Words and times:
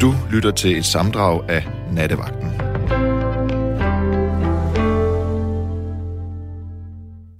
Du 0.00 0.12
lytter 0.32 0.50
til 0.50 0.76
et 0.76 0.84
samdrag 0.84 1.50
af 1.50 1.62
Nattevagten. 1.92 2.50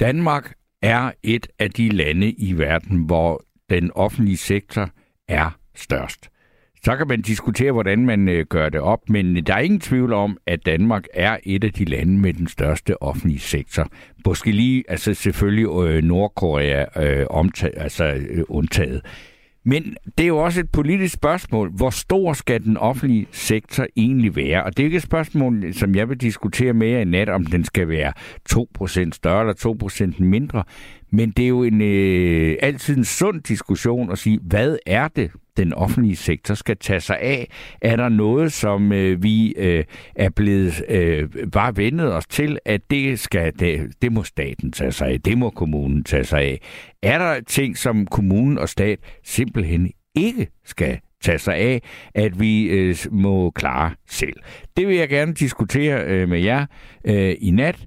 Danmark 0.01 0.53
er 0.83 1.11
et 1.23 1.47
af 1.59 1.71
de 1.71 1.89
lande 1.89 2.31
i 2.31 2.59
verden, 2.59 2.99
hvor 2.99 3.45
den 3.71 3.91
offentlige 3.95 4.37
sektor 4.37 4.91
er 5.29 5.59
størst. 5.75 6.29
Så 6.85 6.97
kan 6.97 7.09
man 7.09 7.23
diskutere, 7.23 7.73
hvordan 7.73 8.07
man 8.07 8.29
øh, 8.29 8.47
gør 8.47 8.69
det 8.69 8.81
op, 8.81 9.09
men 9.09 9.47
der 9.47 9.55
er 9.55 9.59
ingen 9.59 9.81
tvivl 9.81 10.13
om, 10.13 10.39
at 10.47 10.67
Danmark 10.67 11.05
er 11.15 11.39
et 11.43 11.65
af 11.65 11.73
de 11.73 11.85
lande 11.85 12.19
med 12.19 12.33
den 12.33 12.49
største 12.49 13.03
offentlige 13.03 13.41
sektor. 13.41 13.89
Måske 14.27 14.53
lige, 14.53 14.85
altså 14.89 15.15
selvfølgelig 15.15 15.67
øh, 15.89 16.05
Nordkorea 16.05 16.85
øh, 17.05 17.27
omtaget, 17.31 17.75
altså, 17.77 18.05
øh, 18.05 18.45
undtaget. 18.49 19.03
Men 19.69 19.97
det 20.19 20.25
er 20.25 20.29
jo 20.29 20.39
også 20.39 20.61
et 20.61 20.71
politisk 20.71 21.15
spørgsmål. 21.15 21.71
Hvor 21.71 21.91
stor 21.91 22.33
skal 22.33 22.65
den 22.65 22.77
offentlige 22.77 23.27
sektor 23.33 23.87
egentlig 23.97 24.37
være? 24.37 24.65
Og 24.65 24.77
det 24.77 24.83
er 24.83 24.85
ikke 24.85 24.97
et 24.97 25.03
spørgsmål, 25.03 25.75
som 25.75 25.95
jeg 25.95 26.09
vil 26.09 26.21
diskutere 26.21 26.73
med 26.73 26.89
jer 26.89 26.99
i 26.99 27.05
nat, 27.05 27.29
om 27.29 27.47
den 27.47 27.65
skal 27.65 27.89
være 27.89 28.13
2% 28.53 29.11
større 29.13 29.41
eller 29.41 30.13
2% 30.19 30.23
mindre. 30.25 30.65
Men 31.17 31.31
det 31.31 31.45
er 31.45 31.49
jo 31.49 31.63
en, 31.63 31.81
øh, 31.81 32.57
altid 32.63 32.97
en 32.97 33.05
sund 33.05 33.43
diskussion 33.43 34.13
at 34.13 34.19
sige, 34.19 34.39
hvad 34.43 34.77
er 34.87 35.09
det, 35.09 35.31
den 35.57 35.73
offentlige 35.73 36.17
sektor 36.17 36.55
skal 36.55 36.77
tage 36.77 37.01
sig 37.01 37.19
af? 37.21 37.49
Er 37.83 37.97
der 37.97 38.09
noget, 38.09 38.53
som 38.53 38.93
øh, 38.93 39.23
vi 39.23 39.53
øh, 39.53 39.85
er 40.17 40.31
blevet 40.31 40.83
øh, 40.89 41.29
bare 41.53 41.77
vendet 41.77 42.15
os 42.15 42.27
til, 42.27 42.59
at 42.65 42.91
det 42.91 43.19
skal 43.19 43.53
det, 43.59 43.93
det 44.03 44.13
må 44.13 44.23
staten 44.23 44.73
tage 44.73 44.93
sig 44.93 45.09
af, 45.09 45.21
det 45.21 45.39
må 45.39 45.51
kommunen 45.51 46.05
tage 46.05 46.25
sig 46.25 46.41
af? 46.41 46.61
Er 47.03 47.19
der 47.19 47.41
ting, 47.41 47.77
som 47.77 48.07
kommunen 48.07 48.59
og 48.59 48.69
stat 48.69 48.99
simpelthen 49.25 49.91
ikke 50.17 50.49
skal 50.65 50.99
tage 51.23 51.39
sig 51.39 51.55
af, 51.55 51.83
at 52.15 52.41
vi 52.41 52.63
øh, 52.63 52.97
må 53.11 53.51
klare 53.51 53.91
selv? 54.09 54.37
Det 54.77 54.89
vil 54.89 54.97
jeg 54.97 55.09
gerne 55.09 55.35
diskutere 55.35 56.05
øh, 56.05 56.29
med 56.29 56.41
jer 56.41 56.67
øh, 57.05 57.35
i 57.41 57.51
nat. 57.51 57.87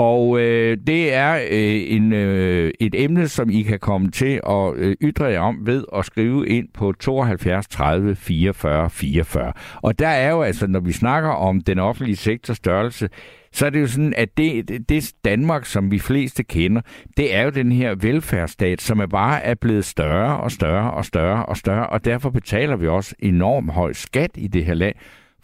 Og 0.00 0.40
øh, 0.40 0.78
det 0.86 1.14
er 1.14 1.34
øh, 1.34 1.94
en, 1.96 2.12
øh, 2.12 2.72
et 2.80 2.94
emne, 3.04 3.28
som 3.28 3.50
I 3.50 3.62
kan 3.62 3.78
komme 3.78 4.10
til 4.10 4.40
at 4.48 4.74
øh, 4.76 4.96
ytre 5.02 5.24
jer 5.24 5.40
om 5.40 5.66
ved 5.66 5.84
at 5.96 6.04
skrive 6.04 6.48
ind 6.48 6.68
på 6.74 6.92
72 6.92 7.68
30 7.68 8.16
44 8.16 8.90
44. 8.90 9.52
Og 9.82 9.98
der 9.98 10.08
er 10.08 10.30
jo 10.30 10.42
altså, 10.42 10.66
når 10.66 10.80
vi 10.80 10.92
snakker 10.92 11.30
om 11.30 11.60
den 11.60 11.78
offentlige 11.78 12.16
sektors 12.16 12.56
størrelse, 12.56 13.08
så 13.52 13.66
er 13.66 13.70
det 13.70 13.80
jo 13.80 13.86
sådan, 13.86 14.14
at 14.16 14.36
det, 14.36 14.68
det, 14.68 14.88
det 14.88 15.12
Danmark, 15.24 15.64
som 15.64 15.90
vi 15.90 15.98
fleste 15.98 16.42
kender, 16.44 16.80
det 17.16 17.34
er 17.34 17.42
jo 17.42 17.50
den 17.50 17.72
her 17.72 17.94
velfærdsstat, 17.94 18.80
som 18.80 19.00
er 19.00 19.06
bare 19.06 19.42
er 19.42 19.54
blevet 19.54 19.84
større 19.84 20.40
og 20.40 20.50
større 20.50 20.90
og 20.90 21.04
større 21.04 21.46
og 21.46 21.56
større, 21.56 21.86
og 21.86 22.04
derfor 22.04 22.30
betaler 22.30 22.76
vi 22.76 22.88
også 22.88 23.14
enormt 23.18 23.72
høj 23.72 23.92
skat 23.92 24.30
i 24.34 24.46
det 24.46 24.64
her 24.64 24.74
land, 24.74 24.94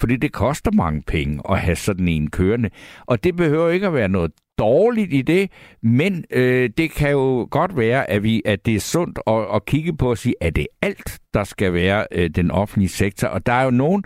fordi 0.01 0.17
det 0.17 0.33
koster 0.33 0.71
mange 0.73 1.03
penge 1.07 1.41
at 1.51 1.59
have 1.61 1.77
sådan 1.77 2.09
en 2.09 2.31
kørende. 2.31 2.71
Og 3.07 3.25
det 3.25 3.37
behøver 3.37 3.69
ikke 3.69 3.87
at 3.87 3.95
være 3.95 4.09
noget 4.09 4.33
dårligt 4.59 5.15
i 5.15 5.23
det, 5.23 5.51
men 5.83 6.25
øh, 6.31 6.71
det 6.79 6.91
kan 6.91 7.11
jo 7.11 7.49
godt 7.51 7.77
være, 7.77 8.11
at, 8.11 8.23
vi, 8.23 8.43
at 8.45 8.67
det 8.67 8.75
er 8.75 8.81
sundt 8.81 9.19
at, 9.27 9.47
at 9.55 9.65
kigge 9.67 9.97
på 9.97 10.11
og 10.11 10.19
sige, 10.19 10.35
at 10.41 10.57
det 10.57 10.63
er 10.63 10.87
alt, 10.87 11.19
der 11.35 11.45
skal 11.45 11.73
være 11.73 12.07
øh, 12.13 12.31
den 12.31 12.51
offentlige 12.51 12.89
sektor. 12.89 13.29
Og 13.29 13.47
der 13.47 13.53
er 13.53 13.65
jo 13.65 13.71
nogen, 13.71 14.05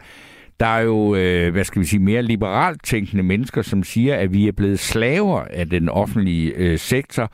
der 0.60 0.66
er 0.66 0.80
jo, 0.80 1.14
øh, 1.14 1.52
hvad 1.52 1.64
skal 1.64 1.80
vi 1.82 1.86
sige, 1.86 2.00
mere 2.00 2.22
liberalt 2.22 2.84
tænkende 2.84 3.22
mennesker, 3.22 3.62
som 3.62 3.82
siger, 3.82 4.16
at 4.16 4.32
vi 4.32 4.48
er 4.48 4.52
blevet 4.52 4.78
slaver 4.78 5.40
af 5.40 5.70
den 5.70 5.88
offentlige 5.88 6.52
øh, 6.56 6.78
sektor, 6.78 7.32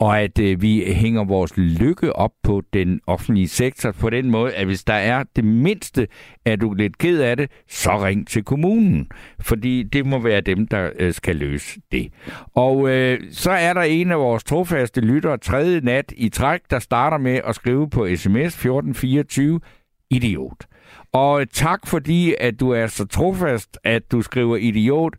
og 0.00 0.20
at 0.20 0.38
øh, 0.38 0.62
vi 0.62 0.84
hænger 0.86 1.24
vores 1.24 1.56
lykke 1.56 2.16
op 2.16 2.32
på 2.42 2.62
den 2.72 3.00
offentlige 3.06 3.48
sektor 3.48 3.92
på 3.92 4.10
den 4.10 4.30
måde, 4.30 4.54
at 4.54 4.66
hvis 4.66 4.84
der 4.84 4.94
er 4.94 5.24
det 5.36 5.44
mindste, 5.44 6.08
at 6.44 6.60
du 6.60 6.70
er 6.70 6.74
lidt 6.74 6.98
ked 6.98 7.20
af 7.20 7.36
det, 7.36 7.50
så 7.68 8.04
ring 8.04 8.28
til 8.28 8.44
kommunen, 8.44 9.08
fordi 9.40 9.82
det 9.82 10.06
må 10.06 10.18
være 10.18 10.40
dem, 10.40 10.68
der 10.68 10.90
øh, 10.98 11.12
skal 11.12 11.36
løse 11.36 11.80
det. 11.92 12.12
Og 12.54 12.88
øh, 12.88 13.20
så 13.30 13.50
er 13.50 13.72
der 13.72 13.82
en 13.82 14.12
af 14.12 14.18
vores 14.18 14.44
trofaste 14.44 15.00
lyttere 15.00 15.38
tredje 15.38 15.80
nat 15.80 16.12
i 16.16 16.28
træk, 16.28 16.60
der 16.70 16.78
starter 16.78 17.18
med 17.18 17.40
at 17.44 17.54
skrive 17.54 17.90
på 17.90 18.06
sms 18.16 18.54
1424 18.54 19.60
idiot. 20.10 20.66
Og 21.12 21.40
øh, 21.40 21.46
tak 21.52 21.86
fordi, 21.86 22.34
at 22.40 22.60
du 22.60 22.70
er 22.70 22.86
så 22.86 23.06
trofast, 23.06 23.78
at 23.84 24.12
du 24.12 24.22
skriver 24.22 24.56
idiot. 24.56 25.14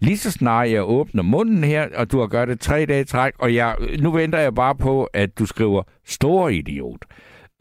Lige 0.00 0.18
så 0.18 0.30
snart 0.30 0.70
jeg 0.70 0.88
åbner 0.88 1.22
munden 1.22 1.64
her, 1.64 1.88
og 1.96 2.12
du 2.12 2.20
har 2.20 2.26
gjort 2.26 2.48
det 2.48 2.60
tre 2.60 2.86
dage 2.86 3.04
træk, 3.04 3.32
og 3.38 3.54
jeg, 3.54 3.76
nu 3.98 4.10
venter 4.10 4.38
jeg 4.38 4.54
bare 4.54 4.74
på, 4.74 5.04
at 5.04 5.38
du 5.38 5.46
skriver 5.46 5.82
stor 6.06 6.48
idiot. 6.48 7.04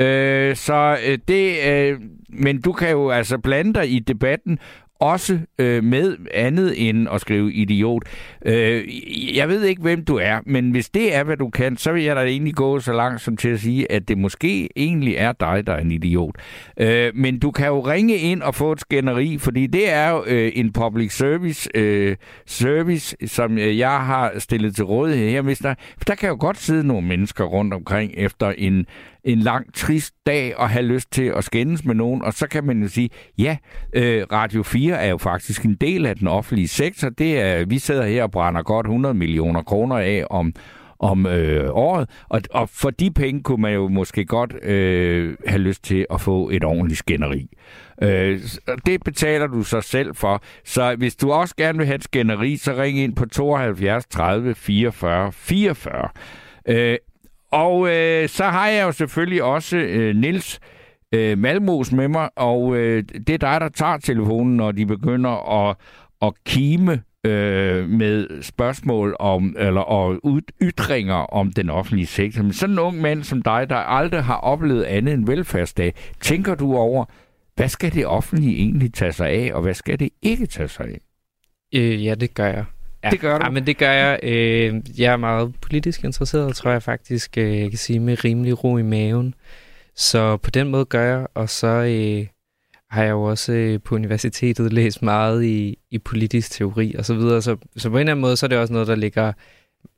Øh, 0.01 0.55
så 0.55 0.97
øh, 1.07 1.17
det, 1.27 1.69
øh, 1.69 1.99
men 2.29 2.61
du 2.61 2.71
kan 2.71 2.91
jo 2.91 3.09
altså 3.09 3.37
blande 3.37 3.73
dig 3.73 3.91
i 3.91 3.99
debatten, 3.99 4.59
også 4.99 5.39
øh, 5.59 5.83
med 5.83 6.17
andet 6.33 6.89
end 6.89 7.07
at 7.11 7.21
skrive 7.21 7.53
idiot. 7.53 8.03
Øh, 8.45 8.83
jeg 9.37 9.49
ved 9.49 9.63
ikke, 9.63 9.81
hvem 9.81 10.05
du 10.05 10.15
er, 10.15 10.39
men 10.45 10.71
hvis 10.71 10.89
det 10.89 11.15
er, 11.15 11.23
hvad 11.23 11.37
du 11.37 11.49
kan, 11.49 11.77
så 11.77 11.91
vil 11.91 12.03
jeg 12.03 12.15
da 12.15 12.21
egentlig 12.21 12.55
gå 12.55 12.79
så 12.79 12.93
langt 12.93 13.21
som 13.21 13.37
til 13.37 13.49
at 13.49 13.59
sige, 13.59 13.91
at 13.91 14.07
det 14.07 14.17
måske 14.17 14.69
egentlig 14.75 15.15
er 15.15 15.31
dig, 15.31 15.67
der 15.67 15.73
er 15.73 15.79
en 15.79 15.91
idiot. 15.91 16.35
Øh, 16.77 17.11
men 17.15 17.39
du 17.39 17.51
kan 17.51 17.67
jo 17.67 17.79
ringe 17.79 18.15
ind 18.15 18.41
og 18.41 18.55
få 18.55 18.71
et 18.71 18.79
skænderi, 18.79 19.37
fordi 19.37 19.67
det 19.67 19.93
er 19.93 20.09
jo 20.09 20.23
øh, 20.27 20.51
en 20.55 20.73
public 20.73 21.17
service, 21.17 21.69
øh, 21.75 22.15
service, 22.45 23.15
som 23.25 23.57
øh, 23.57 23.77
jeg 23.77 24.05
har 24.05 24.33
stillet 24.37 24.75
til 24.75 24.85
rådighed 24.85 25.29
her. 25.29 25.41
mister. 25.41 25.75
For 25.97 26.05
der 26.05 26.15
kan 26.15 26.29
jo 26.29 26.37
godt 26.39 26.57
sidde 26.57 26.87
nogle 26.87 27.07
mennesker 27.07 27.43
rundt 27.43 27.73
omkring 27.73 28.13
efter 28.17 28.53
en 28.57 28.85
en 29.23 29.39
lang, 29.39 29.73
trist 29.73 30.13
dag 30.25 30.57
og 30.57 30.69
have 30.69 30.85
lyst 30.85 31.11
til 31.11 31.23
at 31.23 31.43
skændes 31.43 31.85
med 31.85 31.95
nogen. 31.95 32.21
Og 32.21 32.33
så 32.33 32.47
kan 32.47 32.63
man 32.63 32.81
jo 32.81 32.87
sige, 32.87 33.09
ja, 33.37 33.57
øh, 33.93 34.25
Radio 34.31 34.63
4 34.63 34.95
er 34.95 35.09
jo 35.09 35.17
faktisk 35.17 35.65
en 35.65 35.75
del 35.75 36.05
af 36.05 36.15
den 36.15 36.27
offentlige 36.27 36.67
sektor. 36.67 37.09
Det 37.09 37.39
er, 37.39 37.65
vi 37.65 37.79
sidder 37.79 38.05
her 38.05 38.23
og 38.23 38.31
brænder 38.31 38.61
godt 38.61 38.85
100 38.85 39.13
millioner 39.13 39.61
kroner 39.61 39.97
af 39.97 40.23
om, 40.29 40.53
om 40.99 41.25
øh, 41.25 41.69
året, 41.71 42.09
og, 42.29 42.41
og 42.51 42.69
for 42.69 42.89
de 42.89 43.11
penge 43.11 43.43
kunne 43.43 43.61
man 43.61 43.73
jo 43.73 43.87
måske 43.87 44.25
godt 44.25 44.63
øh, 44.63 45.35
have 45.47 45.61
lyst 45.61 45.83
til 45.83 46.05
at 46.11 46.21
få 46.21 46.49
et 46.49 46.63
ordentligt 46.63 46.99
skænderi. 46.99 47.49
Øh, 48.01 48.39
det 48.85 49.03
betaler 49.03 49.47
du 49.47 49.63
så 49.63 49.81
selv 49.81 50.15
for. 50.15 50.43
Så 50.65 50.95
hvis 50.95 51.15
du 51.15 51.31
også 51.31 51.55
gerne 51.55 51.77
vil 51.77 51.87
have 51.87 51.95
et 51.95 52.03
skænderi, 52.03 52.57
så 52.57 52.73
ring 52.73 52.99
ind 52.99 53.15
på 53.15 53.25
72 53.25 54.05
30 54.05 54.55
44 54.55 55.31
44. 55.31 56.09
Øh, 56.67 56.97
og 57.51 57.89
øh, 57.89 58.29
så 58.29 58.43
har 58.43 58.67
jeg 58.67 58.83
jo 58.83 58.91
selvfølgelig 58.91 59.43
også 59.43 59.77
øh, 59.77 60.15
Nils 60.15 60.59
øh, 61.11 61.37
Malmos 61.37 61.91
med 61.91 62.07
mig, 62.07 62.29
og 62.35 62.77
øh, 62.77 63.03
det 63.27 63.29
er 63.29 63.37
dig, 63.37 63.61
der 63.61 63.69
tager 63.69 63.97
telefonen, 63.97 64.57
når 64.57 64.71
de 64.71 64.85
begynder 64.85 65.67
at, 65.69 65.75
at 66.21 66.33
kime 66.45 67.01
øh, 67.23 67.89
med 67.89 68.41
spørgsmål 68.41 69.15
om, 69.19 69.55
eller 69.59 69.81
og 69.81 70.19
ytringer 70.61 71.15
om 71.15 71.51
den 71.51 71.69
offentlige 71.69 72.07
sektor. 72.07 72.43
Men 72.43 72.53
sådan 72.53 72.73
en 72.75 72.79
ung 72.79 73.01
mand 73.01 73.23
som 73.23 73.41
dig, 73.41 73.69
der 73.69 73.75
aldrig 73.75 74.23
har 74.23 74.37
oplevet 74.37 74.83
andet 74.83 75.13
end 75.13 75.25
velfærdsdag, 75.25 75.93
tænker 76.21 76.55
du 76.55 76.75
over, 76.75 77.05
hvad 77.55 77.69
skal 77.69 77.93
det 77.93 78.05
offentlige 78.05 78.57
egentlig 78.57 78.93
tage 78.93 79.11
sig 79.11 79.29
af, 79.29 79.51
og 79.53 79.61
hvad 79.61 79.73
skal 79.73 79.99
det 79.99 80.09
ikke 80.21 80.45
tage 80.45 80.67
sig 80.67 80.85
af? 80.85 80.99
Øh, 81.75 82.05
ja, 82.05 82.15
det 82.15 82.33
gør 82.33 82.47
jeg. 82.47 82.65
Ja, 83.03 83.09
det 83.09 83.19
gør 83.19 83.37
du? 83.37 83.45
Ja, 83.45 83.49
men 83.49 83.67
det 83.67 83.77
gør 83.77 83.91
jeg. 83.91 84.19
Øh, 84.23 84.81
jeg 84.99 85.13
er 85.13 85.17
meget 85.17 85.55
politisk 85.61 86.03
interesseret, 86.03 86.55
tror 86.55 86.71
jeg 86.71 86.83
faktisk, 86.83 87.37
øh, 87.37 87.59
jeg 87.59 87.69
kan 87.69 87.77
sige, 87.77 87.99
med 87.99 88.23
rimelig 88.25 88.63
ro 88.63 88.77
i 88.77 88.81
maven. 88.81 89.33
Så 89.95 90.37
på 90.37 90.51
den 90.51 90.67
måde 90.67 90.85
gør 90.85 91.17
jeg, 91.17 91.27
og 91.33 91.49
så 91.49 91.67
øh, 91.67 92.27
har 92.89 93.03
jeg 93.03 93.11
jo 93.11 93.23
også 93.23 93.53
øh, 93.53 93.79
på 93.85 93.95
universitetet 93.95 94.73
læst 94.73 95.01
meget 95.01 95.43
i, 95.43 95.77
i 95.91 95.97
politisk 95.97 96.51
teori 96.51 96.95
og 96.97 97.05
så 97.05 97.13
videre. 97.13 97.41
Så, 97.41 97.57
så 97.77 97.89
på 97.89 97.95
en 97.95 97.99
eller 97.99 98.11
anden 98.11 98.21
måde, 98.21 98.37
så 98.37 98.45
er 98.45 98.47
det 98.47 98.57
også 98.57 98.73
noget, 98.73 98.87
der 98.87 98.95
ligger 98.95 99.33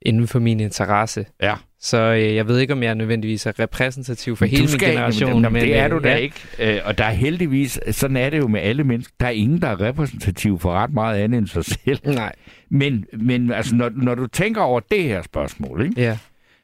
inden 0.01 0.27
for 0.27 0.39
min 0.39 0.59
interesse. 0.59 1.25
Ja. 1.41 1.55
Så 1.79 1.97
øh, 1.97 2.35
jeg 2.35 2.47
ved 2.47 2.59
ikke, 2.59 2.73
om 2.73 2.83
jeg 2.83 2.95
nødvendigvis 2.95 3.45
er 3.45 3.59
repræsentativ 3.59 4.35
for 4.35 4.45
hele 4.45 4.67
min 4.67 4.79
generation. 4.79 5.41
Men, 5.41 5.53
men, 5.53 5.61
det 5.61 5.77
er 5.77 5.87
du 5.87 5.97
øh, 5.97 6.03
da 6.03 6.09
ja. 6.09 6.15
ikke. 6.15 6.35
Øh, 6.59 6.79
og 6.85 6.97
der 6.97 7.03
er 7.03 7.11
heldigvis, 7.11 7.79
sådan 7.91 8.17
er 8.17 8.29
det 8.29 8.37
jo 8.37 8.47
med 8.47 8.61
alle 8.61 8.83
mennesker, 8.83 9.13
der 9.19 9.25
er 9.25 9.31
ingen, 9.31 9.61
der 9.61 9.67
er 9.67 9.81
repræsentativ 9.81 10.59
for 10.59 10.71
ret 10.71 10.93
meget 10.93 11.19
andet 11.19 11.37
end 11.37 11.47
sig 11.47 11.65
selv. 11.65 11.99
Nej. 12.05 12.33
Men, 12.69 13.05
men 13.13 13.51
altså, 13.51 13.75
når, 13.75 13.91
når 13.95 14.15
du 14.15 14.27
tænker 14.27 14.61
over 14.61 14.79
det 14.79 15.03
her 15.03 15.21
spørgsmål, 15.21 15.81
ikke? 15.81 16.01
Ja. 16.01 16.17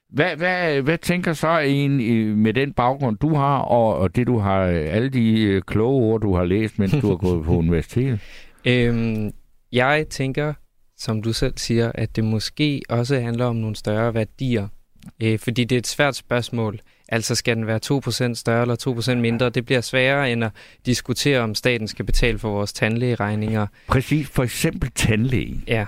Hvad, 0.10 0.36
hvad, 0.36 0.82
hvad 0.82 0.98
tænker 0.98 1.34
så 1.34 1.60
en 1.60 1.98
med 2.36 2.54
den 2.54 2.74
baggrund, 2.74 3.18
du 3.18 3.36
har, 3.36 3.58
og, 3.58 3.98
og 3.98 4.16
det 4.16 4.28
du 4.28 4.40
har, 4.40 4.62
alle 4.64 5.10
de 5.10 5.62
kloge 5.68 6.04
ord, 6.04 6.22
du 6.22 6.36
har 6.36 6.44
læst, 6.44 6.80
mens 6.80 6.92
du 7.02 7.08
har 7.08 7.16
gået 7.16 7.46
på 7.46 7.56
universitetet? 7.64 8.20
Øhm, 8.66 9.32
jeg 9.72 10.06
tænker, 10.10 10.54
som 10.98 11.22
du 11.22 11.34
selv 11.34 11.54
siger, 11.58 11.92
at 11.96 12.16
det 12.16 12.24
måske 12.24 12.82
også 12.90 13.20
handler 13.20 13.46
om 13.46 13.56
nogle 13.56 13.76
større 13.76 14.14
værdier. 14.14 14.68
Øh, 15.24 15.40
fordi 15.40 15.64
det 15.64 15.76
er 15.76 15.80
et 15.80 15.88
svært 15.88 16.16
spørgsmål. 16.16 16.80
Altså 17.10 17.36
skal 17.36 17.56
den 17.56 17.68
være 17.68 17.80
2% 18.32 18.34
større 18.34 18.62
eller 18.62 19.12
2% 19.16 19.16
mindre? 19.16 19.50
Det 19.50 19.66
bliver 19.66 19.82
sværere 19.82 20.32
end 20.32 20.44
at 20.44 20.52
diskutere, 20.86 21.40
om 21.40 21.56
staten 21.56 21.88
skal 21.88 22.06
betale 22.06 22.40
for 22.40 22.50
vores 22.50 22.74
tandlægeregninger. 22.74 23.68
Præcis, 23.88 24.28
for 24.28 24.44
eksempel 24.44 24.92
tandlæge. 24.96 25.62
Ja. 25.68 25.86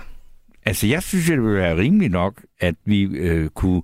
Altså 0.64 0.86
jeg 0.86 1.02
synes, 1.02 1.26
det 1.26 1.42
ville 1.42 1.58
være 1.58 1.76
rimeligt 1.76 2.12
nok, 2.12 2.42
at 2.60 2.74
vi 2.84 3.02
øh, 3.02 3.48
kunne 3.48 3.82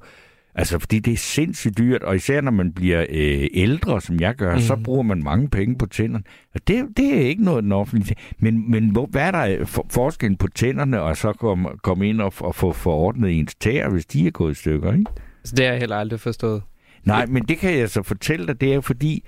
Altså, 0.58 0.78
fordi 0.78 0.98
det 0.98 1.12
er 1.12 1.16
sindssygt 1.16 1.78
dyrt, 1.78 2.02
og 2.02 2.16
især 2.16 2.40
når 2.40 2.50
man 2.50 2.72
bliver 2.72 3.06
øh, 3.08 3.46
ældre, 3.54 4.00
som 4.00 4.20
jeg 4.20 4.34
gør, 4.34 4.54
mm. 4.54 4.60
så 4.60 4.76
bruger 4.84 5.02
man 5.02 5.22
mange 5.22 5.48
penge 5.48 5.78
på 5.78 5.86
tænderne. 5.86 6.24
Og 6.54 6.68
det, 6.68 6.86
det 6.96 7.14
er 7.14 7.20
ikke 7.20 7.44
noget, 7.44 7.64
den 7.64 7.72
offentlige... 7.72 8.16
Men, 8.38 8.70
men 8.70 8.90
hvor, 8.90 9.06
hvad 9.06 9.22
er 9.22 9.30
der 9.30 9.64
for, 9.64 9.86
forskellen 9.90 10.36
på 10.36 10.48
tænderne, 10.48 11.00
og 11.00 11.16
så 11.16 11.32
komme 11.32 11.68
kom 11.82 12.02
ind 12.02 12.20
og, 12.20 12.32
og 12.40 12.54
få 12.54 12.72
forordnet 12.72 13.38
ens 13.38 13.54
tæer, 13.54 13.88
hvis 13.88 14.06
de 14.06 14.26
er 14.26 14.30
gået 14.30 14.52
i 14.52 14.54
stykker, 14.54 14.92
ikke? 14.92 15.04
Så 15.44 15.54
det 15.56 15.64
har 15.64 15.72
jeg 15.72 15.80
heller 15.80 15.96
aldrig 15.96 16.20
forstået. 16.20 16.62
Nej, 17.04 17.26
men 17.26 17.42
det 17.42 17.58
kan 17.58 17.78
jeg 17.78 17.90
så 17.90 18.02
fortælle 18.02 18.46
dig, 18.46 18.60
det 18.60 18.74
er 18.74 18.80
fordi, 18.80 19.24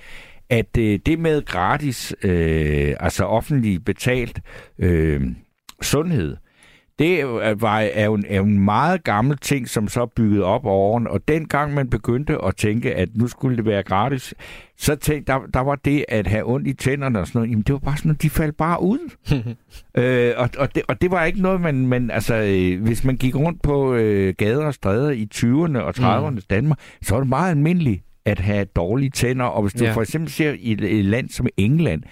at 0.50 0.76
øh, 0.78 0.98
det 1.06 1.18
med 1.18 1.44
gratis, 1.44 2.14
øh, 2.22 2.94
altså 3.00 3.24
offentligt 3.24 3.84
betalt 3.84 4.40
øh, 4.78 5.22
sundhed, 5.82 6.36
det 6.98 7.24
var, 7.60 7.80
er, 7.80 8.04
jo 8.04 8.14
en, 8.14 8.24
er 8.28 8.36
jo 8.36 8.44
en 8.44 8.60
meget 8.60 9.04
gammel 9.04 9.38
ting, 9.38 9.68
som 9.68 9.88
så 9.88 10.06
bygget 10.06 10.42
op 10.42 10.66
over 10.66 10.92
årene. 10.92 11.10
Og 11.10 11.28
dengang 11.28 11.74
man 11.74 11.90
begyndte 11.90 12.44
at 12.44 12.56
tænke, 12.56 12.94
at 12.94 13.08
nu 13.14 13.28
skulle 13.28 13.56
det 13.56 13.64
være 13.64 13.82
gratis, 13.82 14.34
så 14.76 14.96
tænkte, 14.96 15.32
der, 15.32 15.38
der 15.54 15.60
var 15.60 15.74
det 15.74 16.04
at 16.08 16.26
have 16.26 16.48
ondt 16.50 16.66
i 16.66 16.72
tænderne 16.72 17.20
og 17.20 17.26
sådan 17.26 17.38
noget, 17.38 17.50
jamen 17.50 17.62
det 17.62 17.72
var 17.72 17.78
bare 17.78 17.96
sådan 17.96 18.08
noget, 18.08 18.22
de 18.22 18.30
faldt 18.30 18.56
bare 18.56 18.82
ud. 18.82 18.98
øh, 20.02 20.34
og, 20.36 20.50
og, 20.58 20.74
det, 20.74 20.82
og 20.88 21.02
det 21.02 21.10
var 21.10 21.24
ikke 21.24 21.42
noget, 21.42 21.60
man, 21.60 21.86
man 21.86 22.10
altså, 22.10 22.34
øh, 22.34 22.82
hvis 22.82 23.04
man 23.04 23.16
gik 23.16 23.36
rundt 23.36 23.62
på 23.62 23.94
øh, 23.94 24.34
gader 24.38 24.66
og 24.66 24.74
stræder 24.74 25.10
i 25.10 25.28
20'erne 25.34 25.78
og 25.78 25.94
30'erne 25.98 26.30
mm. 26.30 26.40
Danmark, 26.50 26.78
så 27.02 27.14
var 27.14 27.20
det 27.20 27.28
meget 27.28 27.50
almindeligt 27.50 28.02
at 28.24 28.38
have 28.40 28.64
dårlige 28.64 29.10
tænder. 29.10 29.44
Og 29.44 29.62
hvis 29.62 29.72
du 29.72 29.84
ja. 29.84 29.92
for 29.92 30.02
eksempel 30.02 30.30
ser 30.30 30.54
i 30.58 30.72
et 30.72 31.04
land 31.04 31.28
som 31.28 31.46
England, 31.56 32.02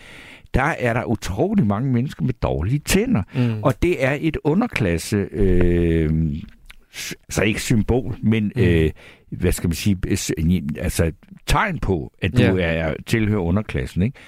der 0.57 0.75
er 0.79 0.93
der 0.93 1.05
utrolig 1.05 1.67
mange 1.67 1.93
mennesker 1.93 2.25
med 2.25 2.35
dårlige 2.35 2.79
tænder. 2.79 3.23
Mm. 3.35 3.63
Og 3.63 3.83
det 3.83 4.05
er 4.05 4.17
et 4.21 4.37
underklasse, 4.45 5.17
øh, 5.17 6.11
altså 7.23 7.43
ikke 7.43 7.63
symbol, 7.63 8.17
men 8.23 8.53
mm. 8.57 8.63
øh, 8.63 8.91
hvad 9.31 9.53
skal 9.53 9.69
man 9.69 9.75
sige, 9.75 9.99
altså 10.81 11.13
tegn 11.47 11.79
på, 11.79 12.13
at 12.23 12.33
du 12.37 12.43
yeah. 12.43 12.77
er 12.77 12.95
tilhører 13.07 13.41
underklassen. 13.41 14.03
Ikke? 14.03 14.19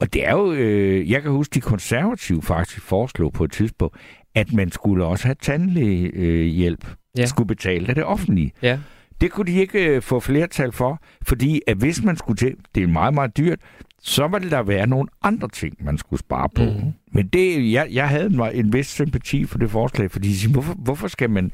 Og 0.00 0.12
det 0.12 0.26
er 0.28 0.32
jo, 0.32 0.52
øh, 0.52 1.10
jeg 1.10 1.22
kan 1.22 1.30
huske, 1.30 1.54
de 1.54 1.60
konservative 1.60 2.42
faktisk 2.42 2.82
foreslog 2.82 3.32
på 3.32 3.44
et 3.44 3.52
tidspunkt, 3.52 3.96
at 4.34 4.52
man 4.52 4.70
skulle 4.70 5.04
også 5.04 5.24
have 5.24 5.36
tandlægehjælp, 5.42 6.84
øh, 6.86 6.94
yeah. 7.18 7.28
skulle 7.28 7.46
betale 7.46 7.88
af 7.88 7.94
det 7.94 8.04
offentlige. 8.04 8.52
Yeah. 8.64 8.78
Det 9.20 9.30
kunne 9.30 9.52
de 9.52 9.60
ikke 9.60 9.86
øh, 9.86 10.02
få 10.02 10.20
flertal 10.20 10.72
for, 10.72 11.02
fordi 11.26 11.60
at 11.66 11.76
hvis 11.76 12.02
man 12.02 12.16
skulle 12.16 12.36
til, 12.36 12.54
det 12.74 12.82
er 12.82 12.86
meget, 12.86 13.14
meget 13.14 13.36
dyrt, 13.36 13.58
så 14.02 14.28
ville 14.28 14.50
der 14.50 14.62
være 14.62 14.86
nogle 14.86 15.08
andre 15.22 15.48
ting, 15.48 15.84
man 15.84 15.98
skulle 15.98 16.20
spare 16.20 16.48
på. 16.54 16.64
Mm. 16.64 16.92
Men 17.12 17.26
det, 17.28 17.72
jeg, 17.72 17.88
jeg 17.90 18.08
havde 18.08 18.50
en 18.54 18.72
vis 18.72 18.86
sympati 18.86 19.44
for 19.44 19.58
det 19.58 19.70
forslag, 19.70 20.10
fordi 20.10 20.52
hvorfor, 20.52 20.74
hvorfor 20.74 21.08
skal 21.08 21.30
man 21.30 21.52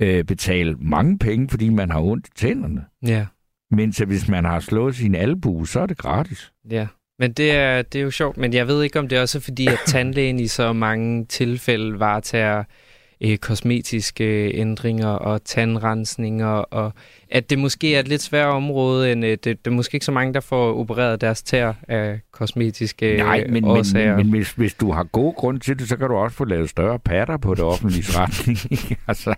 øh, 0.00 0.24
betale 0.24 0.76
mange 0.80 1.18
penge, 1.18 1.48
fordi 1.48 1.68
man 1.68 1.90
har 1.90 2.00
ondt 2.00 2.26
i 2.26 2.30
tænderne? 2.36 2.84
Ja. 3.06 3.26
Men 3.70 3.92
så 3.92 4.04
hvis 4.04 4.28
man 4.28 4.44
har 4.44 4.60
slået 4.60 4.96
sin 4.96 5.14
albu, 5.14 5.64
så 5.64 5.80
er 5.80 5.86
det 5.86 5.98
gratis. 5.98 6.52
Ja, 6.70 6.86
men 7.18 7.32
det 7.32 7.50
er, 7.50 7.82
det 7.82 7.98
er 7.98 8.02
jo 8.02 8.10
sjovt. 8.10 8.36
Men 8.36 8.52
jeg 8.52 8.66
ved 8.66 8.82
ikke, 8.82 8.98
om 8.98 9.08
det 9.08 9.18
er 9.18 9.22
også 9.22 9.40
fordi, 9.40 9.66
at 9.66 9.78
tandlægen 9.86 10.40
i 10.40 10.46
så 10.46 10.72
mange 10.72 11.24
tilfælde 11.24 11.98
varetager 11.98 12.64
øh, 13.20 13.38
kosmetiske 13.38 14.50
ændringer 14.54 15.08
og 15.08 15.44
tandrensninger, 15.44 16.46
og 16.46 16.92
at 17.30 17.50
det 17.50 17.58
måske 17.58 17.94
er 17.94 18.00
et 18.00 18.08
lidt 18.08 18.22
sværere 18.22 18.52
område, 18.52 19.12
end 19.12 19.24
øh, 19.24 19.30
det, 19.30 19.44
det 19.44 19.66
er 19.66 19.70
måske 19.70 19.94
ikke 19.94 20.06
så 20.06 20.12
mange, 20.12 20.34
der 20.34 20.40
får 20.40 20.74
opereret 20.74 21.20
deres 21.20 21.42
tær 21.42 21.72
af 21.88 22.20
kosmetiske 22.32 23.16
Nej, 23.16 23.46
men, 23.48 23.64
årsager. 23.64 24.16
men, 24.16 24.26
men 24.26 24.30
hvis, 24.30 24.52
hvis 24.52 24.74
du 24.74 24.92
har 24.92 25.04
god 25.04 25.34
grund 25.34 25.60
til 25.60 25.78
det, 25.78 25.88
så 25.88 25.96
kan 25.96 26.08
du 26.08 26.14
også 26.14 26.36
få 26.36 26.44
lavet 26.44 26.70
større 26.70 26.98
patter 26.98 27.36
på 27.36 27.54
det 27.54 27.64
offentlige 27.64 28.04
retning. 28.20 28.58
altså, 29.08 29.34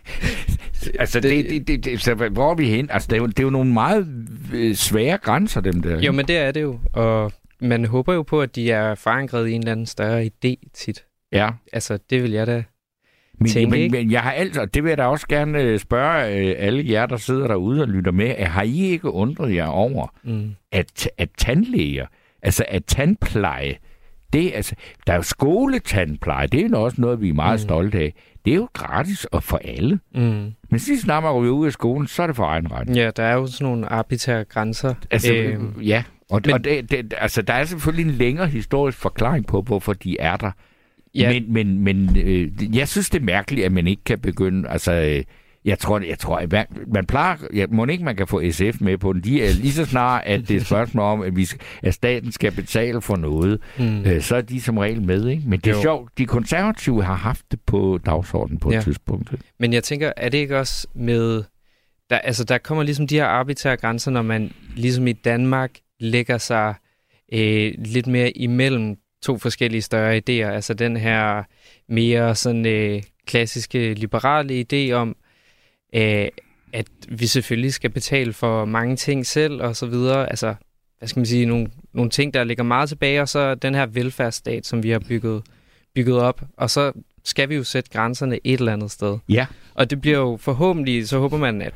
altså 0.99 1.21
det, 1.21 1.51
det, 1.51 1.69
det, 1.69 1.85
det, 1.85 2.01
så 2.03 2.15
hvor 2.15 2.51
er 2.51 2.55
vi 2.55 2.69
hen? 2.69 2.91
Altså, 2.91 3.09
det 3.11 3.17
er, 3.17 3.21
jo, 3.21 3.27
det 3.27 3.39
er 3.39 3.43
jo 3.43 3.51
nogle 3.51 3.73
meget 3.73 4.09
øh, 4.53 4.75
svære 4.75 5.19
grænser, 5.19 5.61
dem 5.61 5.83
der. 5.83 6.01
Jo, 6.01 6.13
men 6.13 6.29
det 6.29 6.37
er 6.39 6.51
det 6.51 6.63
jo, 6.63 6.79
og 6.93 7.33
man 7.61 7.85
håber 7.85 8.15
jo 8.15 8.23
på, 8.23 8.41
at 8.41 8.57
de 8.57 8.71
er 8.71 8.95
forankret 8.95 9.49
i 9.49 9.53
en 9.53 9.61
eller 9.61 9.73
anden 9.73 9.87
større 9.87 10.25
idé 10.25 10.55
tit. 10.75 11.05
Ja. 11.33 11.51
Altså, 11.73 11.99
det 12.11 12.23
vil 12.23 12.31
jeg 12.31 12.47
da 12.47 12.65
men, 13.41 13.49
tænke, 13.49 13.71
men, 13.71 13.91
men 13.91 14.11
jeg 14.11 14.21
har 14.21 14.33
altså, 14.33 14.65
det 14.65 14.83
vil 14.85 14.89
jeg 14.89 14.99
da 14.99 15.05
også 15.05 15.27
gerne 15.29 15.63
øh, 15.63 15.79
spørge 15.79 16.35
øh, 16.35 16.55
alle 16.59 16.91
jer, 16.91 17.07
der 17.07 17.17
sidder 17.17 17.49
derude 17.49 17.83
og 17.83 17.89
lytter 17.89 18.13
med. 18.13 18.35
Har 18.35 18.63
I 18.63 18.81
ikke 18.81 19.11
undret 19.11 19.55
jer 19.55 19.67
over, 19.67 20.07
mm. 20.25 20.55
at, 20.73 21.09
at 21.19 21.29
tandlæger, 21.39 22.07
altså 22.43 22.65
at 22.69 22.85
tandpleje, 22.85 23.77
det, 24.33 24.53
altså, 24.55 24.75
der 25.07 25.13
er 25.13 25.17
jo 25.17 25.23
skoletandpleje, 25.23 26.47
det 26.47 26.61
er 26.61 26.69
jo 26.69 26.83
også 26.83 27.01
noget, 27.01 27.21
vi 27.21 27.29
er 27.29 27.35
meget 27.35 27.61
mm. 27.61 27.65
stolte 27.65 27.99
af. 27.99 28.15
Det 28.45 28.51
er 28.51 28.57
jo 28.57 28.69
gratis 28.73 29.25
og 29.25 29.43
for 29.43 29.61
alle. 29.65 30.01
Mm. 30.15 30.21
Men 30.21 30.55
lige 30.71 31.01
snart 31.01 31.23
man 31.23 31.33
ryger 31.33 31.53
ud 31.53 31.67
af 31.67 31.73
skolen, 31.73 32.07
så 32.07 32.23
er 32.23 32.27
det 32.27 32.37
for 32.37 32.45
egen 32.45 32.73
ret. 32.73 32.97
Ja, 32.97 33.11
der 33.17 33.23
er 33.23 33.35
jo 33.35 33.47
sådan 33.47 33.65
nogle 33.65 33.87
arbitrære 33.87 34.45
grænser. 34.45 34.95
Altså, 35.11 35.35
øhm, 35.35 35.81
ja, 35.81 36.05
og, 36.31 36.41
men, 36.45 36.55
og 36.55 36.65
det, 36.65 36.91
det, 36.91 37.15
altså, 37.19 37.43
der 37.43 37.53
er 37.53 37.65
selvfølgelig 37.65 38.11
en 38.11 38.19
længere 38.19 38.47
historisk 38.47 38.99
forklaring 38.99 39.47
på, 39.47 39.63
hvorfor 39.63 39.93
de 39.93 40.17
er 40.21 40.37
der. 40.37 40.51
Ja. 41.15 41.33
Men, 41.33 41.53
men, 41.53 41.79
men 41.79 42.17
øh, 42.17 42.77
jeg 42.77 42.89
synes, 42.89 43.11
det 43.11 43.21
er 43.21 43.25
mærkeligt, 43.25 43.67
at 43.67 43.73
man 43.73 43.87
ikke 43.87 44.05
kan 44.05 44.19
begynde... 44.19 44.69
Altså, 44.69 44.93
øh, 44.93 45.25
jeg 45.65 45.79
tror, 45.79 46.01
jeg 46.01 46.19
tror 46.19 46.37
at 46.37 46.67
man 46.87 47.07
plejer... 47.07 47.37
Ja, 47.55 47.67
må 47.71 47.87
ikke, 47.87 48.05
man 48.05 48.17
kan 48.17 48.27
få 48.27 48.43
SF 48.51 48.81
med 48.81 48.99
på 48.99 49.13
den. 49.13 49.21
De 49.21 49.43
er 49.43 49.53
lige 49.53 49.73
så 49.73 49.85
snart, 49.85 50.23
at 50.27 50.41
det 50.41 50.51
er 50.51 50.61
et 50.61 50.67
spørgsmål 50.67 51.05
om, 51.05 51.23
at, 51.23 51.37
vi, 51.37 51.49
at 51.83 51.95
staten 51.95 52.33
skal 52.33 52.53
betale 52.53 53.01
for 53.01 53.17
noget, 53.17 53.61
mm. 53.79 54.05
øh, 54.05 54.23
så 54.23 54.37
er 54.37 54.41
de 54.41 54.61
som 54.61 54.79
regel 54.79 55.03
med. 55.03 55.27
Ikke? 55.27 55.43
Men 55.47 55.61
det 55.61 55.71
er 55.71 55.75
jo. 55.75 55.83
sjovt. 55.83 56.19
De 56.19 56.27
konservative 56.27 57.05
har 57.05 57.15
haft 57.15 57.45
det 57.51 57.61
på 57.67 57.99
dagsordenen 58.07 58.59
på 58.59 58.73
ja. 58.73 58.79
et 58.79 58.85
tidspunkt. 58.85 59.35
Men 59.61 59.73
jeg 59.73 59.85
tænker, 59.85 60.13
er 60.17 60.29
det 60.29 60.39
ikke 60.39 60.59
også 60.59 60.87
med... 60.95 61.45
Der, 62.11 62.19
altså, 62.19 62.45
der 62.45 62.59
kommer 62.59 62.85
ligesom 62.85 63.07
de 63.07 63.15
her 63.15 63.25
arbitrære 63.25 63.77
grænser, 63.77 64.11
når 64.11 64.23
man 64.23 64.53
ligesom 64.77 65.07
i 65.07 65.13
Danmark 65.13 65.71
lægger 66.01 66.39
sig 66.39 66.75
øh, 67.33 67.73
lidt 67.79 68.07
mere 68.07 68.31
imellem 68.31 68.97
to 69.23 69.39
forskellige 69.39 69.83
større 69.83 70.17
idéer. 70.17 70.55
Altså 70.55 70.75
den 70.75 70.97
her 70.97 71.43
mere 71.89 72.35
sådan 72.35 72.67
øh, 72.67 73.03
klassiske 73.27 73.95
liberale 73.95 74.67
idé 74.73 74.93
om, 74.93 75.17
øh, 75.95 76.29
at 76.73 76.87
vi 77.09 77.27
selvfølgelig 77.27 77.73
skal 77.73 77.91
betale 77.91 78.33
for 78.33 78.65
mange 78.65 78.97
ting 78.97 79.27
selv 79.27 79.63
og 79.63 79.77
så 79.77 79.87
videre. 79.87 80.31
Altså, 80.31 80.55
hvad 80.99 81.09
skal 81.09 81.21
man 81.21 81.27
sige, 81.27 81.47
nogle, 81.47 81.69
nogle 81.93 82.11
ting, 82.11 82.35
der 82.35 82.45
ligger 82.45 82.65
meget 82.65 82.89
tilbage, 82.89 83.21
og 83.23 83.29
så 83.29 83.55
den 83.55 83.75
her 83.75 83.87
velfærdsstat, 83.87 84.67
som 84.67 84.83
vi 84.83 84.91
har 84.91 84.99
bygget, 84.99 85.43
bygget 85.95 86.19
op. 86.19 86.43
Og 86.57 86.71
så 86.71 86.93
skal 87.25 87.49
vi 87.49 87.55
jo 87.55 87.65
sætte 87.65 87.91
grænserne 87.91 88.39
et 88.45 88.59
eller 88.59 88.73
andet 88.73 88.91
sted. 88.91 89.19
Ja. 89.29 89.47
Og 89.75 89.91
det 89.91 90.01
bliver 90.01 90.19
jo 90.19 90.37
forhåbentlig, 90.41 91.09
så 91.09 91.19
håber 91.19 91.39
man, 91.39 91.63
at, 91.63 91.75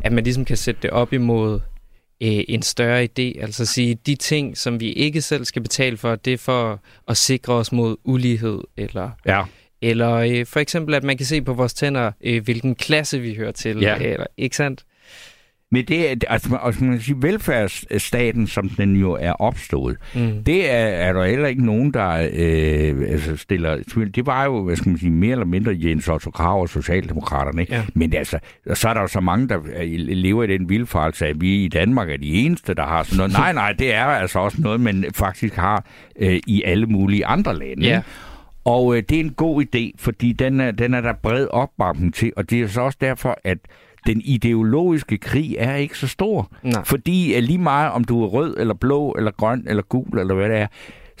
at 0.00 0.12
man 0.12 0.24
ligesom 0.24 0.44
kan 0.44 0.56
sætte 0.56 0.82
det 0.82 0.90
op 0.90 1.12
imod 1.12 1.60
øh, 2.22 2.44
en 2.48 2.62
større 2.62 3.04
idé. 3.04 3.42
Altså 3.42 3.66
sige, 3.66 3.94
de 3.94 4.14
ting, 4.14 4.56
som 4.56 4.80
vi 4.80 4.92
ikke 4.92 5.22
selv 5.22 5.44
skal 5.44 5.62
betale 5.62 5.96
for, 5.96 6.16
det 6.16 6.32
er 6.32 6.38
for 6.38 6.80
at 7.08 7.16
sikre 7.16 7.54
os 7.54 7.72
mod 7.72 7.96
ulighed. 8.04 8.60
Eller, 8.76 9.10
ja. 9.26 9.44
eller 9.82 10.12
øh, 10.14 10.46
for 10.46 10.60
eksempel, 10.60 10.94
at 10.94 11.04
man 11.04 11.16
kan 11.16 11.26
se 11.26 11.42
på 11.42 11.54
vores 11.54 11.74
tænder, 11.74 12.12
øh, 12.20 12.44
hvilken 12.44 12.74
klasse 12.74 13.18
vi 13.18 13.34
hører 13.34 13.52
til. 13.52 13.78
Ja. 13.80 13.96
Eller, 13.96 14.26
ikke 14.36 14.56
sandt? 14.56 14.84
Men 15.72 15.84
det 15.84 16.10
er, 16.10 16.14
altså, 16.28 16.58
altså 16.62 16.84
man 16.84 16.92
kan 16.92 17.00
sige, 17.00 17.22
velfærdsstaten, 17.22 18.46
som 18.46 18.68
den 18.68 18.96
jo 18.96 19.12
er 19.20 19.32
opstået, 19.32 19.96
mm. 20.14 20.44
det 20.44 20.70
er, 20.70 20.76
er 20.76 21.12
der 21.12 21.24
heller 21.24 21.48
ikke 21.48 21.66
nogen, 21.66 21.94
der 21.94 22.28
øh, 22.32 23.12
altså 23.12 23.36
stiller 23.36 24.06
Det 24.14 24.26
var 24.26 24.44
jo, 24.44 24.64
hvad 24.64 24.76
skal 24.76 24.88
man 24.88 24.98
sige, 24.98 25.10
mere 25.10 25.32
eller 25.32 25.46
mindre 25.46 25.76
Jens 25.80 26.08
Otto 26.08 26.30
Krav 26.30 26.60
og 26.60 26.68
Socialdemokraterne. 26.68 27.60
Ikke? 27.60 27.74
Ja. 27.74 27.82
Men 27.94 28.14
altså, 28.14 28.38
så 28.74 28.88
er 28.88 28.94
der 28.94 29.00
jo 29.00 29.06
så 29.06 29.20
mange, 29.20 29.48
der 29.48 29.58
lever 30.14 30.44
i 30.44 30.46
den 30.46 30.68
vildfarelse, 30.68 31.26
at 31.26 31.40
vi 31.40 31.64
i 31.64 31.68
Danmark 31.68 32.10
er 32.10 32.16
de 32.16 32.32
eneste, 32.32 32.74
der 32.74 32.86
har 32.86 33.02
sådan 33.02 33.16
noget. 33.16 33.32
nej, 33.32 33.52
nej, 33.52 33.72
det 33.72 33.94
er 33.94 34.04
altså 34.04 34.38
også 34.38 34.60
noget, 34.60 34.80
man 34.80 35.04
faktisk 35.14 35.54
har 35.54 35.84
øh, 36.18 36.40
i 36.46 36.62
alle 36.62 36.86
mulige 36.86 37.26
andre 37.26 37.58
lande. 37.58 37.86
Ja. 37.86 38.02
Og 38.64 38.96
øh, 38.96 39.02
det 39.08 39.16
er 39.16 39.20
en 39.20 39.32
god 39.32 39.64
idé, 39.64 39.90
fordi 39.98 40.32
den 40.32 40.60
er, 40.60 40.70
den 40.70 40.94
er 40.94 41.00
der 41.00 41.12
bred 41.12 41.46
opbakning 41.50 42.14
til, 42.14 42.32
og 42.36 42.50
det 42.50 42.60
er 42.60 42.68
så 42.68 42.80
også 42.80 42.98
derfor, 43.00 43.38
at 43.44 43.58
den 44.06 44.20
ideologiske 44.24 45.18
krig 45.18 45.56
er 45.58 45.74
ikke 45.74 45.98
så 45.98 46.08
stor. 46.08 46.52
Nej. 46.62 46.84
Fordi 46.84 47.40
lige 47.40 47.58
meget, 47.58 47.92
om 47.92 48.04
du 48.04 48.24
er 48.24 48.26
rød, 48.26 48.56
eller 48.58 48.74
blå, 48.74 49.14
eller 49.18 49.30
grøn, 49.30 49.64
eller 49.68 49.82
gul, 49.82 50.18
eller 50.18 50.34
hvad 50.34 50.48
det 50.48 50.58
er, 50.58 50.66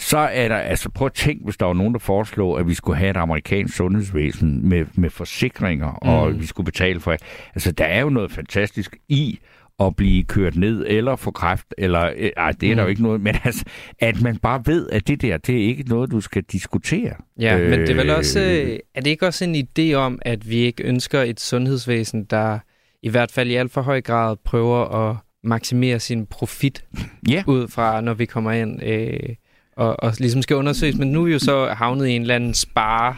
så 0.00 0.18
er 0.18 0.48
der, 0.48 0.56
altså 0.56 0.90
prøv 0.90 1.06
at 1.06 1.12
tænke, 1.12 1.44
hvis 1.44 1.56
der 1.56 1.66
var 1.66 1.74
nogen, 1.74 1.92
der 1.92 1.98
foreslår, 1.98 2.58
at 2.58 2.68
vi 2.68 2.74
skulle 2.74 2.98
have 2.98 3.10
et 3.10 3.16
amerikansk 3.16 3.76
sundhedsvæsen 3.76 4.68
med, 4.68 4.86
med 4.94 5.10
forsikringer, 5.10 5.98
mm. 6.02 6.08
og 6.08 6.40
vi 6.40 6.46
skulle 6.46 6.64
betale 6.64 7.00
for 7.00 7.10
det. 7.10 7.20
Altså, 7.54 7.72
der 7.72 7.84
er 7.84 8.00
jo 8.00 8.08
noget 8.08 8.32
fantastisk 8.32 8.96
i 9.08 9.38
at 9.80 9.96
blive 9.96 10.24
kørt 10.24 10.56
ned, 10.56 10.84
eller 10.88 11.16
få 11.16 11.30
kræft, 11.30 11.74
eller, 11.78 12.12
øh, 12.16 12.30
ej, 12.36 12.52
det 12.52 12.66
er 12.66 12.72
mm. 12.72 12.76
der 12.76 12.82
jo 12.82 12.88
ikke 12.88 13.02
noget, 13.02 13.20
men 13.20 13.34
altså, 13.44 13.64
at 13.98 14.22
man 14.22 14.36
bare 14.36 14.62
ved, 14.66 14.90
at 14.90 15.08
det 15.08 15.22
der, 15.22 15.36
det 15.36 15.54
er 15.54 15.66
ikke 15.66 15.82
noget, 15.82 16.10
du 16.10 16.20
skal 16.20 16.42
diskutere. 16.42 17.12
Ja, 17.40 17.58
øh, 17.58 17.70
men 17.70 17.80
det 17.80 17.90
er 17.90 17.94
vel 17.94 18.10
også, 18.10 18.40
øh, 18.40 18.78
er 18.94 19.00
det 19.00 19.10
ikke 19.10 19.26
også 19.26 19.44
en 19.44 19.66
idé 19.68 19.94
om, 19.94 20.18
at 20.22 20.50
vi 20.50 20.56
ikke 20.56 20.84
ønsker 20.84 21.22
et 21.22 21.40
sundhedsvæsen, 21.40 22.24
der 22.24 22.58
i 23.02 23.08
hvert 23.08 23.32
fald 23.32 23.50
i 23.50 23.54
alt 23.54 23.72
for 23.72 23.80
høj 23.80 24.00
grad 24.00 24.36
prøver 24.44 25.08
at 25.08 25.16
maksimere 25.44 26.00
sin 26.00 26.26
profit 26.26 26.84
yeah. 27.30 27.48
ud 27.48 27.68
fra, 27.68 28.00
når 28.00 28.14
vi 28.14 28.24
kommer 28.24 28.52
ind 28.52 28.82
øh, 28.82 29.34
og, 29.76 30.02
og 30.02 30.12
ligesom 30.18 30.42
skal 30.42 30.56
undersøges. 30.56 30.96
Men 30.96 31.12
nu 31.12 31.20
er 31.20 31.24
vi 31.24 31.32
jo 31.32 31.38
så 31.38 31.66
havnet 31.66 32.06
i 32.06 32.10
en 32.10 32.22
eller 32.22 32.34
anden 32.34 32.54
spare 32.54 33.16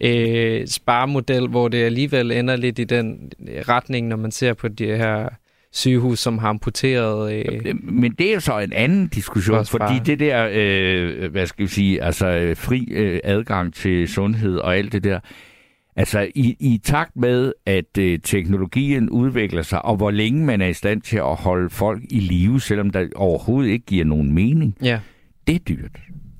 øh, 0.00 0.66
sparemodel, 0.66 1.48
hvor 1.48 1.68
det 1.68 1.84
alligevel 1.84 2.32
ender 2.32 2.56
lidt 2.56 2.78
i 2.78 2.84
den 2.84 3.32
retning, 3.68 4.08
når 4.08 4.16
man 4.16 4.30
ser 4.30 4.54
på 4.54 4.68
de 4.68 4.86
her 4.86 5.28
sygehus, 5.72 6.18
som 6.18 6.38
har 6.38 6.48
amputeret... 6.48 7.32
Øh, 7.32 7.74
Men 7.82 8.12
det 8.12 8.30
er 8.30 8.34
jo 8.34 8.40
så 8.40 8.58
en 8.58 8.72
anden 8.72 9.08
diskussion, 9.08 9.66
fordi 9.66 9.98
det 10.06 10.18
der, 10.20 10.48
øh, 10.52 11.30
hvad 11.30 11.46
skal 11.46 11.62
vi 11.62 11.70
sige, 11.70 12.02
altså 12.02 12.26
øh, 12.26 12.56
fri 12.56 12.88
øh, 12.90 13.20
adgang 13.24 13.74
til 13.74 14.08
sundhed 14.08 14.56
og 14.56 14.76
alt 14.76 14.92
det 14.92 15.04
der, 15.04 15.20
altså 16.00 16.28
i, 16.34 16.56
i 16.60 16.80
takt 16.84 17.16
med, 17.16 17.52
at 17.66 17.98
øh, 17.98 18.18
teknologien 18.24 19.10
udvikler 19.10 19.62
sig, 19.62 19.84
og 19.84 19.96
hvor 19.96 20.10
længe 20.10 20.44
man 20.44 20.60
er 20.60 20.66
i 20.66 20.72
stand 20.72 21.02
til 21.02 21.16
at 21.16 21.36
holde 21.36 21.70
folk 21.70 22.02
i 22.10 22.20
live, 22.20 22.60
selvom 22.60 22.90
der 22.90 23.06
overhovedet 23.16 23.70
ikke 23.70 23.86
giver 23.86 24.04
nogen 24.04 24.32
mening, 24.32 24.76
ja, 24.82 25.00
det 25.46 25.54
er 25.54 25.58
dyrt. 25.58 25.90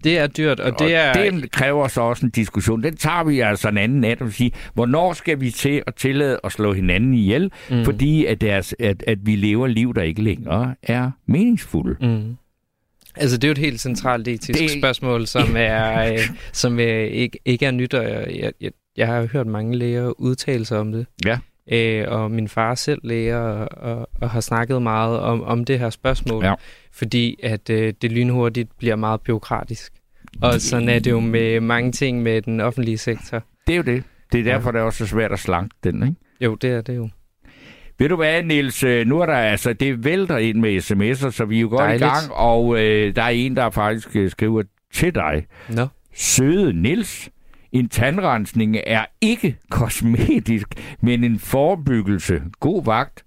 det 0.05 0.19
er 0.19 0.27
dyrt, 0.27 0.61
og 0.61 0.79
det 0.79 0.95
er... 0.95 1.09
Og 1.09 1.15
det 1.43 1.51
kræver 1.53 1.89
så 1.89 2.01
også 2.01 2.27
en 2.27 2.31
diskussion. 2.31 2.83
Den 2.83 2.97
tager 2.97 3.25
vi 3.25 3.41
altså 3.41 3.69
en 3.69 3.79
anden 3.79 4.01
nat 4.01 4.21
og 4.23 4.33
sige, 4.33 4.51
hvornår 4.75 5.13
skal 5.13 5.41
vi 5.41 5.51
til 5.51 5.83
at 5.87 5.95
tillade 5.95 6.41
at 6.45 6.53
slå 6.53 6.73
hinanden 6.73 7.15
ihjel, 7.15 7.51
Mm. 7.71 7.85
fordi 7.85 8.25
at, 8.27 8.41
deres, 8.41 8.75
at, 8.79 9.05
at 9.07 9.19
vi 9.23 9.37
lever 9.37 9.67
liv, 9.67 9.95
der 9.95 10.03
ikke 10.03 10.23
længere 10.23 10.75
er 10.83 11.11
meningsfulde. 11.27 12.07
Mm. 12.07 12.37
Altså, 13.17 13.37
det 13.37 13.45
er 13.45 13.49
jo 13.49 13.53
et 13.53 13.59
helt 13.59 13.81
centralt 13.81 14.29
etisk 14.29 14.59
Det- 14.59 14.71
det... 14.71 14.79
spørgsmål, 14.81 15.27
som 15.27 15.49
er 15.57 16.13
øh, 16.13 16.19
som 16.53 16.81
øh, 16.81 17.05
ikke, 17.07 17.39
ikke 17.45 17.67
er 17.67 17.71
nyt, 17.71 17.95
og 17.95 18.05
jeg, 18.05 18.53
jeg, 18.61 18.71
jeg 18.97 19.07
har 19.07 19.27
hørt 19.33 19.47
mange 19.47 19.77
læger 19.79 20.21
udtale 20.21 20.65
sig 20.65 20.79
om 20.79 20.93
det. 20.93 21.07
Ja. 21.25 21.39
Øh, 21.73 22.05
og 22.09 22.31
min 22.31 22.49
far 22.49 22.75
selv 22.75 23.01
læger, 23.05 23.39
og, 23.39 23.69
og, 23.99 24.09
og 24.21 24.31
har 24.31 24.41
snakket 24.41 24.83
meget 24.83 25.19
om, 25.21 25.43
om 25.43 25.65
det 25.65 25.79
her 25.79 25.91
spørgsmål, 25.91 26.45
Ja. 26.45 26.55
fordi 26.93 27.37
at 27.43 27.71
øh, 27.71 27.93
det 28.03 28.13
lynhurtigt 28.13 28.79
bliver 28.79 28.97
meget 28.97 29.21
byråkratisk. 29.21 29.93
Og 30.43 30.61
sådan 30.61 30.89
er 30.89 30.99
det 30.99 31.11
jo 31.11 31.21
med 31.21 31.61
mange 31.61 31.93
ting 31.93 32.23
med 32.23 32.43
den 32.43 32.61
offentlige 32.61 32.99
sektor. 32.99 33.43
Det 33.67 33.73
er 33.73 33.77
jo 33.77 33.83
det. 33.83 34.03
Det 34.33 34.41
er 34.41 34.45
Ja. 34.45 34.51
derfor, 34.51 34.71
det 34.71 34.79
er 34.79 34.83
også 34.83 34.99
så 34.99 35.07
svært 35.07 35.33
at 35.33 35.39
slanke 35.39 35.75
den, 35.85 36.03
ikke? 36.03 36.15
Jo, 36.41 36.55
det 36.55 36.71
er 36.71 36.81
det 36.81 36.97
jo. 36.97 37.09
Ved 37.99 38.09
du 38.09 38.17
hvad, 38.17 38.43
Niels? 38.43 38.83
Øh, 38.85 39.07
Nu 39.07 39.21
er 39.21 39.27
der 39.27 39.35
altså, 39.35 39.73
det 39.73 40.05
vælter 40.05 40.37
ind 40.37 40.59
med 40.59 40.77
sms'er, 40.79 41.31
så 41.31 41.45
vi 41.45 41.57
er 41.57 41.61
jo 41.61 41.69
godt 41.69 41.81
Dejligt. 41.81 42.03
i 42.03 42.05
gang. 42.05 42.33
Og 42.33 42.79
øh, 42.83 43.17
der 43.17 43.23
er 43.23 43.29
en, 43.29 43.57
der 43.57 43.71
faktisk 43.71 44.17
øh, 44.17 44.31
skriver 44.31 44.63
til 44.93 45.15
dig. 45.15 45.47
Nå. 45.69 45.87
Søde 46.15 46.73
Niels, 46.83 47.29
en 47.73 47.89
tandrensning 47.89 48.77
er 48.87 49.05
ikke 49.21 49.57
kosmetisk, 49.71 50.69
men 51.01 51.25
en 51.25 51.39
forebyggelse. 51.39 52.43
God 52.61 52.85
vagt. 52.85 53.25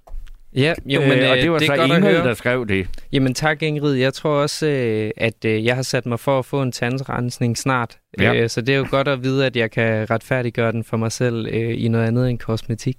Ja, 0.56 0.74
jo, 0.86 1.02
men 1.02 1.12
øh, 1.12 1.30
og 1.32 1.38
det 1.38 1.52
var 1.52 1.58
det 1.58 1.68
så 1.68 1.74
Ingrid, 1.74 2.16
der 2.16 2.34
skrev 2.34 2.68
det. 2.68 2.88
Jamen 3.12 3.34
tak, 3.34 3.64
Ingrid. 3.64 3.94
Jeg 3.94 4.14
tror 4.14 4.42
også, 4.42 4.68
øh, 4.68 5.12
at 5.18 5.46
øh, 5.46 5.66
jeg 5.66 5.76
har 5.76 5.82
sat 5.82 6.06
mig 6.06 6.20
for 6.20 6.40
at 6.40 6.46
få 6.46 6.62
en 6.62 6.72
tandrensning 6.72 7.58
snart. 7.58 7.98
Ja. 8.20 8.34
Øh, 8.34 8.50
Så 8.50 8.62
det 8.62 8.76
er 8.76 8.78
jo 8.78 8.88
godt 8.90 9.08
at 9.08 9.24
vide, 9.24 9.46
at 9.46 9.56
jeg 9.56 9.72
kan 9.72 10.12
retfærdiggøre 10.12 10.72
den 10.72 10.84
for 10.84 10.98
mig 10.98 11.12
selv 11.12 11.48
øh, 11.52 11.84
i 11.84 11.88
noget 11.88 12.08
andet 12.08 12.30
end 12.30 12.40
kosmetik. 12.40 12.98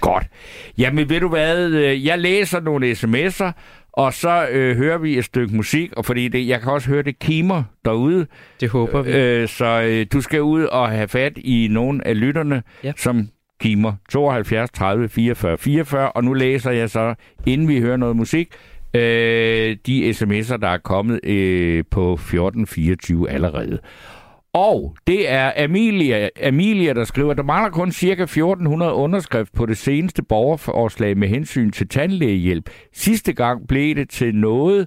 Godt. 0.00 0.26
Jamen 0.78 1.08
ved 1.08 1.20
du 1.20 1.28
hvad, 1.28 1.58
øh, 1.70 2.06
jeg 2.06 2.18
læser 2.18 2.60
nogle 2.60 2.92
sms'er, 2.92 3.52
og 3.92 4.14
så 4.14 4.48
øh, 4.50 4.76
hører 4.76 4.98
vi 4.98 5.18
et 5.18 5.24
stykke 5.24 5.56
musik, 5.56 5.92
og 5.92 6.04
fordi 6.04 6.28
det, 6.28 6.48
jeg 6.48 6.60
kan 6.60 6.72
også 6.72 6.88
høre 6.88 7.02
det 7.02 7.18
kimer 7.18 7.62
derude, 7.84 8.26
Det 8.60 8.68
håber 8.68 9.02
vi. 9.02 9.10
øh, 9.12 9.48
så 9.48 9.82
øh, 9.82 10.06
du 10.12 10.20
skal 10.20 10.42
ud 10.42 10.62
og 10.64 10.88
have 10.88 11.08
fat 11.08 11.32
i 11.36 11.68
nogle 11.70 12.06
af 12.06 12.20
lytterne, 12.20 12.62
Ja. 12.84 12.92
som 12.96 13.28
kimer 13.60 13.92
72 14.10 14.70
30 14.70 15.08
44 15.08 15.58
44, 15.58 16.12
og 16.12 16.24
nu 16.24 16.32
læser 16.32 16.70
jeg 16.70 16.90
så, 16.90 17.14
inden 17.46 17.68
vi 17.68 17.80
hører 17.80 17.96
noget 17.96 18.16
musik, 18.16 18.48
øh, 18.94 19.76
de 19.86 20.10
sms'er, 20.10 20.56
der 20.56 20.68
er 20.68 20.78
kommet 20.78 21.20
øh, 21.24 21.84
på 21.90 22.12
1424 22.12 23.30
allerede. 23.30 23.78
Og 24.52 24.96
det 25.06 25.30
er 25.30 25.52
Amelia, 25.56 26.28
Amelia, 26.42 26.92
der 26.92 27.04
skriver, 27.04 27.34
der 27.34 27.42
mangler 27.42 27.70
kun 27.70 27.92
ca. 27.92 28.22
1400 28.22 28.92
underskrift 28.92 29.52
på 29.52 29.66
det 29.66 29.76
seneste 29.76 30.22
borgerforslag 30.22 31.18
med 31.18 31.28
hensyn 31.28 31.70
til 31.70 31.88
tandlægehjælp. 31.88 32.70
Sidste 32.92 33.32
gang 33.32 33.68
blev 33.68 33.94
det 33.94 34.08
til 34.10 34.34
noget, 34.34 34.86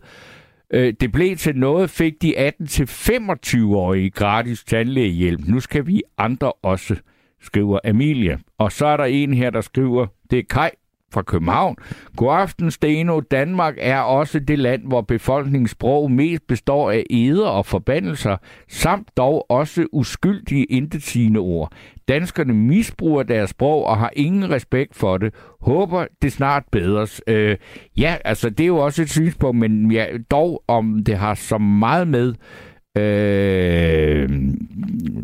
øh, 0.74 0.94
det 1.01 1.12
blev 1.12 1.38
til 1.38 1.56
noget, 1.56 1.89
fik 1.89 2.13
de 2.22 2.50
18-25-årige 2.50 4.10
gratis 4.10 4.63
tandlægehjælp. 4.63 5.48
Nu 5.48 5.60
skal 5.60 5.88
vi 5.88 6.01
andre 6.18 6.51
også, 6.51 6.96
skriver 7.41 7.80
Amelia. 7.84 8.38
Og 8.58 8.72
så 8.72 8.86
er 8.86 8.98
der 8.98 9.06
en 9.06 9.34
her, 9.34 9.50
der 9.50 9.62
skriver, 9.62 10.08
det 10.32 10.39
er 10.39 10.44
Kai 10.50 10.70
fra 11.13 11.22
København. 11.22 11.75
God 12.15 12.36
aften, 12.36 12.72
Steno. 12.72 13.20
Danmark 13.20 13.75
er 13.77 14.00
også 14.00 14.39
det 14.39 14.60
land, 14.60 14.82
hvor 14.88 15.01
befolkningens 15.01 15.72
sprog 15.72 16.12
mest 16.12 16.48
består 16.48 16.91
af 16.91 17.03
eder 17.10 17.48
og 17.48 17.65
forbandelser, 17.65 18.38
samt 18.70 19.18
dog 19.18 19.51
også 19.51 19.88
uskyldige 19.91 20.65
intetsigende 20.65 21.39
ord. 21.39 21.72
Danskerne 22.08 22.53
misbruger 22.53 23.24
deres 23.24 23.50
sprog 23.50 23.86
og 23.86 23.98
har 23.98 24.12
ingen 24.15 24.50
respekt 24.50 24.96
for 24.96 25.18
det. 25.18 25.34
Håber 25.62 26.06
det 26.22 26.32
snart 26.32 26.63
bedres. 26.72 27.22
Øh, 27.27 27.58
ja, 27.98 28.15
altså 28.25 28.50
det 28.50 28.63
er 28.63 28.68
jo 28.68 28.77
også 28.77 29.01
et 29.01 29.10
synspunkt, 29.10 29.60
men 29.60 29.91
ja, 29.91 30.06
dog 30.32 30.63
om 30.68 31.03
det 31.03 31.18
har 31.18 31.34
så 31.34 31.58
meget 31.58 32.08
med 32.08 32.34
øh, 32.98 34.30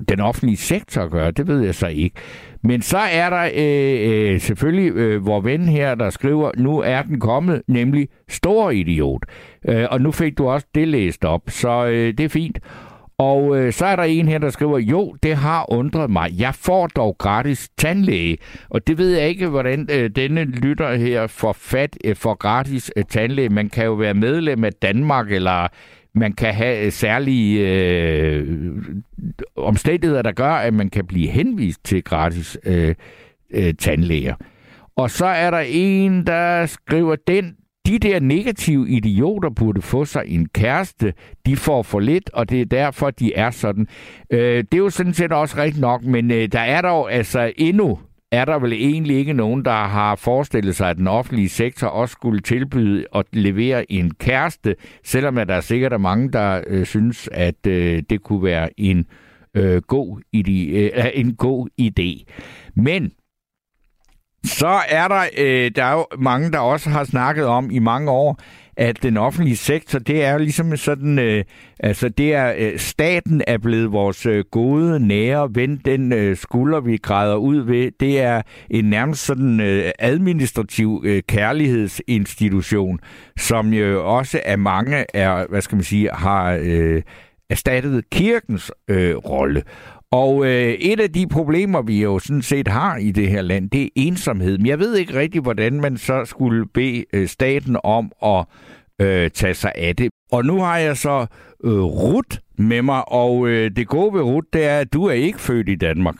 den 0.10 0.20
offentlige 0.20 0.58
sektor 0.58 1.01
at 1.01 1.12
gøre, 1.12 1.32
det 1.32 1.48
ved 1.48 1.62
jeg 1.62 1.75
så 1.75 1.88
ikke. 1.88 2.15
Men 2.63 2.81
så 2.81 2.97
er 2.97 3.29
der 3.29 3.49
øh, 3.55 4.33
øh, 4.33 4.39
selvfølgelig 4.39 4.91
øh, 4.91 5.25
vor 5.25 5.41
ven 5.41 5.61
her, 5.69 5.95
der 5.95 6.09
skriver, 6.09 6.51
nu 6.57 6.79
er 6.79 7.01
den 7.01 7.19
kommet, 7.19 7.61
nemlig 7.67 8.07
stor 8.29 8.71
idiot. 8.71 9.25
Øh, 9.67 9.85
og 9.91 10.01
nu 10.01 10.11
fik 10.11 10.37
du 10.37 10.49
også 10.49 10.67
det 10.75 10.87
læst 10.87 11.25
op, 11.25 11.41
så 11.47 11.85
øh, 11.85 12.13
det 12.17 12.19
er 12.19 12.29
fint. 12.29 12.59
Og 13.19 13.57
øh, 13.57 13.73
så 13.73 13.85
er 13.85 13.95
der 13.95 14.03
en 14.03 14.27
her, 14.27 14.37
der 14.37 14.49
skriver, 14.49 14.79
jo, 14.79 15.15
det 15.23 15.35
har 15.35 15.71
undret 15.73 16.09
mig. 16.09 16.39
Jeg 16.39 16.55
får 16.55 16.87
dog 16.87 17.15
gratis 17.17 17.69
tandlæge. 17.77 18.37
Og 18.69 18.87
det 18.87 18.97
ved 18.97 19.17
jeg 19.17 19.29
ikke, 19.29 19.47
hvordan 19.47 19.87
øh, 19.91 20.09
denne 20.09 20.43
lytter 20.45 20.95
her 20.95 21.27
får 21.27 21.53
fat 21.53 21.97
øh, 22.05 22.15
for 22.15 22.33
gratis 22.33 22.91
øh, 22.95 23.03
tandlæge. 23.03 23.49
Man 23.49 23.69
kan 23.69 23.85
jo 23.85 23.93
være 23.93 24.13
medlem 24.13 24.63
af 24.63 24.73
Danmark, 24.73 25.31
eller 25.31 25.67
man 26.17 26.33
kan 26.33 26.53
have 26.53 26.86
øh, 26.86 26.91
særlige 26.91 27.69
øh, 27.69 28.57
omstændigheder, 29.55 30.21
der 30.21 30.31
gør, 30.31 30.51
at 30.51 30.74
man 30.74 30.89
kan 30.89 31.07
blive 31.07 31.29
henvist 31.29 31.83
til 31.83 32.03
gratis 32.03 32.57
øh, 32.65 32.95
øh, 33.50 33.74
tandlæger. 33.74 34.36
Og 34.95 35.12
så 35.12 35.25
er 35.25 35.51
der 35.51 35.63
en, 35.67 36.27
der 36.27 36.65
skriver, 36.65 37.15
den 37.27 37.55
de 37.88 38.00
der 38.00 38.19
negative 38.19 38.89
idioter 38.89 39.50
burde 39.50 39.81
få 39.81 40.05
sig 40.05 40.24
en 40.27 40.50
kæreste. 40.50 41.13
De 41.45 41.55
får 41.55 41.83
for 41.83 42.00
lidt, 42.00 42.29
og 42.33 42.50
det 42.50 42.62
er 42.62 42.65
derfor, 42.65 43.12
de 43.12 43.33
er 43.33 43.50
sådan. 43.51 43.88
Øh, 44.29 44.63
det 44.71 44.74
er 44.74 44.77
jo 44.77 44.89
sådan 44.89 45.13
set 45.13 45.31
også 45.31 45.57
rigtigt 45.57 45.81
nok, 45.81 46.03
men 46.03 46.31
øh, 46.31 46.47
der 46.51 46.59
er 46.59 46.81
dog 46.81 47.13
altså 47.13 47.51
endnu 47.57 48.00
er 48.31 48.46
der 48.46 48.60
vel 48.60 48.74
egentlig 48.74 49.17
ikke 49.17 49.34
nogen, 49.34 49.65
der 49.65 49.72
har 49.88 50.15
forestillet 50.15 50.75
sig, 50.75 50.89
at 50.89 50.98
den 50.98 51.07
offentlige 51.07 51.50
sektor 51.50 51.88
også 51.88 52.12
skulle 52.12 52.41
tilbyde 52.41 53.05
at 53.15 53.25
levere 53.34 53.91
en 53.91 54.12
kæreste, 54.13 54.75
selvom 55.03 55.38
at 55.38 55.48
der 55.48 55.62
sikkert 55.62 55.93
er 55.93 55.98
mange, 55.98 56.31
der 56.31 56.62
øh, 56.67 56.86
synes, 56.86 57.29
at 57.31 57.67
øh, 57.67 58.03
det 58.10 58.24
kunne 58.24 58.43
være 58.43 58.79
en, 58.79 59.05
øh, 59.55 59.81
god 59.81 60.22
ide, 60.34 60.67
øh, 60.67 61.05
en 61.22 61.36
god 61.36 61.67
idé. 61.81 62.34
Men 62.75 63.12
så 64.43 64.79
er 64.89 65.07
der, 65.07 65.24
øh, 65.38 65.72
der 65.75 65.84
er 65.84 65.93
jo 65.93 66.05
mange, 66.19 66.51
der 66.51 66.60
også 66.60 66.89
har 66.89 67.03
snakket 67.03 67.46
om 67.46 67.72
i 67.72 67.79
mange 67.79 68.12
år, 68.12 68.39
at 68.77 69.03
den 69.03 69.17
offentlige 69.17 69.57
sektor, 69.57 70.00
det 70.00 70.24
er 70.24 70.31
jo 70.31 70.38
ligesom 70.38 70.77
sådan, 70.77 71.19
øh, 71.19 71.43
altså 71.79 72.10
det 72.10 72.34
er, 72.34 72.53
øh, 72.57 72.79
staten 72.79 73.41
er 73.48 73.57
blevet 73.57 73.91
vores 73.91 74.25
øh, 74.25 74.43
gode, 74.51 75.07
nære 75.07 75.50
ven, 75.55 75.81
den 75.86 76.13
øh, 76.13 76.38
skulder, 76.38 76.79
vi 76.79 76.98
græder 76.98 77.36
ud 77.36 77.57
ved, 77.57 77.91
det 78.00 78.22
er 78.22 78.41
en 78.69 78.86
nærmest 78.86 79.25
sådan 79.25 79.60
øh, 79.60 79.91
administrativ 80.00 81.03
øh, 81.05 81.24
kærlighedsinstitution, 81.27 83.00
som 83.38 83.74
jo 83.74 84.15
også 84.17 84.41
af 84.46 84.57
mange 84.57 85.05
er, 85.13 85.46
hvad 85.50 85.62
skal 85.62 85.75
man 85.75 85.84
sige, 85.84 86.10
har 86.13 86.60
øh, 86.62 87.01
erstattet 87.50 88.10
kirkens 88.10 88.72
øh, 88.88 89.15
rolle. 89.15 89.63
Og 90.12 90.46
øh, 90.46 90.74
et 90.74 91.00
af 91.00 91.12
de 91.12 91.27
problemer, 91.27 91.81
vi 91.81 92.01
jo 92.01 92.19
sådan 92.19 92.41
set 92.41 92.67
har 92.67 92.98
i 92.98 93.12
det 93.12 93.29
her 93.29 93.41
land, 93.41 93.69
det 93.69 93.84
er 93.84 93.89
ensomhed. 93.96 94.57
Men 94.57 94.67
jeg 94.67 94.79
ved 94.79 94.96
ikke 94.96 95.19
rigtig, 95.19 95.41
hvordan 95.41 95.81
man 95.81 95.98
så 95.98 96.25
skulle 96.25 96.65
bede 96.65 97.05
øh, 97.13 97.27
staten 97.27 97.77
om 97.84 98.12
at 98.25 98.46
øh, 99.01 99.31
tage 99.31 99.53
sig 99.53 99.71
af 99.75 99.95
det. 99.95 100.09
Og 100.31 100.45
nu 100.45 100.59
har 100.59 100.77
jeg 100.77 100.97
så 100.97 101.25
øh, 101.63 101.81
Rut 101.81 102.39
med 102.57 102.81
mig, 102.81 103.11
og 103.11 103.47
øh, 103.47 103.71
det 103.75 103.87
gode 103.87 104.13
ved 104.13 104.21
Rut, 104.21 104.45
det 104.53 104.65
er, 104.65 104.79
at 104.79 104.93
du 104.93 105.05
er 105.05 105.13
ikke 105.13 105.41
født 105.41 105.69
i 105.69 105.75
Danmark. 105.75 106.15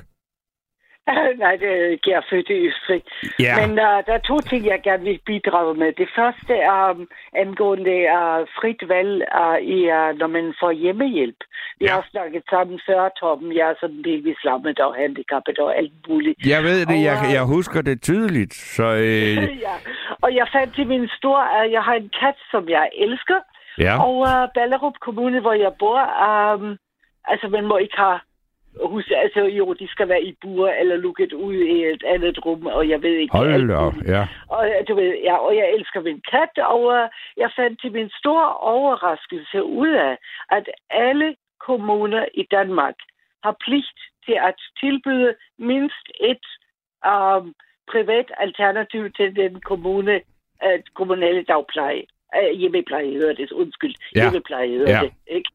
Nej, 1.44 1.56
det 1.62 1.70
er. 1.70 1.98
Jeg 2.08 2.14
er 2.22 2.26
født 2.30 2.50
i 2.50 2.68
Østrig. 2.68 3.02
Ja, 3.40 3.54
Men 3.60 3.70
uh, 3.72 3.98
der 4.08 4.14
er 4.20 4.28
to 4.32 4.38
ting, 4.40 4.66
jeg 4.66 4.80
gerne 4.84 5.04
vil 5.04 5.20
bidrage 5.26 5.74
med. 5.74 5.90
Det 6.02 6.10
første 6.16 6.54
er 6.54 6.90
um, 6.92 7.08
angående 7.44 7.98
uh, 8.20 8.40
frit 8.58 8.82
valg, 8.94 9.16
uh, 9.42 9.58
i, 9.78 9.80
uh, 9.98 10.10
når 10.20 10.28
man 10.28 10.54
får 10.62 10.72
hjemmehjælp. 10.72 11.42
Vi 11.80 11.86
Ja. 11.86 11.94
har 11.94 12.06
snakket 12.12 12.44
sammen 12.50 12.80
før, 12.88 13.10
Torben. 13.20 13.56
Jeg 13.58 13.70
er 13.70 13.76
sådan 13.80 14.04
delvis 14.04 14.44
lammet 14.44 14.80
og 14.80 14.96
handicappet 14.96 15.60
og 15.60 15.78
alt 15.78 15.94
muligt. 16.10 16.38
jeg 16.54 16.64
ved 16.64 16.80
det, 16.86 17.00
jeg, 17.10 17.18
Og, 17.22 17.28
øh, 17.28 17.34
jeg 17.34 17.44
husker 17.56 17.82
det 17.82 18.02
tydeligt. 18.02 18.54
Så 18.54 18.84
øh, 18.84 19.36
ja. 19.68 19.76
Og 20.22 20.36
jeg 20.36 20.48
fandt 20.56 20.76
til 20.76 20.88
min 20.88 21.08
store, 21.18 21.44
at 21.64 21.72
jeg 21.72 21.82
har 21.84 21.94
en 21.94 22.12
kat, 22.22 22.38
som 22.52 22.70
jeg 22.70 22.90
elsker. 22.98 23.40
ja, 23.80 23.94
Og 24.08 24.16
uh, 24.18 24.44
Ballerup 24.56 24.98
Kommune, 25.02 25.40
hvor 25.40 25.54
jeg 25.54 25.72
bor, 25.80 26.00
um, 26.28 26.78
altså 27.32 27.48
man 27.48 27.66
må 27.66 27.78
ikke 27.78 27.98
have 27.98 28.20
hus, 28.86 29.12
altså 29.24 29.40
jo, 29.40 29.74
de 29.74 29.88
skal 29.88 30.08
være 30.10 30.24
i 30.24 30.36
bur 30.42 30.70
eller 30.70 30.96
lukket 30.96 31.34
ud 31.34 31.56
i 31.56 31.86
et 31.86 32.04
andet 32.04 32.46
rum, 32.46 32.66
og 32.66 32.90
jeg 32.90 33.02
ved 33.04 33.12
ikke 33.12 33.38
Hold 33.38 33.72
op, 33.72 33.94
ja. 34.08 34.28
Og 34.50 34.68
øh, 34.70 34.88
du 34.88 34.96
ved, 34.96 35.14
ja, 35.24 35.36
og 35.38 35.56
jeg 35.56 35.68
elsker 35.74 36.02
min 36.02 36.22
kat, 36.32 36.58
og 36.58 36.94
øh, 36.98 37.10
jeg 37.38 37.50
fandt 37.56 37.82
til 37.82 37.92
min 37.92 38.10
store 38.20 38.58
overraskelse 38.58 39.64
ud 39.64 39.90
af, 39.90 40.18
at 40.52 40.66
alle 40.90 41.36
kommuner 41.68 42.26
i 42.34 42.44
Danmark 42.52 42.96
har 43.44 43.56
pligt 43.66 44.00
til 44.26 44.38
at 44.50 44.56
tilbyde 44.80 45.36
mindst 45.58 46.06
et 46.20 46.46
um, 47.14 47.54
privat 47.92 48.32
alternativ 48.38 49.12
til 49.12 49.36
den 49.36 49.62
kommune, 49.62 50.22
uh, 50.66 50.80
kommunale 50.94 51.44
dagpleje. 51.44 52.04
Uh, 52.38 52.60
hjemmepleje 52.60 53.12
hedder 53.12 53.34
det, 53.34 53.52
undskyld. 53.52 53.96
Ja. 54.16 54.22
Hjemmepleje 54.22 54.68
hedder 54.68 54.92
Ja. 54.98 55.02
det, 55.04 55.12
ikke? 55.28 55.50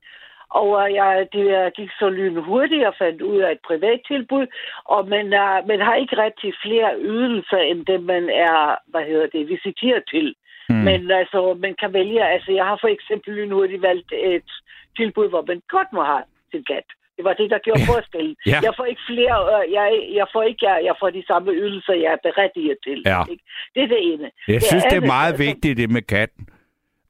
Og 0.61 0.69
uh, 0.81 0.89
jeg, 1.01 1.29
det 1.37 1.47
uh, 1.61 1.73
gik 1.79 1.91
så 2.01 2.09
lynhurtigt 2.09 2.87
og 2.91 2.95
fandt 3.03 3.23
ud 3.23 3.39
af 3.47 3.51
et 3.53 3.63
privat 3.69 4.01
tilbud, 4.11 4.47
og 4.85 5.09
man, 5.15 5.27
uh, 5.43 5.59
man 5.71 5.81
har 5.87 5.95
ikke 6.03 6.17
ret 6.23 6.37
til 6.43 6.53
flere 6.65 6.91
ydelser, 7.13 7.61
end 7.71 7.87
det 7.87 8.01
man 8.13 8.25
er, 8.49 8.57
hvad 8.91 9.05
hedder 9.11 9.29
det, 9.35 9.49
visiteret 9.55 10.03
til. 10.15 10.35
Mm. 10.69 10.75
Men 10.89 11.11
altså, 11.11 11.41
man 11.65 11.75
kan 11.81 11.93
vælge, 11.93 12.23
altså 12.35 12.51
jeg 12.53 12.65
har 12.65 12.79
for 12.81 12.89
eksempel 12.97 13.35
lynhurtigt 13.35 13.83
valgt 13.83 14.13
et 14.13 14.51
tilbud, 14.97 15.29
hvor 15.29 15.45
man 15.51 15.61
godt 15.69 15.91
må 15.93 16.03
have 16.03 16.25
sin 16.51 16.65
kat. 16.65 16.89
Det 17.17 17.25
var 17.29 17.35
det, 17.41 17.51
der 17.51 17.59
gjorde 17.67 17.85
forskellen. 17.95 18.37
Ja. 18.47 18.59
Jeg 18.67 18.73
får 18.77 18.85
ikke 18.93 19.05
flere, 19.11 19.37
øh, 19.53 19.73
jeg, 19.73 19.89
jeg 20.19 20.27
får 20.33 20.43
ikke, 20.43 20.63
jeg, 20.69 20.77
jeg 20.89 20.95
får 21.01 21.11
de 21.11 21.25
samme 21.27 21.51
ydelser, 21.53 21.95
jeg 22.05 22.11
er 22.17 22.23
berettiget 22.29 22.79
til. 22.87 22.99
Ja. 23.07 23.21
Ikke? 23.33 23.45
Det 23.75 23.83
er 23.83 23.91
det 23.95 24.01
ene. 24.13 24.31
Jeg 24.49 24.63
synes, 24.63 24.85
det 24.85 24.93
er 24.93 24.97
andet, 24.97 25.15
meget 25.17 25.33
altså, 25.33 25.45
vigtigt, 25.45 25.79
det 25.79 25.91
med 25.91 26.03
katten. 26.03 26.43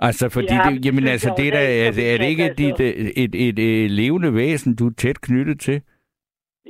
Altså, 0.00 0.28
fordi 0.28 0.54
Ja, 0.54 0.70
det, 0.70 0.84
jamen, 0.86 1.06
altså, 1.08 1.34
det 1.36 1.48
er, 1.48 1.50
da, 1.50 1.62
er, 1.86 1.90
det- 1.90 2.14
er 2.14 2.18
det 2.18 2.26
ikke 2.26 2.44
altså. 2.44 2.62
dit, 2.62 2.80
øh, 2.80 2.86
et, 2.86 3.34
et, 3.34 3.48
et, 3.48 3.58
et 3.84 3.90
levende 3.90 4.34
væsen, 4.34 4.76
du 4.76 4.86
er 4.86 4.94
tæt 4.98 5.20
knyttet 5.20 5.60
til? 5.60 5.82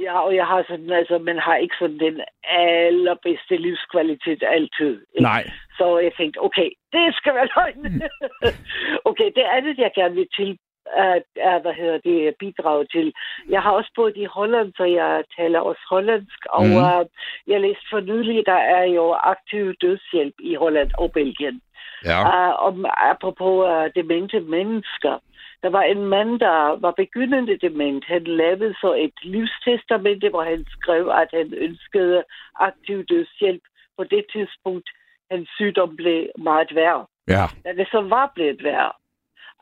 Ja, 0.00 0.18
og 0.26 0.34
jeg 0.36 0.46
har 0.46 0.64
sådan, 0.68 0.90
altså, 0.90 1.18
man 1.18 1.38
har 1.38 1.56
ikke 1.56 1.74
sådan 1.78 1.98
den 1.98 2.20
allerbedste 2.44 3.56
livskvalitet 3.56 4.42
altid. 4.56 4.92
Ikke? 5.14 5.22
Nej. 5.22 5.42
Så 5.78 5.98
jeg 5.98 6.12
tænkte, 6.18 6.38
okay, 6.46 6.68
det 6.92 7.14
skal 7.14 7.34
være 7.34 7.48
løgn. 7.56 8.02
okay, 9.10 9.28
det 9.36 9.44
andet, 9.56 9.78
jeg 9.78 9.90
gerne 9.94 10.14
vil 10.14 10.28
til, 10.38 10.58
er, 10.86 11.20
er, 11.36 11.58
hvad 11.58 11.74
hedder 11.74 11.98
det, 11.98 12.34
bidrage 12.38 12.86
til. 12.92 13.12
Jeg 13.48 13.62
har 13.62 13.70
også 13.70 13.90
boet 13.94 14.16
i 14.16 14.24
Holland, 14.24 14.72
så 14.76 14.84
jeg 14.84 15.24
taler 15.36 15.60
også 15.60 15.82
hollandsk, 15.90 16.46
og 16.50 16.66
mm. 16.66 16.76
uh, 16.76 17.06
jeg 17.46 17.60
læste 17.60 17.86
for 17.90 18.00
nylig, 18.00 18.46
der 18.46 18.60
er 18.78 18.84
jo 18.84 19.12
aktiv 19.12 19.74
dødshjælp 19.82 20.34
i 20.40 20.54
Holland 20.54 20.90
og 20.98 21.12
Belgien. 21.12 21.60
Ja. 22.04 22.20
Uh, 22.28 22.66
om, 22.66 22.86
apropos 22.96 23.66
uh, 23.70 24.02
demente 24.02 24.40
mennesker. 24.40 25.18
Der 25.62 25.70
var 25.70 25.82
en 25.82 26.06
mand, 26.06 26.40
der 26.40 26.80
var 26.80 26.90
begyndende 26.90 27.58
dement. 27.58 28.04
Han 28.04 28.24
lavede 28.24 28.74
så 28.80 28.94
et 28.94 29.14
livstestamente, 29.22 30.28
hvor 30.28 30.42
han 30.42 30.64
skrev, 30.68 31.08
at 31.08 31.28
han 31.32 31.54
ønskede 31.54 32.24
aktiv 32.60 33.04
dødshjælp. 33.04 33.62
På 33.96 34.04
det 34.04 34.24
tidspunkt, 34.32 34.88
hans 35.30 35.48
sygdom 35.56 35.96
blev 35.96 36.26
meget 36.38 36.74
værre. 36.74 37.06
Ja. 37.28 37.44
Da 37.64 37.72
det 37.72 37.88
så 37.90 38.00
var 38.00 38.32
blevet 38.34 38.64
værre, 38.64 38.92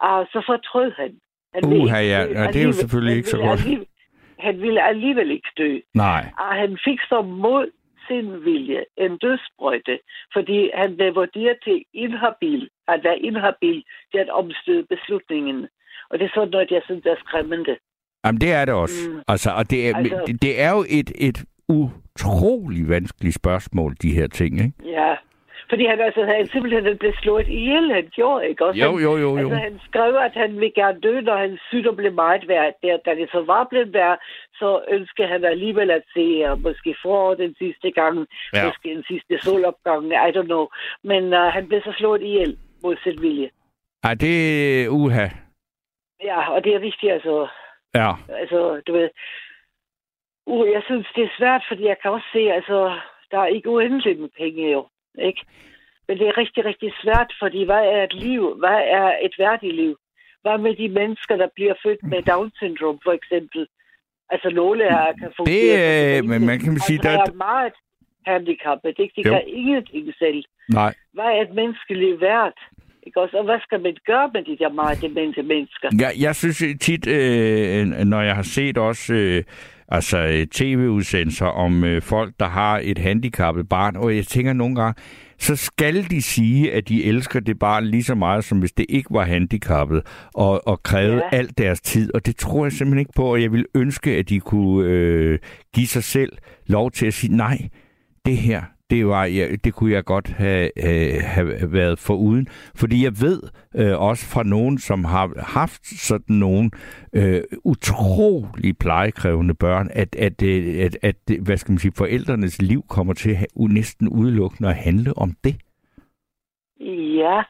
uh, 0.07 0.23
så 0.33 0.43
fortrød 0.47 0.93
han. 1.01 1.13
han 1.55 1.65
Uha, 1.65 2.01
ja. 2.01 2.21
Ja, 2.39 2.47
det 2.53 2.63
er 2.63 2.67
jo 2.67 2.73
selvfølgelig 2.73 3.17
ikke 3.17 3.29
så 3.29 3.37
godt. 3.37 3.61
alligevel- 3.61 3.87
Han 4.39 4.61
ville 4.61 4.83
alligevel 4.83 5.31
ikke 5.31 5.49
dø. 5.59 5.79
Nej. 5.95 6.25
Og 6.39 6.55
han 6.63 6.79
fik 6.85 7.01
så 7.09 7.23
mod 7.23 7.71
sin 8.09 8.45
vilje 8.45 8.85
en 8.97 9.19
dødsbrøjte, 9.19 9.99
fordi 10.33 10.71
han 10.75 10.97
blev 10.97 11.15
vurderet 11.15 11.57
til 11.65 11.85
inhabil, 11.95 12.69
at 12.89 13.01
være 13.05 13.19
inhabil 13.19 13.85
til 14.13 14.19
at 14.19 14.31
omstøde 14.31 14.87
beslutningen. 14.95 15.69
Og 16.11 16.19
det 16.19 16.25
er 16.25 16.31
sådan 16.35 16.51
noget, 16.51 16.71
jeg 16.71 16.83
synes 16.85 17.07
er 17.07 17.15
skræmmende. 17.19 17.77
Jamen, 18.25 18.41
det 18.41 18.53
er 18.53 18.65
det 18.65 18.75
også. 18.75 19.11
Mm. 19.11 19.21
Altså, 19.29 19.51
og 19.51 19.71
det 19.71 19.89
er, 19.89 19.97
Altså- 19.97 20.39
det 20.43 20.61
er 20.61 20.71
jo 20.71 20.85
et, 20.89 21.11
et 21.29 21.45
utrolig 21.69 22.89
vanskeligt 22.89 23.35
spørgsmål, 23.35 23.95
de 24.03 24.15
her 24.15 24.27
ting, 24.27 24.59
ikke? 24.61 24.73
Ja, 24.85 25.15
fordi 25.71 25.85
han, 25.87 26.01
altså, 26.01 26.25
han 26.25 26.47
simpelthen 26.47 26.99
blev 26.99 27.13
slået 27.23 27.49
ihjel, 27.49 27.93
han 27.93 28.09
gjorde, 28.17 28.49
ikke? 28.49 28.65
Også 28.67 28.81
Jo, 28.81 28.91
han, 28.93 29.03
jo, 29.03 29.13
jo, 29.17 29.31
jo. 29.31 29.39
Altså, 29.39 29.55
han 29.57 29.81
skrev, 29.89 30.15
at 30.17 30.33
han 30.35 30.51
ville 30.55 30.73
gerne 30.81 31.01
dø, 31.01 31.21
når 31.21 31.37
hans 31.37 31.61
sygdom 31.69 31.97
blev 31.97 32.13
meget 32.13 32.49
værd. 32.49 32.73
Der, 32.83 32.97
da 32.97 33.11
det 33.15 33.29
så 33.33 33.41
var 33.53 33.65
blevet 33.71 33.93
værd, 33.93 34.19
så 34.55 34.85
ønskede 34.91 35.29
han 35.29 35.45
alligevel 35.45 35.91
at 35.91 36.03
se 36.15 36.53
uh, 36.53 36.63
måske 36.63 36.95
forår 37.03 37.35
den 37.35 37.55
sidste 37.59 37.91
gang, 37.91 38.27
Ja. 38.53 38.59
ja. 38.59 38.67
måske 38.67 38.89
den 38.89 39.05
sidste 39.11 39.39
solopgang, 39.39 40.07
I 40.29 40.31
don't 40.37 40.51
know. 40.53 40.67
Men 41.05 41.25
uh, 41.33 41.39
han 41.57 41.69
blev 41.69 41.81
så 41.83 41.93
slået 41.99 42.23
ihjel 42.23 42.57
mod 42.83 42.97
sin 43.05 43.23
vilje. 43.23 43.51
Ej, 44.05 44.15
det 44.15 44.35
er 44.85 44.89
uha. 44.89 45.27
Ja, 46.25 46.51
og 46.55 46.65
det 46.65 46.75
er 46.75 46.79
vigtigt, 46.79 47.13
altså, 47.13 47.49
Ja. 47.95 48.13
altså, 48.29 48.81
du 48.87 48.93
ved, 48.93 49.09
uh, 50.47 50.69
jeg 50.71 50.83
synes, 50.85 51.07
det 51.17 51.25
er 51.25 51.37
svært, 51.39 51.63
fordi 51.69 51.85
jeg 51.87 51.97
kan 52.03 52.11
også 52.11 52.27
se, 52.33 52.39
altså, 52.53 52.99
der 53.31 53.39
er 53.39 53.47
ikke 53.47 53.69
uendeligt 53.71 54.21
med 54.21 54.29
penge 54.39 54.73
jo, 54.73 54.87
ikke? 55.19 55.43
Men 56.09 56.19
det 56.19 56.29
er 56.29 56.39
rigtig, 56.39 56.65
rigtig 56.65 56.93
svært, 57.03 57.31
fordi 57.43 57.65
hvad 57.65 57.85
er 57.95 58.03
et 58.05 58.15
liv? 58.15 58.55
Hvad 58.59 58.81
er 59.01 59.09
et 59.27 59.35
værdigt 59.39 59.75
liv? 59.75 59.97
Hvad 60.43 60.59
med 60.59 60.77
de 60.77 60.89
mennesker, 60.89 61.37
der 61.37 61.49
bliver 61.55 61.75
født 61.85 62.03
med 62.03 62.23
Down-syndrom, 62.23 62.99
for 63.05 63.13
eksempel? 63.13 63.67
Altså, 64.31 64.51
nogle 64.51 64.85
her 64.85 65.13
kan 65.21 65.33
fungere... 65.37 66.17
Det, 66.17 66.19
øh, 66.19 66.25
men 66.31 66.47
man 66.47 66.59
kan 66.59 66.79
sige, 66.79 66.99
altså, 66.99 67.11
der 67.11 67.33
er 67.33 67.35
meget 67.35 67.73
handicappet, 68.27 68.95
ikke? 68.99 69.15
De 69.17 69.29
Jo. 69.29 69.33
kan 69.33 69.43
ingenting 69.47 70.15
selv. 70.19 70.45
Nej. 70.69 70.95
Hvad 71.13 71.25
er 71.25 71.41
et 71.43 71.55
menneskeliv 71.55 72.21
værd? 72.21 72.59
Ikke 73.03 73.21
også? 73.21 73.37
Og 73.37 73.45
hvad 73.45 73.61
skal 73.61 73.81
man 73.81 73.97
gøre 74.07 74.31
med 74.35 74.43
de 74.45 74.57
der 74.59 74.73
meget 74.73 75.03
demente 75.03 75.43
mennesker? 75.43 75.89
Ja, 76.01 76.09
jeg 76.21 76.37
synes 76.37 76.65
tit, 76.81 77.07
øh, 77.07 77.87
når 77.87 78.21
jeg 78.21 78.35
har 78.35 78.43
set 78.43 78.79
også 78.79 79.15
øh, 79.15 79.45
altså, 79.89 80.19
øh, 80.19 80.47
tv-udsendelser 80.47 81.47
om 81.47 81.85
øh, 81.85 82.03
folk, 82.03 82.33
der 82.41 82.47
har 82.47 82.81
et 82.83 82.99
handicappet 82.99 83.69
barn, 83.69 83.97
og 83.97 84.17
jeg 84.17 84.25
tænker 84.25 84.53
nogle 84.53 84.77
gange, 84.77 85.03
så 85.39 85.57
skal 85.57 86.11
de 86.11 86.23
sige, 86.23 86.73
at 86.73 86.89
de 86.89 87.05
elsker 87.05 87.41
det 87.41 87.59
barn 87.59 87.85
lige 87.85 88.05
så 88.05 88.15
meget, 88.15 88.45
som 88.45 88.59
hvis 88.59 88.73
det 88.73 88.87
ikke 88.89 89.09
var 89.11 89.25
handicappet, 89.25 90.03
og, 90.35 90.69
og 90.69 90.83
kræve 90.83 91.15
ja. 91.15 91.37
Alt 91.37 91.59
deres 91.59 91.81
tid. 91.81 92.15
Og 92.15 92.27
det 92.27 92.37
tror 92.37 92.65
jeg 92.65 92.73
simpelthen 92.73 92.99
ikke 92.99 93.13
på, 93.17 93.33
og 93.33 93.43
jeg 93.43 93.53
vil 93.53 93.67
ønske, 93.75 94.17
at 94.17 94.29
de 94.29 94.41
kunne 94.41 94.89
øh, 94.89 95.39
give 95.75 95.87
sig 95.87 96.05
selv 96.05 96.33
lov 96.67 96.91
til 96.91 97.07
at 97.07 97.15
sige, 97.15 97.37
nej, 97.37 97.59
det 98.27 98.37
her, 98.37 98.63
det, 98.91 99.07
var, 99.07 99.25
ja, 99.25 99.49
det 99.65 99.75
kunne 99.75 99.93
jeg 99.93 100.05
godt 100.05 100.29
have, 100.29 100.71
have, 100.77 101.59
have 101.59 101.73
været 101.73 101.99
foruden. 101.99 102.47
Fordi 102.77 103.05
jeg 103.05 103.13
ved 103.21 103.43
øh, 103.77 104.01
også 104.01 104.27
fra 104.27 104.43
nogen, 104.43 104.79
som 104.79 105.05
har 105.05 105.31
haft 105.39 105.87
sådan 105.87 106.37
nogle 106.37 106.71
øh, 107.13 107.43
utrolig 107.65 108.79
plejekrævende 108.79 109.55
børn, 109.55 109.89
at, 109.93 110.17
at, 110.17 110.43
øh, 110.43 110.85
at, 110.85 110.99
at, 111.03 111.17
hvad 111.41 111.57
skal 111.57 111.73
man 111.73 111.79
sige, 111.79 111.93
forældrenes 111.97 112.63
liv 112.63 112.83
kommer 112.89 113.15
til 113.15 113.31
at 113.31 113.47
næsten 113.57 114.09
udelukkende 114.09 114.71
at 114.71 114.77
handle 114.77 115.19
om 115.19 115.33
det. 115.45 115.55
Ja, 117.21 117.43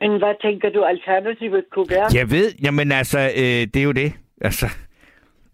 men 0.00 0.10
hvad 0.18 0.34
tænker 0.42 0.70
du, 0.70 0.84
alternativet 0.84 1.64
kunne 1.72 1.86
være? 1.90 2.06
Jeg 2.14 2.30
ved, 2.30 2.48
jamen 2.64 2.92
altså, 2.92 3.18
øh, 3.18 3.62
det 3.72 3.76
er 3.76 3.82
jo 3.82 3.92
det. 3.92 4.12
Altså, 4.40 4.66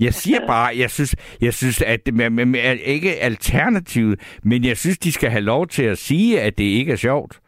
jeg 0.00 0.14
siger 0.14 0.46
bare, 0.54 0.70
jeg 0.78 0.90
synes, 0.90 1.14
jeg 1.40 1.54
synes 1.54 1.82
at 1.82 2.06
det 2.06 2.14
med, 2.14 2.76
ikke 2.84 3.14
alternativet, 3.16 4.20
men 4.42 4.64
jeg 4.64 4.76
synes, 4.76 4.98
de 4.98 5.12
skal 5.12 5.30
have 5.30 5.42
lov 5.42 5.66
til 5.66 5.82
at 5.82 5.98
sige, 5.98 6.40
at 6.40 6.58
det 6.58 6.64
ikke 6.64 6.92
er 6.92 6.96
sjovt. 6.96 7.40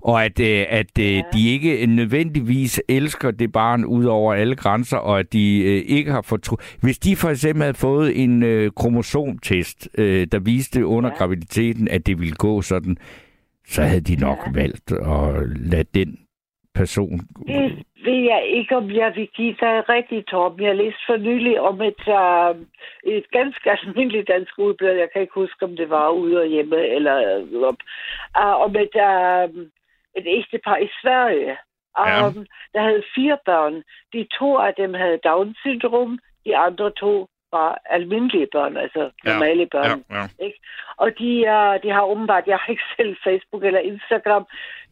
Og 0.00 0.24
at, 0.24 0.40
øh, 0.40 0.64
at 0.68 0.98
øh, 0.98 1.12
Ja. 1.14 1.22
de 1.32 1.48
ikke 1.48 1.86
nødvendigvis 1.86 2.80
elsker 2.88 3.30
det 3.30 3.52
barn 3.52 3.84
ud 3.84 4.04
over 4.04 4.34
alle 4.34 4.56
grænser, 4.56 4.96
og 4.96 5.18
at 5.18 5.32
de 5.32 5.58
øh, 5.64 5.82
ikke 5.86 6.10
har 6.12 6.22
fortrudt. 6.22 6.76
Hvis 6.80 6.98
de 6.98 7.16
for 7.16 7.30
eksempel 7.30 7.62
havde 7.62 7.74
fået 7.76 8.22
en 8.22 8.42
øh, 8.42 8.70
kromosomtest, 8.76 9.88
øh, 9.98 10.26
der 10.32 10.38
viste 10.38 10.86
under 10.86 11.10
Ja. 11.10 11.16
graviditeten, 11.16 11.88
at 11.88 12.06
det 12.06 12.18
ville 12.20 12.34
gå 12.34 12.62
sådan, 12.62 12.96
så 13.68 13.82
havde 13.82 14.00
de 14.00 14.16
nok 14.16 14.38
Ja. 14.46 14.50
valgt 14.60 14.92
at 14.92 15.48
lade 15.60 15.84
den 15.94 16.18
person... 16.74 17.20
Det 17.46 17.72
ved 18.06 18.20
jeg 18.32 18.46
ikke, 18.46 18.76
om 18.76 18.90
jeg 18.90 19.12
vil 19.16 19.28
give 19.28 19.56
dig 19.60 19.88
rigtig, 19.88 20.26
Torben. 20.26 20.66
Jeg 20.66 20.76
læste 20.76 21.00
for 21.06 21.16
nylig 21.16 21.60
om 21.60 21.80
et, 21.82 22.02
uh, 22.20 22.52
et 23.14 23.30
ganske 23.30 23.70
almindeligt 23.76 24.28
dansk 24.28 24.58
udblad. 24.58 24.94
Jeg 24.94 25.08
kan 25.12 25.22
ikke 25.22 25.40
huske, 25.42 25.64
om 25.64 25.76
det 25.76 25.90
var 25.90 26.10
ude 26.10 26.40
og 26.40 26.46
hjemme, 26.46 26.86
eller 26.96 27.16
uh, 28.36 28.54
om 28.64 28.76
et, 28.84 28.94
uh, 29.08 29.62
et 30.18 30.26
ægtepar 30.38 30.76
i 30.76 30.88
Sverige. 31.02 31.56
Ja. 31.98 32.26
Um, 32.26 32.46
der 32.74 32.82
havde 32.82 33.02
fire 33.14 33.38
børn. 33.44 33.82
De 34.12 34.26
to 34.38 34.56
af 34.56 34.74
dem 34.74 34.94
havde 34.94 35.18
Down-syndrom. 35.24 36.18
De 36.44 36.56
andre 36.56 36.90
to 36.90 37.28
var 37.52 37.78
almindelige 37.90 38.48
børn, 38.52 38.76
altså 38.76 39.10
Ja. 39.24 39.32
normale 39.32 39.66
børn. 39.66 40.04
ja. 40.10 40.44
Ikke? 40.46 40.58
Og 40.96 41.08
de, 41.18 41.30
uh, 41.56 41.74
de 41.82 41.90
har 41.96 42.02
åbenbart, 42.02 42.46
jeg 42.46 42.56
har 42.56 42.70
ikke 42.70 42.82
selv 42.96 43.16
Facebook 43.24 43.64
eller 43.64 43.80
Instagram, 43.80 44.46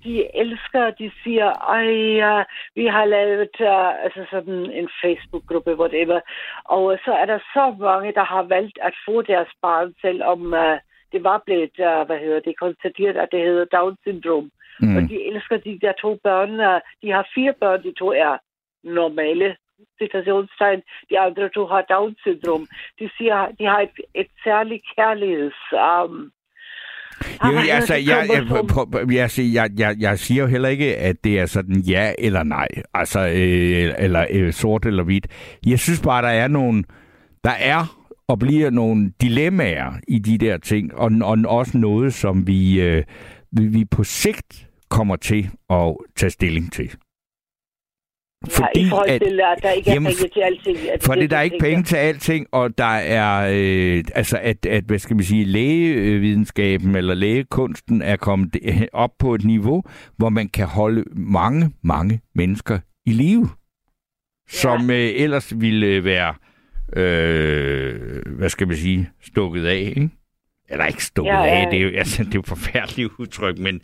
de 0.04 0.36
elsker, 0.36 0.90
de 0.90 1.10
siger, 1.22 1.48
ej, 1.78 1.88
uh, 2.30 2.44
vi 2.74 2.86
har 2.86 3.04
lavet 3.04 3.54
uh, 3.60 4.04
altså 4.04 4.26
sådan 4.30 4.70
en 4.70 4.88
Facebook-gruppe, 5.02 5.78
whatever. 5.80 6.20
Og 6.64 6.84
uh, 6.84 6.98
så 7.04 7.12
er 7.12 7.24
der 7.26 7.38
så 7.38 7.74
mange, 7.80 8.12
der 8.12 8.24
har 8.24 8.42
valgt 8.42 8.78
at 8.82 8.94
få 9.06 9.22
deres 9.22 9.48
barn, 9.62 9.94
selvom 10.00 10.40
uh, 10.52 10.76
det 11.12 11.24
var 11.24 11.42
blevet, 11.46 11.74
uh, 11.78 12.06
hvad 12.06 12.18
hedder 12.18 12.40
det, 12.40 12.58
konstateret, 12.58 13.16
at 13.16 13.28
det 13.32 13.40
hedder 13.40 13.64
Down-syndrom. 13.64 14.50
Mm. 14.80 14.96
Og 14.96 15.02
de 15.10 15.26
elsker 15.28 15.56
de 15.56 15.78
der 15.82 15.92
to 15.92 16.18
børn. 16.22 16.50
Uh, 16.60 16.80
de 17.02 17.10
har 17.10 17.28
fire 17.34 17.52
børn, 17.60 17.82
de 17.82 17.92
to 17.98 18.12
er 18.12 18.36
normale 18.82 19.56
citationstegn, 20.02 20.80
de 21.10 21.18
andre 21.18 21.48
to 21.48 21.66
har 21.66 21.82
Down-syndrom. 21.92 22.66
De 22.98 23.10
siger, 23.16 23.36
de 23.58 23.64
har 23.64 23.80
et, 23.80 23.96
et 24.14 24.30
særligt 24.44 24.84
kærligheds... 24.96 25.60
Um, 25.88 26.30
jo, 27.44 27.58
altså, 27.70 27.94
jeg, 27.94 28.26
jeg, 28.28 28.44
jeg, 29.12 29.30
jeg, 29.54 29.70
jeg, 29.78 29.96
jeg 30.00 30.18
siger 30.18 30.42
jo 30.42 30.48
heller 30.48 30.68
ikke, 30.68 30.96
at 30.96 31.16
det 31.24 31.38
er 31.38 31.46
sådan 31.46 31.80
ja 31.80 32.12
eller 32.18 32.42
nej, 32.42 32.68
altså, 32.94 33.20
øh, 33.20 33.94
eller 33.98 34.26
øh, 34.30 34.52
sort 34.52 34.86
eller 34.86 35.04
hvidt. 35.04 35.26
Jeg 35.66 35.78
synes 35.78 36.02
bare, 36.02 36.22
der 36.22 36.28
er 36.28 36.48
nogle, 36.48 36.84
der 37.44 37.50
er 37.50 38.04
og 38.28 38.38
bliver 38.38 38.70
nogle 38.70 39.12
dilemmaer 39.20 39.92
i 40.08 40.18
de 40.18 40.38
der 40.38 40.58
ting, 40.58 40.94
og, 40.94 41.10
og 41.24 41.38
også 41.46 41.78
noget, 41.78 42.14
som 42.14 42.46
vi, 42.46 42.80
øh, 42.80 43.04
vi 43.52 43.84
på 43.84 44.04
sigt 44.04 44.66
kommer 44.90 45.16
til 45.16 45.50
at 45.70 45.96
tage 46.16 46.30
stilling 46.30 46.72
til. 46.72 46.90
Fordi 48.50 48.80
ja, 48.80 48.86
i 48.86 48.88
forhold 48.88 49.20
til, 49.20 49.40
at 49.56 49.62
der 49.62 49.70
ikke 49.70 49.90
jamen, 49.90 50.06
er 50.06 50.16
penge 50.16 50.28
til 50.34 50.40
alting. 50.40 50.90
At 50.90 51.02
fordi 51.02 51.20
det, 51.20 51.30
der 51.30 51.36
er 51.36 51.42
ikke 51.42 51.58
penge 51.60 51.82
til 51.82 51.96
alting, 51.96 52.46
og 52.52 52.78
der 52.78 52.84
er, 52.84 53.50
øh, 53.52 54.04
altså 54.14 54.38
at, 54.42 54.66
at, 54.66 54.84
hvad 54.84 54.98
skal 54.98 55.16
man 55.16 55.24
sige, 55.24 55.44
lægevidenskaben 55.44 56.96
eller 56.96 57.14
lægekunsten 57.14 58.02
er 58.02 58.16
kommet 58.16 58.56
op 58.92 59.10
på 59.18 59.34
et 59.34 59.44
niveau, 59.44 59.82
hvor 60.16 60.28
man 60.28 60.48
kan 60.48 60.66
holde 60.66 61.04
mange, 61.16 61.70
mange 61.82 62.20
mennesker 62.34 62.78
i 63.06 63.12
live, 63.12 63.48
ja. 64.52 64.58
som 64.58 64.90
øh, 64.90 65.10
ellers 65.14 65.60
ville 65.60 66.04
være, 66.04 66.34
øh, 66.96 68.22
hvad 68.26 68.48
skal 68.48 68.68
man 68.68 68.76
sige, 68.76 69.10
stukket 69.22 69.66
af, 69.66 69.92
ikke? 69.96 70.10
Eller 70.68 70.86
ikke 70.86 71.04
stukket 71.04 71.32
ja, 71.32 71.42
ja. 71.42 71.60
af, 71.60 71.70
det 71.70 71.78
er 71.78 71.82
jo, 71.82 71.90
altså, 71.98 72.24
det 72.24 72.34
er 72.34 72.38
jo 72.38 72.42
forfærdeligt 72.46 73.10
udtryk, 73.18 73.58
men 73.58 73.80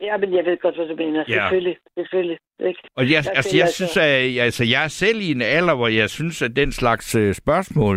Ja, 0.00 0.16
men 0.16 0.34
jeg 0.34 0.44
ved 0.44 0.56
godt, 0.58 0.76
hvad 0.76 0.86
du 0.86 0.96
mener. 0.96 1.24
Ja. 1.28 1.34
Selvfølgelig, 1.34 1.76
selvfølgelig. 1.98 2.38
Ikke? 2.60 2.80
Og 2.96 3.04
jeg, 3.04 3.10
jeg 3.10 3.36
altså, 3.36 3.56
jeg 3.56 3.62
altså... 3.62 3.76
synes, 3.76 3.96
at 3.96 4.44
altså, 4.46 4.64
jeg 4.64 4.84
er 4.84 4.88
selv 4.88 5.20
i 5.20 5.30
en 5.30 5.42
alder, 5.42 5.74
hvor 5.74 5.88
jeg 5.88 6.10
synes, 6.10 6.42
at 6.42 6.56
den 6.56 6.72
slags 6.72 7.14
uh, 7.14 7.32
spørgsmål 7.32 7.96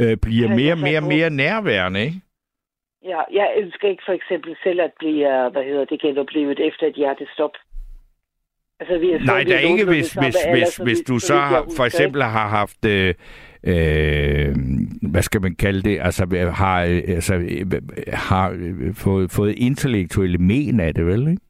uh, 0.00 0.14
bliver 0.22 0.48
ja, 0.48 0.54
mere 0.54 0.72
og 0.72 0.78
mere, 0.78 1.00
mere 1.00 1.30
nærværende, 1.30 2.00
ikke? 2.00 2.20
Ja, 3.04 3.20
jeg 3.32 3.48
ønsker 3.56 3.88
ikke 3.88 4.02
for 4.06 4.12
eksempel 4.12 4.56
selv 4.62 4.80
at 4.80 4.92
blive, 4.98 5.50
hvad 5.52 5.64
hedder 5.64 5.84
det, 5.84 6.00
genoplevet 6.00 6.60
efter 6.68 6.86
et 6.86 6.94
hjertestop. 6.94 7.54
Altså, 8.82 8.98
vi 8.98 9.18
Nej, 9.24 9.42
der 9.42 9.54
er 9.54 9.58
ikke, 9.58 9.84
hvis, 9.84 10.12
hvis, 10.12 10.36
hvis, 10.54 10.76
hvis 10.76 11.00
du 11.00 11.18
så 11.18 11.34
har, 11.34 11.64
for 11.76 11.84
eksempel 11.84 12.22
har 12.22 12.48
haft 12.48 12.84
øh, 12.84 13.14
øh, 13.72 14.50
hvad 15.12 15.22
skal 15.22 15.40
man 15.42 15.54
kalde 15.54 15.82
det, 15.82 16.00
altså 16.00 16.50
har, 16.54 16.78
altså, 17.16 17.34
har 18.12 18.46
fået, 19.04 19.30
fået 19.30 19.54
intellektuelle 19.58 20.38
men 20.38 20.80
af 20.80 20.94
det, 20.94 21.06
vel? 21.06 21.28
Ikke? 21.28 21.42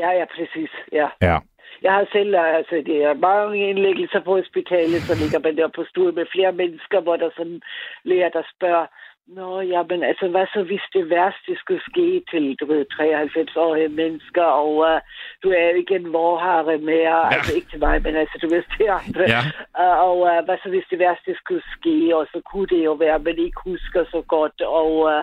Ja, 0.00 0.10
ja, 0.18 0.24
præcis, 0.36 0.70
ja. 0.92 1.08
Ja. 1.22 1.38
Jeg 1.82 1.92
har 1.92 2.06
selv, 2.12 2.36
altså 2.36 2.74
det 2.86 2.96
er 3.04 3.14
mange 3.14 3.70
indlæggelser 3.70 4.20
på 4.20 4.36
hospitalet, 4.36 5.00
så 5.08 5.14
ligger 5.22 5.38
man 5.38 5.56
der 5.56 5.68
på 5.68 5.84
stue 5.90 6.12
med 6.12 6.26
flere 6.34 6.52
mennesker, 6.52 7.00
hvor 7.00 7.16
der 7.16 7.30
sådan 7.36 7.60
læger, 8.04 8.28
der 8.28 8.42
spørger, 8.56 8.86
Nå, 9.26 9.60
ja, 9.60 9.82
men 9.82 10.02
altså, 10.02 10.28
hvad 10.28 10.46
så 10.54 10.62
hvis 10.62 10.86
det 10.92 11.10
værste 11.10 11.52
skulle 11.56 11.82
ske 11.90 12.22
til, 12.30 12.56
du 12.60 12.66
ved, 12.66 12.86
93-årige 12.92 13.88
mennesker, 13.88 14.42
og 14.42 14.72
uh, 14.76 15.00
du 15.42 15.48
er 15.50 15.64
jo 15.70 15.74
ikke 15.76 15.94
en 15.94 16.12
vorhare 16.12 16.78
mere, 16.78 17.16
ja. 17.26 17.34
altså 17.34 17.54
ikke 17.54 17.70
til 17.70 17.78
mig, 17.78 18.02
men 18.02 18.16
altså, 18.16 18.38
du 18.42 18.48
ved, 18.48 18.62
til 18.76 18.88
andre. 19.02 19.24
Ja. 19.34 19.42
Uh, 19.82 19.96
og 20.08 20.18
uh, 20.30 20.44
hvad 20.44 20.58
så 20.62 20.68
hvis 20.68 20.90
det 20.90 20.98
værste 20.98 21.34
skulle 21.36 21.64
ske, 21.76 22.16
og 22.16 22.26
så 22.32 22.40
kunne 22.50 22.66
det 22.66 22.84
jo 22.84 22.92
være, 22.92 23.18
men 23.18 23.38
ikke 23.38 23.60
husker 23.64 24.04
så 24.04 24.20
godt, 24.34 24.60
og 24.60 24.90
uh, 25.10 25.22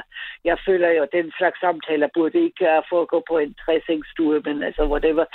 jeg 0.50 0.58
føler 0.66 0.90
jo, 0.90 1.04
at 1.04 1.16
den 1.20 1.32
slags 1.38 1.60
samtaler 1.60 2.08
burde 2.14 2.40
ikke 2.48 2.64
uh, 2.72 2.84
foregå 2.90 3.24
på 3.30 3.38
en 3.38 3.56
dressingstue, 3.66 4.42
men 4.46 4.64
altså, 4.64 4.84
whatever. 4.94 5.26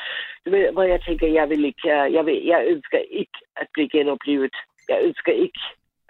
Du 0.45 0.51
ved, 0.51 0.73
hvor 0.73 0.83
jeg 0.83 1.01
tænker, 1.03 1.27
jeg 1.27 1.49
vil 1.51 1.65
ikke, 1.65 1.87
uh, 1.97 2.07
jeg, 2.17 2.27
vil, 2.27 2.39
jeg 2.53 2.61
ønsker 2.75 2.99
ikke 3.21 3.39
at 3.57 3.67
blive 3.75 3.89
genoplevet. 3.89 4.57
Jeg 4.89 4.99
ønsker 5.03 5.33
ikke 5.33 5.61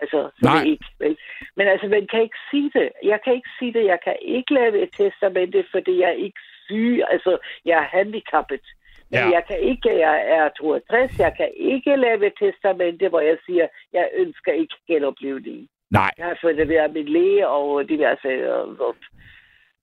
Altså, 0.02 0.30
så 0.38 0.44
Nej. 0.48 0.62
det 0.62 0.70
ikke, 0.70 0.88
vel? 0.98 1.16
Men 1.56 1.66
altså, 1.68 1.86
man 1.88 2.06
kan 2.10 2.22
ikke 2.22 2.40
sige 2.50 2.70
det. 2.78 2.88
Jeg 3.02 3.18
kan 3.24 3.34
ikke 3.34 3.52
sige 3.58 3.72
det. 3.72 3.84
Jeg 3.84 3.98
kan 4.04 4.16
ikke 4.22 4.54
lave 4.54 4.82
et 4.82 4.90
testamente, 4.96 5.64
fordi 5.70 6.00
jeg 6.00 6.08
er 6.08 6.22
ikke 6.26 6.40
syg. 6.66 7.02
Altså, 7.08 7.38
jeg 7.64 7.76
er 7.78 7.88
handicappet. 7.96 8.66
Men 9.10 9.20
ja. 9.20 9.30
jeg 9.36 9.42
kan 9.48 9.60
ikke, 9.60 9.98
jeg 9.98 10.18
er 10.36 10.48
62, 10.48 11.18
jeg 11.18 11.32
kan 11.36 11.50
ikke 11.56 11.96
lave 11.96 12.26
et 12.26 12.32
testamente, 12.42 13.08
hvor 13.08 13.20
jeg 13.20 13.38
siger, 13.46 13.66
jeg 13.92 14.10
ønsker 14.14 14.52
ikke 14.52 14.76
genoplevning. 14.88 15.68
Nej. 15.90 16.10
Jeg 16.18 16.26
har 16.26 16.38
fået 16.42 16.56
det 16.56 16.68
ved 16.68 16.88
min 16.88 17.08
læge 17.08 17.48
og 17.48 17.88
diverse 17.88 18.54
og, 18.54 18.96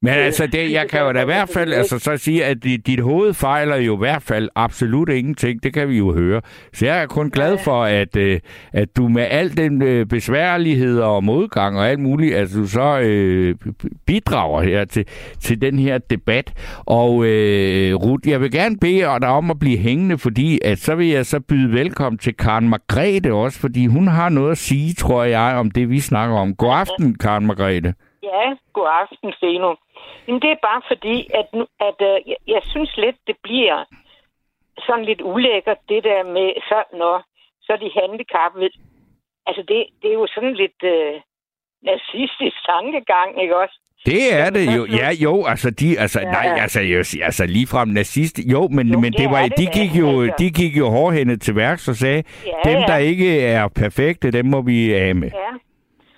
men 0.06 0.14
altså, 0.14 0.48
det, 0.48 0.72
jeg 0.72 0.90
kan 0.90 1.02
jo 1.02 1.12
da 1.12 1.22
i 1.22 1.26
hvert 1.26 1.50
fald 1.50 1.74
altså, 1.74 2.00
så 2.00 2.18
sige, 2.18 2.46
at 2.46 2.64
dit, 2.64 2.88
dit 2.88 3.00
hoved 3.00 3.34
fejler 3.34 3.76
jo 3.76 3.96
i 3.96 3.98
hvert 3.98 4.22
fald 4.22 4.50
absolut 4.56 5.10
ingenting. 5.10 5.64
Det 5.64 5.74
kan 5.74 5.90
vi 5.90 5.98
jo 5.98 6.14
høre. 6.14 6.42
Så 6.74 6.86
jeg 6.86 7.02
er 7.02 7.08
kun 7.08 7.30
glad 7.30 7.58
for, 7.58 7.84
at, 7.84 8.16
øh, 8.18 8.40
at 8.74 8.98
du 8.98 9.08
med 9.08 9.28
al 9.30 9.58
den 9.58 9.82
øh, 9.82 10.06
besværlighed 10.06 11.00
og 11.00 11.24
modgang 11.24 11.80
og 11.80 11.90
alt 11.90 12.00
muligt, 12.00 12.36
at 12.36 12.48
du 12.56 12.68
så 12.68 13.00
øh, 13.00 13.56
bidrager 14.08 14.62
her 14.62 14.86
til, 14.86 15.06
til 15.40 15.62
den 15.62 15.80
her 15.80 15.98
debat. 15.98 16.54
Og 16.86 17.26
øh, 17.26 17.96
Ruth, 17.96 18.30
jeg 18.30 18.42
vil 18.42 18.52
gerne 18.52 18.78
bede 18.78 19.20
dig 19.22 19.30
om 19.30 19.52
at 19.52 19.60
blive 19.60 19.78
hængende, 19.78 20.18
fordi 20.18 20.60
at 20.64 20.78
så 20.78 20.96
vil 20.96 21.08
jeg 21.08 21.26
så 21.26 21.40
byde 21.40 21.74
velkommen 21.74 22.18
til 22.18 22.38
Karen 22.38 22.70
Margrethe 22.70 23.34
også, 23.34 23.60
fordi 23.60 23.86
hun 23.86 24.08
har 24.08 24.30
noget 24.30 24.52
at 24.52 24.58
sige, 24.58 24.94
tror 24.94 25.24
jeg, 25.24 25.56
om 25.58 25.72
det, 25.72 25.90
vi 25.90 26.00
snakker 26.00 26.36
om. 26.36 26.56
God 26.56 26.74
aften, 26.74 27.18
Karen 27.18 27.48
Margrethe. 27.48 27.94
Ja, 28.24 28.56
god 28.74 28.88
aften, 29.02 29.34
Steno. 29.38 29.76
Men 30.28 30.36
det 30.42 30.52
er 30.52 30.66
bare 30.70 30.82
fordi, 30.88 31.18
at, 31.40 31.48
at 31.88 31.98
uh, 32.10 32.30
jeg, 32.30 32.40
jeg 32.48 32.62
synes 32.72 32.98
lidt, 32.98 33.16
det 33.28 33.38
bliver 33.44 33.86
sådan 34.86 35.06
lidt 35.06 35.22
ulækkert, 35.22 35.78
det 35.90 36.04
der 36.04 36.24
med, 36.24 36.50
så, 36.70 36.84
når, 37.00 37.24
så 37.62 37.74
er 37.74 37.78
de 37.78 37.92
handicappede. 38.00 38.70
Altså, 39.48 39.62
det, 39.70 39.80
det 40.02 40.10
er 40.10 40.18
jo 40.22 40.28
sådan 40.36 40.54
lidt 40.54 40.80
uh, 40.96 41.16
nazistisk 41.90 42.58
tankegang, 42.72 43.42
ikke 43.42 43.58
også? 43.58 43.78
Det 44.06 44.34
er 44.34 44.50
det 44.50 44.76
jo. 44.78 44.86
Ja, 44.86 45.10
jo, 45.12 45.46
altså 45.46 45.70
de, 45.70 46.00
altså, 46.00 46.20
ja. 46.20 46.32
nej, 46.32 46.58
altså, 46.62 46.80
sige, 47.04 47.24
altså 47.24 47.46
ligefrem 47.46 47.88
nazist. 47.88 48.40
Jo, 48.52 48.68
men, 48.68 48.88
jo, 48.88 49.00
men 49.00 49.12
det, 49.12 49.20
det 49.20 49.30
var, 49.30 49.42
det, 49.42 49.58
de 49.58 49.66
gik 49.66 50.00
jo, 50.00 50.22
altså. 50.22 50.36
de 50.40 50.52
gik 50.52 50.78
jo 50.78 50.90
hårdhændet 50.90 51.42
til 51.42 51.56
værks 51.56 51.88
og 51.88 51.96
sagde, 51.96 52.24
ja, 52.46 52.70
dem, 52.70 52.82
der 52.88 52.98
ikke 52.98 53.42
er 53.42 53.68
perfekte, 53.68 54.32
dem 54.32 54.46
må 54.46 54.62
vi 54.62 54.94
af 54.94 55.16
med. 55.16 55.32
Ja, 55.34 55.58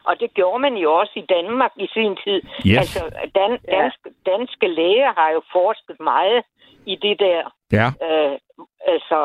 og 0.07 0.19
det 0.19 0.33
gjorde 0.33 0.59
man 0.59 0.75
jo 0.83 0.93
også 0.93 1.13
i 1.15 1.25
Danmark 1.35 1.71
i 1.85 1.87
sin 1.93 2.15
tid. 2.23 2.41
Yes. 2.67 2.77
Altså, 2.77 3.01
dan, 3.35 3.51
danske, 3.77 4.09
danske 4.25 4.67
læger 4.67 5.11
har 5.19 5.29
jo 5.29 5.41
forsket 5.51 5.99
meget 5.99 6.43
i 6.85 6.95
det 6.95 7.19
der. 7.19 7.41
Ja. 7.71 7.87
Øh, 8.07 8.37
altså, 8.93 9.19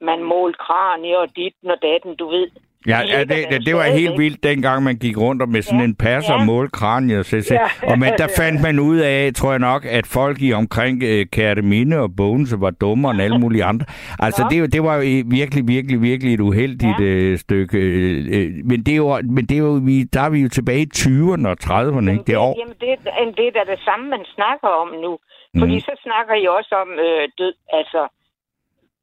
man 0.00 0.22
målte 0.22 0.58
kranier 0.58 1.18
og 1.18 1.36
dit 1.36 1.54
og 1.64 1.78
datten, 1.82 2.16
du 2.16 2.28
ved. 2.28 2.50
Ja, 2.86 3.00
ja 3.08 3.20
det, 3.24 3.46
det, 3.50 3.66
det 3.66 3.74
var 3.74 3.84
helt 3.84 4.18
vildt, 4.18 4.42
dengang 4.42 4.82
man 4.82 4.96
gik 4.96 5.18
rundt 5.18 5.48
med 5.48 5.62
sådan 5.62 5.78
ja, 5.78 5.84
en 5.84 5.94
pas 5.94 6.30
og 6.30 6.40
målte 6.46 6.70
kranier. 6.70 7.22
Så, 7.22 7.40
så. 7.40 7.54
Ja. 7.54 7.90
Og 7.90 7.98
men 7.98 8.12
der 8.18 8.28
fandt 8.40 8.62
man 8.62 8.78
ud 8.78 8.98
af, 8.98 9.30
tror 9.34 9.50
jeg 9.50 9.58
nok, 9.58 9.84
at 9.84 10.06
folk 10.06 10.42
i 10.42 10.52
omkring 10.52 11.02
uh, 11.02 11.22
Kærteminde 11.32 11.98
og 11.98 12.10
Bogense 12.16 12.60
var 12.60 12.70
dummere 12.70 13.12
end 13.12 13.22
alle 13.22 13.38
mulige 13.38 13.64
andre. 13.64 13.86
Altså, 14.26 14.42
ja. 14.42 14.62
det, 14.62 14.72
det 14.72 14.82
var 14.82 14.94
jo 14.96 15.02
virkelig, 15.26 15.68
virkelig, 15.68 16.02
virkelig 16.02 16.34
et 16.34 16.40
uheldigt 16.40 17.00
ja. 17.00 17.32
uh, 17.32 17.38
stykke. 17.38 17.78
Uh, 17.78 18.68
men 18.70 18.78
det 18.86 18.92
er 18.92 18.96
jo, 18.96 19.20
men 19.36 19.44
det 19.48 19.54
er 19.54 19.64
jo, 19.68 19.80
vi, 19.84 20.02
der 20.02 20.20
er 20.20 20.30
vi 20.30 20.40
jo 20.40 20.48
tilbage 20.48 20.82
i 20.82 20.90
20'erne 20.96 21.48
og 21.52 21.56
30'erne, 21.64 22.10
ikke? 22.10 22.24
Det 22.26 22.36
år. 22.36 22.54
Jamen, 22.60 22.76
det, 22.80 22.88
det 23.36 23.46
er 23.48 23.52
da 23.58 23.72
det 23.72 23.80
samme, 23.88 24.10
man 24.10 24.24
snakker 24.34 24.68
om 24.68 24.88
nu. 25.04 25.18
Fordi 25.58 25.74
mm. 25.74 25.80
så 25.80 25.92
snakker 26.06 26.34
I 26.34 26.46
også 26.46 26.74
om 26.82 26.90
øh, 27.06 27.28
død, 27.38 27.54
altså, 27.72 28.02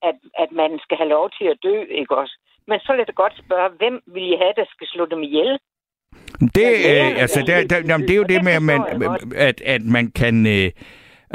at, 0.09 0.17
at 0.43 0.49
man 0.51 0.71
skal 0.83 0.97
have 0.97 1.09
lov 1.09 1.29
til 1.37 1.45
at 1.53 1.57
dø, 1.63 1.75
ikke 2.01 2.17
også? 2.17 2.35
Men 2.67 2.79
så 2.79 2.91
vil 2.91 3.03
jeg 3.07 3.15
godt 3.15 3.35
spørge, 3.45 3.69
hvem 3.77 3.95
vil 4.13 4.23
I 4.33 4.35
have, 4.41 4.53
der 4.55 4.65
skal 4.73 4.87
slå 4.87 5.05
dem 5.05 5.23
ihjel? 5.23 5.51
Det, 6.57 6.69
øh, 6.91 7.21
altså, 7.21 7.39
det, 7.47 7.69
det, 7.69 7.99
det 8.07 8.09
er 8.09 8.21
jo 8.23 8.23
det 8.33 8.43
med, 8.43 8.53
at 8.53 8.61
man, 8.61 8.81
at, 9.35 9.61
at 9.61 9.81
man 9.81 10.11
kan... 10.11 10.35
Øh, 10.47 10.71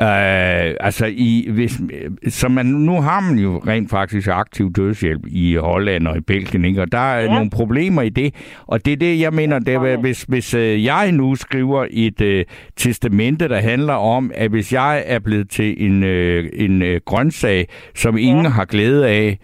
Øh, 0.00 0.74
altså, 0.80 1.06
i, 1.06 1.48
hvis, 1.50 1.80
så 2.28 2.48
man, 2.48 2.66
nu 2.66 3.00
har 3.00 3.20
man 3.20 3.38
jo 3.38 3.62
rent 3.66 3.90
faktisk 3.90 4.28
aktiv 4.28 4.72
dødshjælp 4.72 5.22
i 5.26 5.54
Holland 5.54 6.08
og 6.08 6.16
i 6.16 6.20
Belgien, 6.20 6.64
ikke? 6.64 6.82
og 6.82 6.92
der 6.92 6.98
er 6.98 7.20
ja. 7.20 7.34
nogle 7.34 7.50
problemer 7.50 8.02
i 8.02 8.08
det. 8.08 8.34
Og 8.66 8.84
det 8.84 8.92
er 8.92 8.96
det, 8.96 9.20
jeg 9.20 9.32
mener, 9.32 9.58
det 9.58 9.74
er, 9.74 10.00
hvis, 10.00 10.22
hvis 10.22 10.54
øh, 10.54 10.84
jeg 10.84 11.12
nu 11.12 11.34
skriver 11.34 11.86
et 11.90 12.20
øh, 12.20 12.44
testamente, 12.76 13.48
der 13.48 13.60
handler 13.60 13.94
om, 13.94 14.30
at 14.34 14.50
hvis 14.50 14.72
jeg 14.72 15.02
er 15.06 15.18
blevet 15.18 15.50
til 15.50 15.86
en, 15.86 16.04
øh, 16.04 16.50
en 16.52 16.82
øh, 16.82 17.00
grøntsag, 17.04 17.68
som 17.94 18.18
ingen 18.18 18.44
ja. 18.44 18.50
har 18.50 18.64
glæde 18.64 19.08
af, 19.08 19.38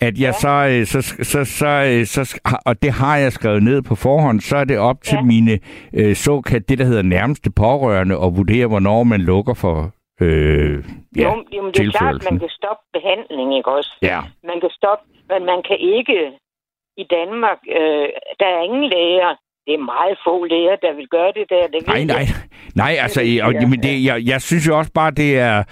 at 0.00 0.18
jeg 0.18 0.34
ja. 0.44 0.84
så, 0.84 1.02
så, 1.02 1.24
så, 1.24 1.44
så, 1.44 2.24
så, 2.24 2.40
og 2.66 2.82
det 2.82 2.92
har 2.92 3.16
jeg 3.16 3.32
skrevet 3.32 3.62
ned 3.62 3.82
på 3.82 3.94
forhånd, 3.94 4.40
så 4.40 4.56
er 4.56 4.64
det 4.64 4.78
op 4.78 5.02
til 5.02 5.16
ja. 5.16 5.22
mine 5.22 5.58
øh, 5.94 6.14
såkaldt, 6.14 6.68
det 6.68 6.78
der 6.78 6.84
hedder 6.84 7.02
nærmeste 7.02 7.50
pårørende, 7.50 8.14
at 8.14 8.36
vurdere, 8.36 8.66
hvornår 8.66 9.04
man 9.04 9.20
lukker 9.20 9.54
for 9.54 9.90
øh, 10.20 10.84
ja, 11.16 11.22
jo, 11.22 11.44
jo, 11.56 11.70
det 11.70 11.86
er 11.86 11.90
klart, 11.90 12.26
man 12.30 12.38
kan 12.38 12.48
stoppe 12.48 12.84
behandling, 12.92 13.56
ikke 13.56 13.70
også? 13.70 13.92
Ja. 14.02 14.20
Man 14.44 14.60
kan 14.60 14.70
stoppe, 14.70 15.04
men 15.28 15.44
man 15.46 15.62
kan 15.68 15.78
ikke 15.80 16.18
i 16.96 17.04
Danmark, 17.10 17.58
øh, 17.78 18.08
der 18.40 18.48
er 18.56 18.62
ingen 18.68 18.88
læger, 18.94 19.30
det 19.66 19.74
er 19.74 19.84
meget 19.94 20.18
få 20.26 20.44
læger, 20.44 20.76
der 20.76 20.92
vil 20.96 21.08
gøre 21.08 21.32
det 21.38 21.46
der. 21.50 21.66
Det 21.66 21.86
nej, 21.86 22.04
nej. 22.04 22.24
Nej, 22.74 22.96
altså, 23.00 23.20
og, 23.42 23.52
men 23.70 23.82
det, 23.82 24.04
jeg, 24.04 24.22
jeg 24.26 24.42
synes 24.42 24.68
jo 24.68 24.78
også 24.78 24.92
bare, 24.92 25.10
det 25.10 25.38
er, 25.38 25.64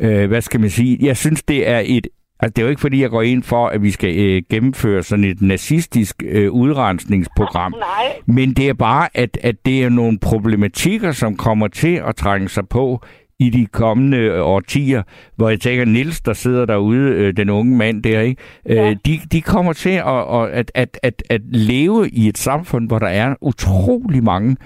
øh, 0.00 0.28
hvad 0.28 0.40
skal 0.40 0.60
man 0.60 0.70
sige, 0.70 0.98
jeg 1.06 1.16
synes, 1.16 1.42
det 1.42 1.68
er 1.68 1.82
et 1.86 2.06
Altså, 2.44 2.52
det 2.56 2.62
er 2.62 2.66
jo 2.66 2.70
ikke, 2.70 2.80
fordi 2.80 3.02
jeg 3.02 3.10
går 3.10 3.22
ind 3.22 3.42
for, 3.42 3.66
at 3.66 3.82
vi 3.82 3.90
skal 3.90 4.18
øh, 4.18 4.42
gennemføre 4.50 5.02
sådan 5.02 5.24
et 5.24 5.42
nazistisk 5.42 6.22
øh, 6.26 6.50
udrensningsprogram. 6.50 7.72
Nej. 7.78 8.12
Men 8.26 8.52
det 8.52 8.68
er 8.68 8.74
bare, 8.74 9.08
at, 9.14 9.38
at 9.42 9.56
det 9.66 9.84
er 9.84 9.88
nogle 9.88 10.18
problematikker, 10.18 11.12
som 11.12 11.36
kommer 11.36 11.68
til 11.68 12.02
at 12.06 12.16
trænge 12.16 12.48
sig 12.48 12.68
på 12.68 13.00
i 13.38 13.50
de 13.50 13.66
kommende 13.66 14.16
øh, 14.18 14.40
årtier, 14.40 15.02
hvor 15.36 15.48
jeg 15.48 15.60
tænker, 15.60 15.84
Nils, 15.84 16.20
der 16.20 16.32
sidder 16.32 16.66
derude, 16.66 17.10
øh, 17.10 17.36
den 17.36 17.50
unge 17.50 17.76
mand 17.76 18.02
der, 18.02 18.20
ikke? 18.20 18.42
Øh, 18.68 18.76
Ja. 18.76 18.94
de, 19.06 19.20
de 19.32 19.40
kommer 19.42 19.72
til 19.72 19.90
at, 19.90 20.04
at, 20.06 20.50
at, 20.52 20.70
at, 20.74 20.98
at, 21.02 21.22
at 21.30 21.40
leve 21.48 22.08
i 22.08 22.28
et 22.28 22.38
samfund, 22.38 22.86
hvor 22.88 22.98
der 22.98 23.06
er 23.06 23.34
utrolig 23.40 24.24
mange 24.24 24.56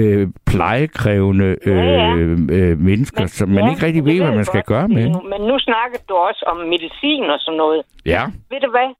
øh, 0.00 0.28
plejekrævende 0.50 1.48
øh, 1.66 1.76
Ja, 1.76 1.84
ja. 1.84 2.10
øh, 2.58 2.78
mennesker, 2.88 3.20
Men- 3.20 3.28
som 3.28 3.48
man 3.48 3.64
ja, 3.64 3.70
ikke 3.70 3.86
rigtig 3.86 4.04
ved, 4.04 4.18
hvad 4.22 4.34
man 4.34 4.44
skal 4.44 4.62
godt. 4.62 4.72
gøre 4.74 4.88
med. 4.88 5.06
Men 5.32 5.40
nu 5.50 5.58
snakker 5.58 5.98
du 6.08 6.14
også 6.14 6.44
om 6.46 6.56
medicin 6.56 7.24
og 7.34 7.38
sådan 7.40 7.56
noget. 7.58 7.82
Ja, 8.06 8.22
Ved 8.50 8.60
du 8.60 8.70
hvad? 8.70 8.90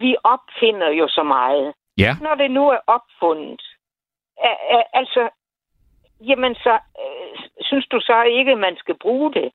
Vi 0.00 0.16
opfinder 0.34 0.88
jo 1.00 1.08
så 1.08 1.22
meget. 1.22 1.72
ja. 1.98 2.12
Når 2.22 2.34
det 2.34 2.50
nu 2.50 2.64
er 2.68 2.78
opfundet, 2.86 3.62
altså, 5.00 5.22
jamen 6.20 6.54
så, 6.54 6.74
øh, 7.02 7.38
synes 7.60 7.86
du 7.86 7.98
så 8.00 8.22
ikke, 8.22 8.52
at 8.52 8.58
man 8.58 8.76
skal 8.76 8.96
bruge 9.00 9.32
det? 9.32 9.48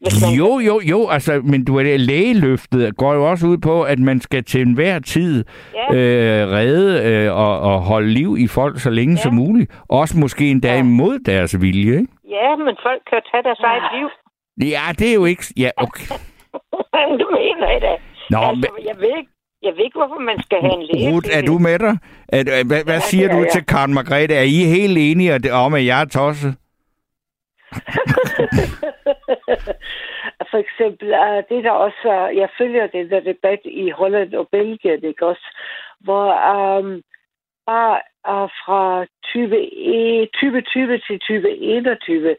Hvis 0.00 0.14
man- 0.26 0.34
Jo, 0.38 0.58
jo, 0.58 0.80
jo, 0.84 1.08
altså, 1.08 1.40
men 1.44 1.64
du 1.64 1.76
er 1.78 1.82
det, 1.82 2.00
lægeløftet 2.00 2.96
går 2.96 3.14
jo 3.14 3.30
også 3.30 3.46
ud 3.46 3.58
på, 3.58 3.82
at 3.82 3.98
man 3.98 4.20
skal 4.20 4.44
til 4.44 4.60
enhver 4.62 4.98
tid 4.98 5.44
Ja. 5.74 5.94
øh, 5.96 6.48
redde 6.48 7.02
øh, 7.10 7.36
og, 7.36 7.60
og 7.60 7.80
holde 7.80 8.08
liv 8.08 8.36
i 8.38 8.46
folk 8.46 8.80
så 8.80 8.90
længe 8.90 9.12
Ja. 9.14 9.22
som 9.22 9.34
muligt. 9.34 9.70
Også 9.88 10.18
måske 10.18 10.50
endda 10.50 10.72
Ja. 10.72 10.78
imod 10.78 11.18
deres 11.18 11.60
vilje, 11.60 11.92
ikke? 12.00 12.12
Ja, 12.30 12.56
men 12.56 12.74
folk 12.86 13.02
kan 13.10 13.20
tage 13.32 13.42
deres 13.42 13.60
eget 13.60 13.82
liv. 13.96 14.08
Ja, 14.70 14.82
det 14.98 15.10
er 15.10 15.14
jo 15.14 15.24
ikke... 15.24 15.44
Ja, 15.56 15.70
okay. 15.76 16.06
du 17.20 17.26
mener 17.38 17.66
jeg 17.72 17.80
da. 17.80 17.92
Nå, 18.30 18.38
altså, 18.38 18.70
jeg 18.88 18.96
ved 18.98 19.12
ikke, 19.18 19.30
jeg 19.62 19.72
ved 19.76 19.84
ikke, 19.84 19.98
hvorfor 19.98 20.20
man 20.30 20.42
skal 20.42 20.58
have 20.60 20.74
en 20.80 20.84
læge. 20.92 21.12
Ruth, 21.14 21.28
er 21.38 21.42
du 21.42 21.58
med 21.58 21.78
dig? 21.78 21.98
Er, 22.28 22.38
er, 22.38 22.64
hvad, 22.66 22.84
hvad 22.84 22.94
Ja, 22.94 23.00
siger 23.00 23.28
er 23.28 23.32
du 23.32 23.38
jeg. 23.38 23.48
til 23.52 23.66
Karen 23.66 23.94
Margrethe? 23.94 24.34
Er 24.36 24.42
I 24.42 24.64
helt 24.76 24.98
enige 24.98 25.52
om, 25.52 25.74
at 25.74 25.86
jeg 25.86 26.00
er 26.00 26.04
tosset? 26.04 26.54
For 30.50 30.58
eksempel, 30.58 31.08
uh, 31.08 31.42
det 31.50 31.64
der 31.64 31.70
også, 31.70 32.04
uh, 32.04 32.36
jeg 32.36 32.48
følger 32.58 32.86
den 32.86 33.10
der 33.10 33.20
debat 33.20 33.60
i 33.64 33.90
Holland 33.90 34.34
og 34.34 34.48
Belgien, 34.48 35.04
ikke 35.04 35.26
også, 35.26 35.56
hvor 36.00 36.26
um, 36.54 37.02
bare 37.66 38.00
uh, 38.28 38.48
fra 38.62 39.06
20, 39.24 40.26
2020 40.26 40.98
til 40.98 41.18
2021 41.18 42.36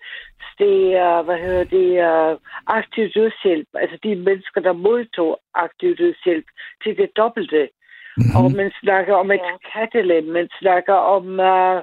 det 0.59 0.95
er, 0.95 1.21
hvad 1.21 1.37
hedder 1.45 1.63
det, 1.77 1.89
uh, 2.09 2.37
aktiv 2.67 3.09
dødshjælp, 3.15 3.67
altså 3.73 3.97
de 4.03 4.15
mennesker, 4.15 4.61
der 4.61 4.73
modtog 4.73 5.39
aktiv 5.53 5.95
dødshjælp 5.97 6.45
til 6.83 6.97
det 6.97 7.09
dobbelte. 7.17 7.69
Mm-hmm. 8.17 8.35
Og 8.37 8.51
man 8.51 8.71
snakker 8.81 9.13
om 9.15 9.31
et 9.31 9.41
Ja. 9.49 9.57
kattelem, 9.73 10.23
man 10.23 10.49
snakker 10.59 10.93
om 10.93 11.25
uh, 11.39 11.81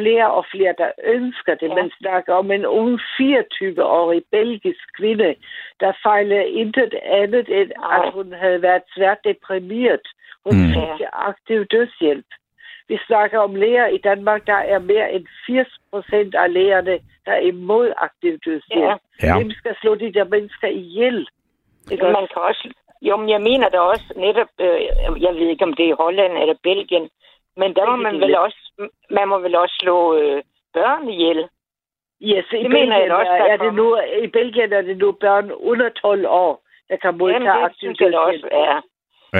flere 0.00 0.30
og 0.30 0.44
flere, 0.52 0.74
der 0.78 0.90
ønsker 1.04 1.54
det. 1.54 1.68
Ja. 1.68 1.74
Man 1.74 1.90
snakker 2.00 2.34
om 2.34 2.50
en 2.50 2.66
ung 2.66 3.00
24-årig 3.20 4.22
belgisk 4.30 4.82
kvinde, 4.98 5.34
der 5.80 5.92
fejlede 6.02 6.48
intet 6.48 6.94
andet, 7.22 7.46
end 7.60 7.70
Ej. 7.82 8.06
at 8.06 8.12
hun 8.12 8.32
havde 8.32 8.62
været 8.62 8.82
svært 8.94 9.18
deprimeret. 9.24 10.06
Hun 10.46 10.54
Mm. 10.56 10.72
fik 10.74 11.06
aktiv 11.12 11.64
dødshjælp. 11.64 12.26
Vi 12.88 12.98
snakker 13.06 13.38
om 13.38 13.54
læger 13.54 13.86
i 13.86 13.98
Danmark, 13.98 14.46
der 14.46 14.60
er 14.74 14.78
mere 14.78 15.12
end 15.12 15.26
80 15.46 15.68
procent 15.90 16.34
af 16.34 16.52
lægerne, 16.52 16.98
der 17.26 17.32
er 17.32 17.40
imod 17.40 17.92
aktiv 17.96 18.38
dødshjælp. 18.44 18.82
Ja. 18.82 18.94
Ja. 19.22 19.36
Hvem 19.36 19.50
skal 19.50 19.76
slå 19.80 19.94
de 19.94 20.12
der 20.12 20.24
mennesker 20.24 20.68
ihjel? 20.68 21.28
Ikke 21.90 22.04
Man 22.04 22.26
kan 22.32 22.42
også... 22.50 22.68
Jo, 23.02 23.16
men 23.16 23.28
jeg 23.28 23.40
mener 23.40 23.68
da 23.68 23.78
også 23.80 24.12
netop... 24.16 24.48
Øh, 24.60 24.80
jeg 25.24 25.32
ved 25.34 25.46
ikke, 25.48 25.64
om 25.64 25.72
det 25.72 25.88
er 25.88 25.96
Holland 26.04 26.32
eller 26.38 26.54
Belgien, 26.62 27.08
men 27.56 27.74
der 27.74 27.86
må 27.90 27.96
man 27.96 28.20
vel 28.20 28.36
også... 28.38 28.69
Man 29.10 29.28
må 29.28 29.38
vel 29.38 29.56
også 29.56 29.76
slå 29.80 29.96
øh, 30.20 30.42
børn 30.74 31.08
ihjel. 31.08 31.40
Yes, 32.30 32.46
i 32.52 32.62
Det 32.62 32.70
mener 32.70 32.96
Belgien, 32.96 33.08
jeg 33.08 33.12
også, 33.20 33.32
er, 33.32 33.38
der 33.38 33.52
er 33.52 33.56
det 33.56 33.74
nu, 33.74 33.86
i 34.26 34.26
Belgien 34.26 34.72
er 34.72 34.82
det 34.82 34.96
nu 34.98 35.12
børn 35.12 35.52
under 35.52 35.88
12 35.88 36.26
år, 36.26 36.52
der 36.88 36.96
kan 36.96 37.18
modtage 37.18 37.44
Jamen, 37.44 37.68
det 37.68 37.76
synes 37.78 38.00
jeg 38.00 38.18
også 38.18 38.48
er. 38.52 38.76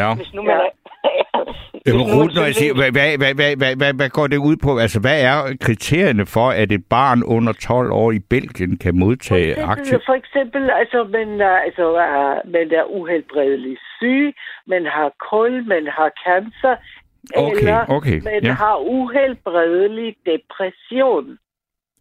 Ja. 0.01 0.15
Hvis 0.15 0.35
nu 0.35 0.43
man 0.43 0.61
Ja. 1.05 1.41
Jamen, 1.87 2.07
Ruth, 2.15 2.35
når 2.35 2.45
jeg 2.51 2.55
siger, 2.55 2.75
hvad, 2.75 2.91
hvad, 2.97 3.19
hvad, 3.19 3.35
hvad, 3.35 3.57
hvad, 3.57 3.77
hvad, 3.77 3.93
hvad 3.95 4.09
går 4.09 4.27
det 4.27 4.37
ud 4.37 4.57
på? 4.67 4.79
Altså, 4.79 4.99
hvad 5.01 5.19
er 5.31 5.37
kriterierne 5.67 6.27
for, 6.27 6.49
at 6.51 6.73
et 6.73 6.85
barn 6.91 7.23
under 7.23 7.53
12 7.53 7.93
år 7.93 8.11
i 8.13 8.19
Belgien 8.19 8.79
kan 8.79 8.99
modtage 8.99 9.55
For 9.55 9.67
aktiv... 9.73 9.83
eksempel, 9.83 10.07
for 10.07 10.15
eksempel 10.23 10.71
altså, 10.71 10.99
man, 11.17 11.41
er, 11.41 11.57
altså, 11.67 11.85
man 12.45 12.67
er 12.81 12.85
uhelbredeligt 12.85 13.81
syg, 13.97 14.35
man 14.67 14.87
har 14.87 15.09
kul, 15.31 15.53
man 15.75 15.87
har 15.97 16.11
cancer, 16.25 16.75
Okay, 17.37 17.59
eller 17.59 17.85
okay, 17.89 18.21
man 18.23 18.45
ja. 18.45 18.53
har 18.53 18.77
uhelbredelig 18.77 20.15
depression. 20.27 21.39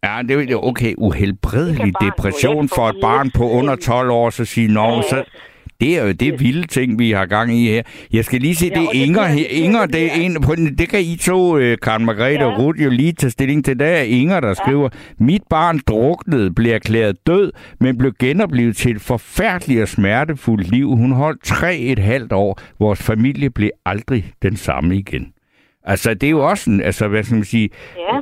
Ja, 0.04 0.22
det 0.22 0.30
er 0.30 0.50
jo 0.50 0.60
okay. 0.62 0.94
Uhelbredelig 0.98 1.94
depression 2.00 2.68
for 2.68 2.88
et 2.88 2.96
barn 3.00 3.30
på 3.30 3.50
under 3.50 3.76
12 3.76 4.10
år, 4.10 4.30
så 4.30 4.44
sige, 4.44 4.68
nå, 4.68 5.02
så... 5.02 5.24
Det 5.80 5.98
er 5.98 6.04
jo 6.06 6.12
det 6.12 6.40
vilde 6.40 6.66
ting, 6.66 6.98
vi 6.98 7.10
har 7.10 7.26
gang 7.26 7.54
i 7.54 7.68
her. 7.68 7.82
Jeg 8.12 8.24
skal 8.24 8.40
lige 8.40 8.54
se, 8.54 8.66
Ja, 8.66 8.74
det 8.74 8.82
er 8.82 8.88
og 8.88 8.94
det 8.94 9.00
Inger. 9.00 9.28
Inger, 9.50 9.86
det 9.86 10.04
er 10.06 10.12
en, 10.14 10.40
på 10.42 10.54
den- 10.54 10.74
det 10.78 10.88
kan 10.88 11.00
I 11.00 11.16
to, 11.16 11.58
øh, 11.58 11.78
Karen 11.82 12.04
Margrethe 12.04 12.46
og 12.46 12.52
Ja. 12.52 12.58
Ruth, 12.58 12.82
jo 12.84 12.90
lige 12.90 13.12
tage 13.12 13.30
stilling 13.30 13.64
til. 13.64 13.78
Der 13.78 13.86
er 13.86 14.02
Inger, 14.02 14.40
der 14.40 14.54
skriver, 14.54 14.88
mit 15.20 15.42
barn 15.50 15.80
druknede, 15.86 16.50
blev 16.54 16.72
erklæret 16.72 17.26
død, 17.26 17.52
men 17.80 17.98
blev 17.98 18.12
genoplevet 18.18 18.76
til 18.76 18.90
et 18.96 19.00
forfærdeligt 19.00 19.82
og 19.82 19.88
smertefuldt 19.88 20.70
liv. 20.70 20.88
Hun 20.96 21.12
holdt 21.12 21.44
tre 21.44 21.76
et 21.78 21.98
halvt 21.98 22.32
år. 22.32 22.60
Vores 22.78 23.02
familie 23.02 23.50
blev 23.50 23.70
aldrig 23.86 24.32
den 24.42 24.56
samme 24.56 24.96
igen. 24.96 25.26
Altså, 25.84 26.14
det 26.14 26.26
er 26.26 26.30
jo 26.30 26.48
også 26.48 26.70
en, 26.70 26.82
altså, 26.82 27.08
hvad 27.08 27.22
skal 27.22 27.34
man 27.34 27.44
sige, 27.44 27.68
Ja, 28.12 28.20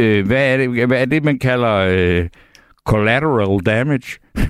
øh, 0.00 0.26
hvad, 0.26 0.52
er 0.52 0.56
det, 0.56 0.86
hvad 0.86 1.00
er 1.00 1.04
det, 1.04 1.24
man 1.24 1.38
kalder 1.38 1.74
øh, 1.74 2.28
collateral 2.86 3.60
damage? 3.66 4.18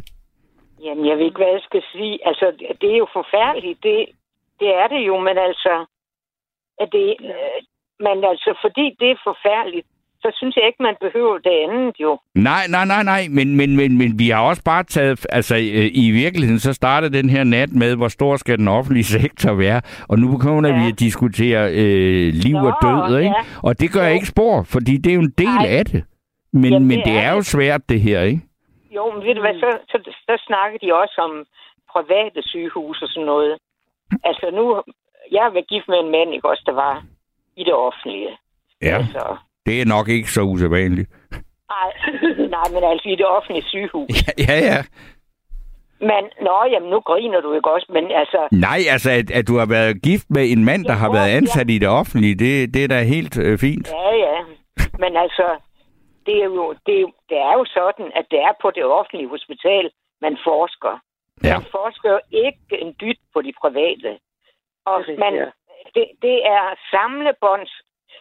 jamen 0.85 1.05
jeg 1.09 1.17
ved 1.19 1.25
ikke, 1.27 1.41
hvad 1.43 1.53
jeg 1.57 1.65
skal 1.69 1.83
sige. 1.93 2.15
Altså, 2.29 2.47
det 2.81 2.89
er 2.95 2.99
jo 3.05 3.09
forfærdeligt. 3.13 3.79
Det, 3.83 3.97
det 4.61 4.69
er 4.83 4.87
det 4.95 5.01
jo, 5.11 5.15
men 5.21 5.37
altså... 5.49 5.75
At 6.83 6.89
det, 6.93 7.17
øh, 7.21 7.59
men 8.07 8.17
altså, 8.33 8.51
fordi 8.65 8.85
det 9.01 9.11
er 9.11 9.21
forfærdeligt, 9.25 9.87
så 10.23 10.29
synes 10.39 10.57
jeg 10.57 10.67
ikke, 10.67 10.83
man 10.83 10.95
behøver 11.01 11.39
det 11.39 11.55
andet 11.69 11.95
jo. 12.01 12.19
Nej, 12.35 12.63
nej, 12.69 12.85
nej, 12.85 13.03
nej, 13.03 13.23
men, 13.31 13.57
men, 13.57 13.77
men, 13.77 13.99
men 13.99 14.19
vi 14.19 14.29
har 14.29 14.43
også 14.43 14.63
bare 14.65 14.85
taget, 14.85 15.27
altså 15.31 15.55
øh, 15.57 15.91
i 15.95 16.11
virkeligheden, 16.11 16.59
så 16.61 16.73
startede 16.73 17.19
den 17.19 17.31
her 17.31 17.45
nat 17.45 17.73
med, 17.73 17.97
hvor 17.97 18.09
stor 18.09 18.37
skal 18.37 18.59
den 18.59 18.69
offentlige 18.69 19.05
sektor 19.21 19.53
være, 19.55 19.81
og 20.09 20.19
nu 20.19 20.37
begynder 20.37 20.71
Ja. 20.71 20.83
vi 20.85 20.89
at 20.93 21.01
diskutere 21.01 21.71
øh, 21.73 22.33
liv 22.35 22.57
Nå, 22.57 22.67
og 22.71 22.75
død, 22.83 23.19
ikke? 23.19 23.35
ja. 23.39 23.45
Og 23.63 23.81
det 23.81 23.93
gør 23.93 24.07
Jo. 24.09 24.15
ikke 24.15 24.27
spor, 24.27 24.63
fordi 24.63 24.97
det 24.97 25.11
er 25.11 25.15
jo 25.15 25.21
en 25.21 25.35
del 25.39 25.47
Nej. 25.55 25.67
af 25.69 25.85
det. 25.85 26.05
Men, 26.53 26.73
Jamen, 26.73 26.89
men 26.89 26.99
det 26.99 27.07
det 27.07 27.15
er 27.17 27.21
er 27.21 27.33
jo 27.35 27.43
svært, 27.43 27.89
det 27.89 28.01
her, 28.01 28.21
ikke? 28.23 28.41
Jo, 28.97 29.11
men 29.13 29.25
ved 29.27 29.35
du 29.35 29.41
hvad, 29.41 29.55
så, 29.65 29.79
så, 29.91 29.99
så 30.29 30.43
snakker 30.47 30.79
de 30.79 30.95
også 31.03 31.17
om 31.27 31.33
private 31.93 32.41
sygehus 32.43 33.03
og 33.03 33.09
sådan 33.09 33.27
noget. 33.27 33.59
Altså 34.25 34.51
nu, 34.59 34.83
jeg 35.33 35.43
har 35.43 35.51
været 35.51 35.69
gift 35.69 35.89
med 35.89 35.99
en 36.01 36.11
mand, 36.11 36.35
ikke 36.35 36.49
også, 36.49 36.63
der 36.67 36.73
var 36.73 37.05
i 37.57 37.65
det 37.65 37.75
offentlige. 37.75 38.31
Ja, 38.83 38.97
Altså, 38.97 39.37
det 39.67 39.81
er 39.81 39.85
nok 39.87 40.09
ikke 40.09 40.31
så 40.31 40.43
usædvanligt. 40.43 41.09
nej, 41.75 41.89
nej, 42.57 42.67
men 42.75 42.83
altså 42.85 43.09
i 43.09 43.17
det 43.17 43.27
offentlige 43.27 43.65
sygehus. 43.69 44.09
Ja, 44.39 44.43
ja, 44.49 44.59
ja. 44.71 44.81
Men, 46.01 46.23
nå, 46.43 46.57
jamen 46.73 46.91
nu 46.91 47.01
griner 47.01 47.41
du 47.41 47.53
ikke 47.53 47.71
også, 47.71 47.87
men 47.93 48.05
altså, 48.11 48.49
Nej, 48.53 48.79
altså, 48.91 49.11
at, 49.11 49.31
at 49.31 49.49
du 49.49 49.57
har 49.59 49.67
været 49.67 50.03
gift 50.03 50.27
med 50.31 50.45
en 50.53 50.65
mand, 50.65 50.85
der 50.85 50.93
Ja, 50.93 50.99
har 50.99 51.13
været 51.13 51.31
ja. 51.31 51.37
ansat 51.37 51.71
i 51.71 51.79
det 51.79 51.89
offentlige, 51.89 52.35
det, 52.35 52.75
det 52.75 52.85
er 52.85 52.89
da 52.89 53.03
helt 53.03 53.39
øh, 53.39 53.59
fint. 53.59 53.89
ja, 53.91 54.11
ja. 54.27 54.37
Men 54.99 55.17
altså, 55.17 55.47
det 56.29 56.37
er, 56.45 56.51
jo, 56.61 56.67
det, 56.87 56.95
er 56.97 57.01
jo, 57.07 57.11
det 57.31 57.39
er 57.49 57.53
jo 57.59 57.65
sådan, 57.79 58.09
at 58.19 58.27
det 58.33 58.39
er 58.49 58.53
på 58.63 58.69
det 58.77 58.85
offentlige 58.99 59.29
hospital, 59.35 59.85
man 60.25 60.35
forsker. 60.49 60.95
Ja. 61.45 61.55
Man 61.59 61.67
forsker 61.77 62.09
jo 62.17 62.21
ikke 62.45 62.73
en 62.85 62.93
dyt 63.03 63.21
på 63.35 63.39
de 63.47 63.53
private. 63.63 64.11
Og 64.91 64.97
Det 65.07 65.15
er 65.15 65.19
man, 65.25 65.35
det, 65.95 66.05
det 66.27 66.37
er 66.57 66.65
samlebånds... 66.93 67.73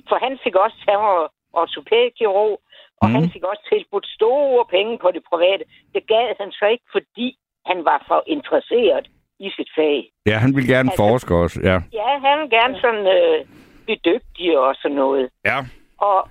For 0.09 0.17
han 0.25 0.39
fik 0.43 0.55
også 0.55 0.77
han 0.89 0.99
var 1.07 1.31
ortopædkirurg, 1.53 2.59
og 3.01 3.07
Mhm. 3.09 3.13
mm. 3.15 3.15
han 3.21 3.29
fik 3.33 3.43
også 3.43 3.63
tilbudt 3.73 4.07
store 4.17 4.65
penge 4.75 4.97
på 5.03 5.11
det 5.15 5.23
private. 5.31 5.63
Det 5.95 6.07
gad 6.07 6.27
han 6.41 6.51
så 6.51 6.65
ikke, 6.65 6.85
fordi 6.91 7.27
han 7.65 7.85
var 7.85 8.03
for 8.07 8.23
interesseret 8.27 9.05
i 9.39 9.49
sit 9.57 9.69
fag. 9.75 10.09
Ja, 10.25 10.35
han 10.43 10.55
vil 10.55 10.67
gerne 10.67 10.89
Altså- 10.91 11.03
forske 11.03 11.35
også, 11.35 11.59
ja. 11.63 11.77
Ja, 11.99 12.09
han 12.27 12.39
vil 12.41 12.49
gerne 12.49 12.75
sådan 12.83 13.05
øh, 13.17 13.45
blive 13.85 13.99
dygtig 14.05 14.59
og 14.59 14.75
sådan 14.81 14.97
noget. 14.97 15.29
Ja, 15.45 15.57
Og, 15.97 16.29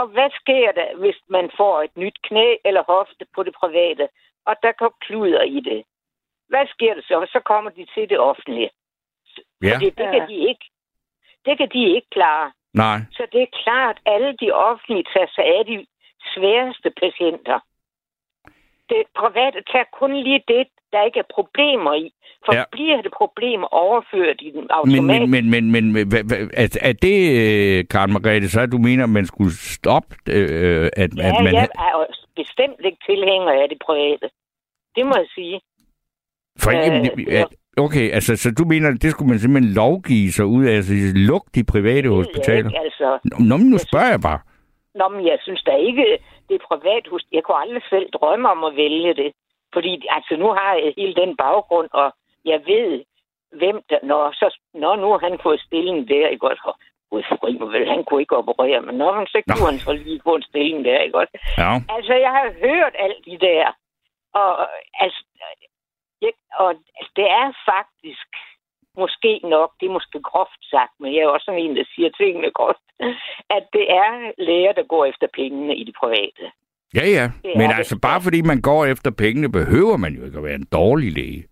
og 0.00 0.06
hvad 0.14 0.30
sker 0.40 0.72
der, 0.72 0.96
hvis 0.96 1.18
man 1.28 1.50
får 1.56 1.82
et 1.82 1.96
nyt 1.96 2.18
knæ 2.22 2.48
eller 2.64 2.82
hofte 2.92 3.24
på 3.34 3.42
det 3.42 3.54
private, 3.60 4.08
og 4.48 4.54
der 4.62 4.72
går 4.72 4.92
kluder 5.00 5.42
i 5.42 5.60
det? 5.60 5.84
Hvad 6.48 6.66
sker 6.74 6.94
der 6.94 7.02
så? 7.02 7.26
Så 7.32 7.40
kommer 7.40 7.70
de 7.70 7.86
til 7.94 8.08
det 8.10 8.18
offentlige. 8.18 8.70
ja, 9.62 9.74
Fordi 9.74 9.90
det 9.90 10.04
Ja. 10.04 10.10
kan 10.12 10.28
de 10.28 10.34
ikke. 10.50 10.66
Det 11.46 11.58
kan 11.58 11.68
de 11.72 11.82
ikke 11.96 12.10
klare. 12.10 12.52
nej. 12.74 12.98
Så 13.12 13.26
det 13.32 13.42
er 13.42 13.58
klart, 13.62 13.96
at 14.06 14.12
alle 14.14 14.36
de 14.40 14.52
offentlige 14.52 15.04
tager 15.14 15.26
sig 15.34 15.44
af 15.58 15.64
de 15.66 15.86
sværeste 16.34 16.90
patienter. 16.90 17.58
Det 18.88 19.02
private 19.14 19.62
tager 19.72 19.84
kun 19.92 20.16
lige 20.16 20.42
det, 20.48 20.66
der 20.92 21.02
ikke 21.08 21.18
er 21.18 21.28
problemer 21.34 21.94
i. 21.94 22.12
For 22.44 22.52
Ja. 22.54 22.58
ja. 22.58 22.64
bliver 22.72 23.02
det 23.02 23.12
problemer 23.16 23.66
overført 23.66 24.38
i 24.40 24.50
den 24.50 24.60
Men, 24.60 24.70
automatisk? 24.70 25.30
men, 25.30 25.50
men, 25.50 25.70
men, 25.70 25.92
men 25.92 26.08
hvad, 26.08 26.24
hvad, 26.28 26.38
er, 26.62 26.78
er 26.80 26.92
det, 26.92 27.18
øh, 27.42 27.84
Karen 27.90 28.12
Margrethe, 28.12 28.48
så 28.48 28.66
du 28.66 28.78
mener, 28.78 29.04
at 29.04 29.10
man 29.10 29.26
skulle 29.26 29.54
stoppe, 29.78 30.14
øh, 30.28 30.90
at, 31.02 31.10
ja, 31.16 31.28
at 31.28 31.44
man... 31.44 31.54
jeg 31.54 31.68
er 31.78 32.06
bestemt 32.36 32.80
ikke 32.84 32.98
tilhænger 33.10 33.52
af 33.62 33.68
det 33.68 33.78
private. 33.86 34.26
Det 34.96 35.06
må 35.06 35.12
jeg 35.16 35.28
sige. 35.34 35.60
For, 36.62 36.70
Øh, 36.70 37.00
øh, 37.00 37.34
ja. 37.34 37.44
okay, 37.76 38.10
altså, 38.16 38.36
så 38.36 38.48
du 38.58 38.64
mener, 38.64 38.88
at 38.88 39.02
det 39.02 39.10
skulle 39.10 39.30
man 39.30 39.38
simpelthen 39.38 39.72
lovgive 39.74 40.32
sig 40.32 40.46
ud 40.46 40.64
af, 40.64 40.72
altså 40.72 40.94
lukke 41.14 41.48
de 41.54 41.64
private 41.64 42.08
hospitaler? 42.08 42.70
Ikke, 42.70 42.80
altså. 42.86 43.18
Nå, 43.48 43.56
men 43.56 43.66
nu 43.72 43.78
spørger 43.78 44.10
jeg 44.16 44.20
bare. 44.20 44.40
Nå, 44.94 45.08
men 45.14 45.26
jeg 45.26 45.38
synes 45.42 45.62
da 45.62 45.74
ikke, 45.88 46.04
det 46.48 46.54
er 46.54 46.64
privat 46.72 47.04
hus. 47.10 47.22
Jeg 47.32 47.42
kunne 47.42 47.60
aldrig 47.64 47.82
selv 47.90 48.06
drømme 48.18 48.48
om 48.54 48.64
at 48.64 48.76
vælge 48.76 49.14
det. 49.14 49.30
Fordi 49.72 49.92
altså, 50.08 50.36
nu 50.36 50.48
har 50.52 50.74
jeg 50.74 50.94
hele 50.96 51.14
den 51.14 51.36
baggrund, 51.36 51.88
og 51.92 52.12
jeg 52.44 52.60
ved, 52.66 53.04
hvem 53.52 53.82
der... 53.90 53.98
Når, 54.02 54.32
så, 54.32 54.58
når 54.74 54.96
nu 54.96 55.18
han 55.18 55.38
fået 55.42 55.60
stilling 55.60 56.08
der, 56.08 56.28
ikke 56.28 56.46
godt? 56.46 56.60
Gud 57.10 57.70
vel, 57.72 57.88
han 57.88 58.04
kunne 58.04 58.20
ikke 58.20 58.36
operere, 58.36 58.80
men 58.82 58.94
når 58.94 59.14
man 59.14 59.26
så 59.26 59.42
Nå. 59.46 59.54
kunne 59.54 59.70
han 59.70 59.78
så 59.78 59.92
lige 59.92 60.20
få 60.24 60.34
en 60.34 60.42
stilling 60.42 60.84
der, 60.84 60.98
ikke 60.98 61.12
godt? 61.12 61.30
Ja. 61.58 61.70
Altså, 61.96 62.14
jeg 62.14 62.30
har 62.30 62.46
hørt 62.66 62.94
alt 62.98 63.24
de 63.24 63.38
der. 63.38 63.72
Og, 64.34 64.68
altså, 65.04 65.24
jeg, 66.22 66.32
og 66.58 66.70
altså, 66.98 67.12
det 67.16 67.28
er 67.40 67.46
faktisk 67.72 68.28
måske 68.96 69.40
nok, 69.44 69.70
det 69.80 69.86
er 69.86 69.98
måske 69.98 70.20
groft 70.22 70.60
sagt, 70.70 70.92
men 71.00 71.14
jeg 71.14 71.20
er 71.22 71.28
også 71.28 71.44
sådan 71.44 71.60
en, 71.60 71.76
der 71.76 71.84
siger 71.94 72.10
tingene 72.10 72.50
groft, 72.50 72.86
at 73.56 73.64
det 73.72 73.86
er 73.90 74.32
læger, 74.38 74.72
der 74.72 74.82
går 74.82 75.04
efter 75.04 75.26
pengene 75.34 75.76
i 75.76 75.84
det 75.84 75.94
private. 76.00 76.44
Ja, 76.94 77.06
ja. 77.08 77.30
Det 77.44 77.52
Men 77.56 77.68
det. 77.70 77.76
altså, 77.76 77.98
bare 77.98 78.20
fordi 78.22 78.42
man 78.42 78.60
går 78.60 78.86
efter 78.86 79.10
pengene, 79.10 79.52
behøver 79.52 79.96
man 79.96 80.14
jo 80.14 80.24
ikke 80.24 80.38
at 80.38 80.44
være 80.44 80.54
en 80.54 80.66
dårlig 80.72 81.12
læge. 81.12 81.44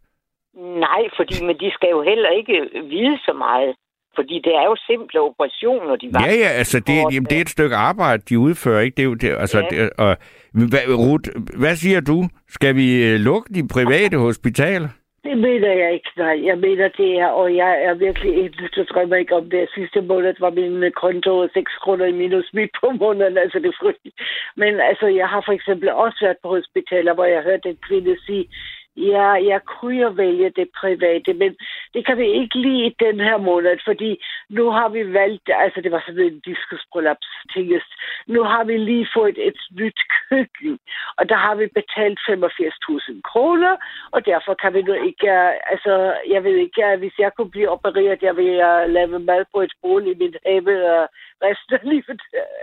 Nej, 0.57 1.03
fordi 1.17 1.45
men 1.45 1.57
de 1.61 1.71
skal 1.75 1.89
jo 1.91 2.03
heller 2.03 2.31
ikke 2.31 2.69
vide 2.89 3.19
så 3.19 3.33
meget. 3.39 3.75
Fordi 4.17 4.41
det 4.45 4.55
er 4.55 4.65
jo 4.65 4.77
simple 4.87 5.21
operationer, 5.21 5.97
de 5.97 6.09
var. 6.13 6.27
Ja, 6.27 6.33
ja, 6.33 6.49
altså, 6.49 6.81
det, 6.81 6.97
jamen, 7.13 7.25
det 7.31 7.37
er 7.37 7.41
et 7.41 7.49
stykke 7.49 7.77
arbejde, 7.77 8.23
de 8.29 8.39
udfører, 8.39 8.81
ikke? 8.81 8.95
Det 8.95 9.03
er 9.03 9.07
jo 9.07 9.15
det, 9.15 9.37
altså, 9.39 9.59
Ja. 9.59 9.67
det, 9.71 9.91
og, 9.99 10.17
hvad, 10.53 10.81
Ruth, 10.99 11.29
hvad 11.59 11.77
siger 11.77 12.01
du? 12.01 12.29
Skal 12.49 12.77
vi 12.77 13.05
øh, 13.05 13.21
lukke 13.21 13.55
de 13.55 13.69
private 13.69 14.19
hospitaler? 14.19 14.89
Det 15.25 15.39
mener 15.39 15.73
jeg 15.73 15.93
ikke, 15.93 16.11
nej. 16.17 16.47
Jeg 16.47 16.59
mener 16.59 16.89
det 16.89 17.11
er, 17.19 17.27
og 17.27 17.57
jeg 17.57 17.83
er 17.83 17.95
virkelig 17.95 18.45
ikke, 18.45 18.69
så 18.73 18.85
drømmer 18.91 19.17
ikke 19.17 19.35
om 19.35 19.51
det. 19.51 19.69
Sidste 19.75 20.01
måned 20.01 20.35
var 20.41 20.51
min 20.51 20.83
øh, 20.83 20.93
konto 20.93 21.49
6 21.49 21.73
kroner 21.83 22.05
i 22.07 22.13
minus 22.13 22.51
midt 22.53 22.71
på 22.81 22.91
måneden, 22.91 23.39
altså 23.39 23.59
det 23.59 23.69
er 23.69 23.81
frygteligt. 23.83 24.17
Men 24.57 24.81
altså, 24.81 25.07
jeg 25.07 25.29
har 25.29 25.43
for 25.47 25.53
eksempel 25.53 25.89
også 25.91 26.19
været 26.23 26.37
på 26.43 26.49
hospitaler, 26.49 27.15
hvor 27.15 27.25
jeg 27.25 27.43
hørte 27.43 27.69
en 27.69 27.79
kvinde 27.89 28.17
sige, 28.27 28.49
ja, 28.97 29.29
jeg 29.51 29.61
kunne 29.65 29.97
jo 29.97 30.09
vælge 30.09 30.51
det 30.51 30.69
private, 30.81 31.35
men 31.35 31.57
det 31.95 32.07
kan 32.07 32.19
vi 32.19 32.27
ikke 32.41 32.59
lige 32.59 32.87
i 32.87 32.97
den 33.01 33.21
her 33.21 33.37
måned, 33.37 33.79
fordi 33.85 34.25
nu 34.49 34.71
har 34.71 34.89
vi 34.89 35.13
valgt, 35.13 35.51
altså 35.55 35.81
det 35.81 35.93
var 35.93 36.03
sådan 36.07 36.25
en 36.25 36.41
diskusprolaps 36.41 37.29
tingest, 37.55 37.91
nu 38.27 38.43
har 38.43 38.65
vi 38.65 38.77
lige 38.77 39.09
fået 39.17 39.39
et 39.49 39.61
nyt 39.81 40.01
køkken, 40.29 40.79
og 41.17 41.29
der 41.29 41.37
har 41.37 41.55
vi 41.55 41.67
betalt 41.67 42.19
85.000 42.29 43.21
kroner, 43.31 43.77
og 44.11 44.27
derfor 44.27 44.55
kan 44.55 44.75
vi 44.75 44.83
nu 44.83 44.93
ikke, 44.93 45.31
altså 45.73 46.15
jeg 46.29 46.45
ved 46.45 46.57
ikke, 46.57 46.97
hvis 46.99 47.19
jeg 47.19 47.31
kunne 47.37 47.51
blive 47.51 47.71
opereret, 47.71 48.23
jeg 48.23 48.37
vil 48.37 48.53
lave 48.89 49.19
mad 49.19 49.45
på 49.53 49.61
et 49.61 49.73
bål 49.83 50.07
i 50.07 50.15
min 50.15 50.35
have 50.47 50.75
uh, 51.03 51.07
resten 51.47 51.75
af 51.75 51.81
livet, 51.85 52.21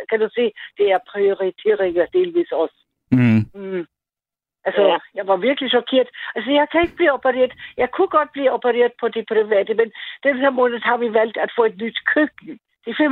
kan 0.10 0.20
du 0.20 0.30
se, 0.38 0.52
det 0.78 0.91
er 0.91 1.08
prioriteringer 1.12 2.06
delvis 2.06 2.52
også. 2.52 2.78
Mm. 3.12 3.46
Mm. 3.56 3.86
Altså, 4.65 4.82
Ja. 4.82 4.88
ja. 4.93 4.97
jeg 5.15 5.28
var 5.28 5.36
virkelig 5.36 5.69
chokeret. 5.69 6.10
Altså, 6.36 6.52
jeg 6.52 6.67
kan 6.71 6.82
ikke 6.82 6.95
blive 6.95 7.12
opereret. 7.12 7.54
Jeg 7.78 7.91
kunne 7.91 8.08
godt 8.17 8.32
blive 8.32 8.52
opereret 8.52 8.91
på 9.00 9.08
det 9.08 9.24
private, 9.28 9.74
men 9.74 9.91
den 10.24 10.38
her 10.38 10.50
måned 10.50 10.80
har 10.80 10.97
vi 10.97 11.13
valgt 11.13 11.38
at 11.38 11.52
få 11.56 11.63
et 11.65 11.78
nyt 11.78 11.97
køkken. 12.13 12.60
Det 12.86 12.89
er 12.91 13.10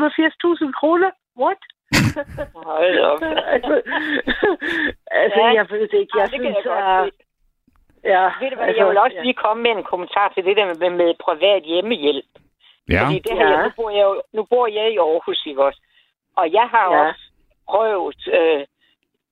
85.000 0.65 0.71
kroner. 0.79 1.12
What? 1.41 1.57
Hold 2.55 2.99
op. 2.99 3.21
altså, 3.55 3.81
altså 5.23 5.39
Ja. 5.39 5.53
jeg 5.53 5.65
ved 5.69 5.81
det 5.91 5.93
ikke. 6.03 6.17
Jeg 6.19 6.31
det 6.31 6.41
kan 6.41 6.53
synes, 6.53 6.65
jeg 6.65 7.01
at... 7.03 7.12
Ja, 8.03 8.23
Ved 8.41 8.49
du 8.49 8.55
hvad, 8.55 8.65
altså, 8.67 8.79
jeg 8.83 8.89
vil 8.89 8.97
også 8.97 9.15
ja. 9.15 9.21
lige 9.21 9.33
komme 9.33 9.63
med 9.63 9.71
en 9.71 9.83
kommentar 9.83 10.27
til 10.35 10.45
det 10.45 10.57
der 10.57 10.65
med, 10.65 10.89
med 10.89 11.13
privat 11.25 11.63
hjemmehjælp. 11.63 12.25
Ja. 12.89 13.03
Fordi 13.05 13.19
det 13.19 13.38
her, 13.38 13.47
Ja. 13.49 13.57
ja. 13.59 13.63
nu, 13.63 13.71
bor 13.77 13.89
jeg 13.89 14.21
nu 14.33 14.43
bor 14.43 14.67
jeg 14.67 14.91
i 14.93 14.97
Aarhus, 14.97 15.45
ikke 15.45 15.63
også? 15.63 15.81
Og 16.38 16.51
jeg 16.53 16.67
har 16.71 16.88
Ja. 16.93 16.97
ja. 17.01 17.07
også 17.09 17.21
prøvet... 17.69 18.21
Øh, 18.39 18.65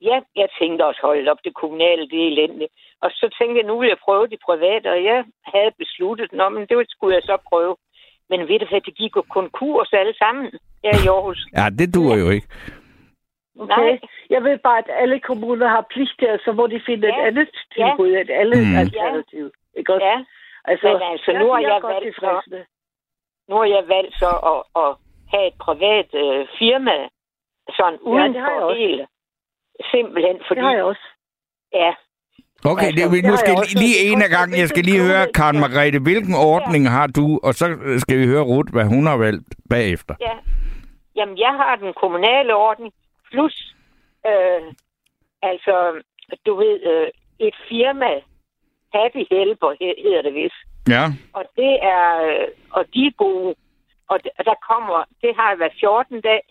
ja, 0.02 0.20
jeg 0.36 0.50
tænkte 0.60 0.86
også, 0.86 1.02
hold 1.04 1.28
op, 1.28 1.38
det 1.44 1.54
kommunale, 1.56 2.10
det 2.10 2.20
er 2.24 2.28
elendigt. 2.28 2.72
Og 3.02 3.10
så 3.12 3.26
tænkte 3.38 3.58
jeg, 3.60 3.66
nu 3.68 3.80
vil 3.80 3.88
jeg 3.88 3.98
prøve 4.06 4.28
det 4.28 4.40
private, 4.46 4.88
og 4.92 5.04
jeg 5.04 5.26
havde 5.54 5.72
besluttet, 5.78 6.34
Nå, 6.34 6.50
men 6.50 6.66
det 6.70 6.86
skulle 6.90 7.16
jeg 7.16 7.24
så 7.24 7.38
prøve. 7.50 7.76
Men 8.30 8.40
ved 8.48 8.60
du 8.60 8.66
hvad, 8.70 8.82
det 8.82 8.96
gik 8.96 9.16
jo 9.16 9.24
konkurs 9.30 9.90
alle 9.94 10.16
sammen 10.18 10.46
her 10.84 10.94
i 11.04 11.08
Aarhus. 11.08 11.40
Ja, 11.58 11.66
det 11.80 11.94
duer 11.96 12.18
jo 12.24 12.30
ikke. 12.30 12.48
Okay. 13.60 13.76
Nej. 13.78 14.00
Jeg 14.30 14.44
ved 14.44 14.58
bare, 14.58 14.78
at 14.78 14.90
alle 14.90 15.20
kommuner 15.20 15.68
har 15.68 15.86
pligt 15.94 16.14
til, 16.20 16.40
så 16.46 16.52
må 16.52 16.68
de 16.68 16.82
finde 16.86 17.08
Ja. 17.08 17.14
et 17.14 17.28
andet 17.28 17.50
tilbud, 17.76 18.10
et 18.10 18.30
andet 18.30 18.62
Mm. 18.68 18.78
alternativ. 18.78 19.52
Ikke 19.80 19.94
også? 19.94 20.06
Ja, 20.06 20.26
Altså, 20.72 20.88
Men 20.88 21.02
altså, 21.12 21.32
nu 21.32 21.46
har 21.52 21.58
er 21.58 21.68
jeg 21.68 21.82
godt 21.82 21.94
valgt 21.94 22.48
med. 22.52 22.64
nu 23.50 23.56
har 23.56 23.66
jeg 23.66 23.84
valgt 23.88 24.16
så 24.24 24.32
at, 24.52 24.60
at 24.84 24.90
have 25.34 25.48
et 25.48 25.58
privat 25.66 26.10
øh, 26.24 26.48
firma, 26.60 26.98
sådan 27.78 28.00
uden 28.00 28.34
det 28.34 28.42
har 28.42 28.52
jeg 28.52 28.62
for 28.62 28.68
også. 28.68 28.80
hele. 28.82 29.08
Simpelthen, 29.92 30.38
fordi... 30.48 30.60
Det 30.60 30.68
har 30.68 30.74
jeg 30.76 30.84
også. 30.84 31.06
Ja, 31.74 31.92
Okay, 32.66 32.86
Altså, 32.88 33.04
det, 33.04 33.12
vi- 33.12 33.18
det 33.18 33.24
nu 33.26 33.30
har 33.30 33.38
skal 33.38 33.56
lige 33.84 33.98
Det 34.04 34.12
en 34.12 34.22
af 34.22 34.30
gangen, 34.30 34.60
jeg 34.60 34.70
skal 34.70 34.84
lige 34.84 35.02
høre. 35.10 35.28
Karen 35.36 35.60
Margrethe, 35.60 36.00
hvilken 36.00 36.36
ordning 36.36 36.90
har 36.90 37.08
du, 37.08 37.40
og 37.44 37.54
så 37.54 37.66
skal 38.04 38.18
vi 38.20 38.26
høre 38.28 38.42
Ruth, 38.52 38.72
hvad 38.74 38.86
hun 38.86 39.06
har 39.06 39.18
valgt 39.18 39.48
bagefter. 39.70 40.16
ja. 40.20 40.36
Jamen, 41.16 41.38
jeg 41.38 41.54
har 41.62 41.76
den 41.76 41.94
kommunale 41.94 42.56
ordning, 42.56 42.94
plus, 43.32 43.76
øh, 44.30 44.62
altså, 45.42 45.76
du 46.46 46.56
ved, 46.56 46.76
øh, 46.92 47.08
et 47.48 47.56
firma, 47.70 48.12
Happy 48.96 49.22
Helper 49.32 49.72
he- 49.82 50.02
hedder 50.06 50.22
det 50.22 50.34
vist. 50.34 50.60
Ja. 50.96 51.04
Og 51.34 51.44
det 51.56 51.74
er, 51.96 52.06
øh, 52.28 52.48
og 52.72 52.86
de 52.94 53.02
er 53.08 53.12
gode. 53.18 53.56
Og 54.10 54.18
der 54.50 54.58
kommer, 54.70 55.04
det 55.22 55.32
har 55.40 55.56
været 55.56 55.74
14 55.80 56.22
dage, 56.22 56.42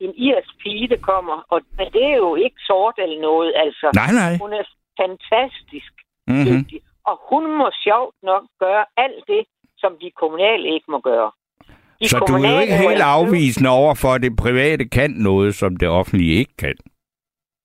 en 0.00 0.14
irsk 0.14 0.52
pige, 0.62 0.88
der 0.88 1.00
kommer. 1.10 1.36
Og, 1.52 1.60
men 1.78 1.86
det 1.92 2.04
er 2.04 2.16
jo 2.16 2.34
ikke 2.34 2.60
sort 2.70 2.94
eller 2.98 3.20
noget, 3.20 3.52
altså. 3.56 3.86
Nej, 3.94 4.12
nej. 4.12 4.32
Hun 4.44 4.52
er 4.52 4.64
fantastisk 5.00 5.92
Mm-hmm. 6.28 6.46
dygtig. 6.50 6.80
Og 7.10 7.16
hun 7.30 7.42
må 7.58 7.70
sjovt 7.86 8.16
nok 8.22 8.44
gøre 8.60 8.84
alt 8.96 9.24
det, 9.28 9.42
som 9.78 9.92
de 10.02 10.10
kommunale 10.10 10.74
ikke 10.74 10.90
må 10.90 11.00
gøre. 11.00 11.30
De 12.00 12.08
Så 12.08 12.18
du 12.28 12.34
er 12.34 12.54
jo 12.54 12.60
ikke 12.60 12.76
helt 12.88 13.02
afvisende 13.16 13.70
over 13.70 13.94
for, 14.02 14.08
at 14.14 14.22
det 14.22 14.36
private 14.36 14.88
kan 14.88 15.10
noget, 15.10 15.54
som 15.54 15.76
det 15.76 15.88
offentlige 15.88 16.34
ikke 16.40 16.56
kan. 16.58 16.76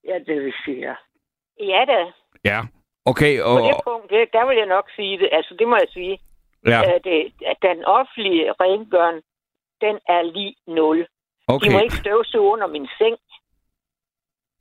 Ja, 0.08 0.16
det 0.28 0.36
vil 0.44 0.54
sige, 0.66 0.80
ja. 0.80 1.86
Da. 1.86 2.12
Ja. 2.46 2.60
Okay, 3.06 3.34
På 3.42 3.48
og... 3.50 3.58
det 3.68 3.76
punkt, 3.88 4.10
det, 4.10 4.30
der 4.34 4.48
vil 4.48 4.58
jeg 4.58 4.66
nok 4.66 4.88
sige 4.96 5.18
det. 5.18 5.30
Altså, 5.32 5.56
det 5.60 5.68
må 5.68 5.76
jeg 5.76 5.90
sige. 5.94 6.20
Ja, 6.68 6.82
At, 6.96 7.02
det, 7.04 7.34
at 7.52 7.58
den 7.62 7.86
offentlige 7.86 8.52
rengøring, 8.62 9.22
den 9.82 9.96
er 10.16 10.22
lige 10.22 10.56
nul. 10.68 11.08
De 11.50 11.54
okay. 11.56 11.72
må 11.72 11.80
ikke 11.80 11.96
støvsuge 12.04 12.50
under 12.54 12.68
min 12.68 12.88
seng, 12.98 13.16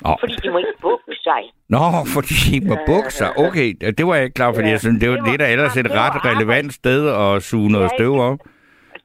Nå. 0.05 0.11
fordi 0.21 0.35
de 0.45 0.49
må 0.51 0.59
ikke 0.59 0.79
bukke 0.81 1.14
sig. 1.27 1.42
Nå, 1.75 1.85
fordi 2.14 2.35
de 2.51 2.57
må 2.68 2.75
bukke 2.90 3.11
sig. 3.21 3.31
Okay, 3.47 3.68
det 3.99 4.05
var 4.07 4.14
jeg 4.14 4.25
ikke 4.25 4.35
klar, 4.40 4.53
fordi 4.57 4.68
Ja. 4.68 4.75
jeg 4.77 4.81
synes, 4.81 5.01
det 5.01 5.09
var 5.11 5.14
Det 5.16 5.23
var- 5.25 5.31
det, 5.31 5.40
der 5.40 5.47
ellers 5.55 5.77
et 5.77 5.90
ret 6.03 6.16
relevant 6.31 6.73
sted 6.81 7.01
at 7.25 7.42
suge 7.42 7.71
noget 7.75 7.88
Ja, 7.90 7.97
støv 7.97 8.12
op. 8.29 8.38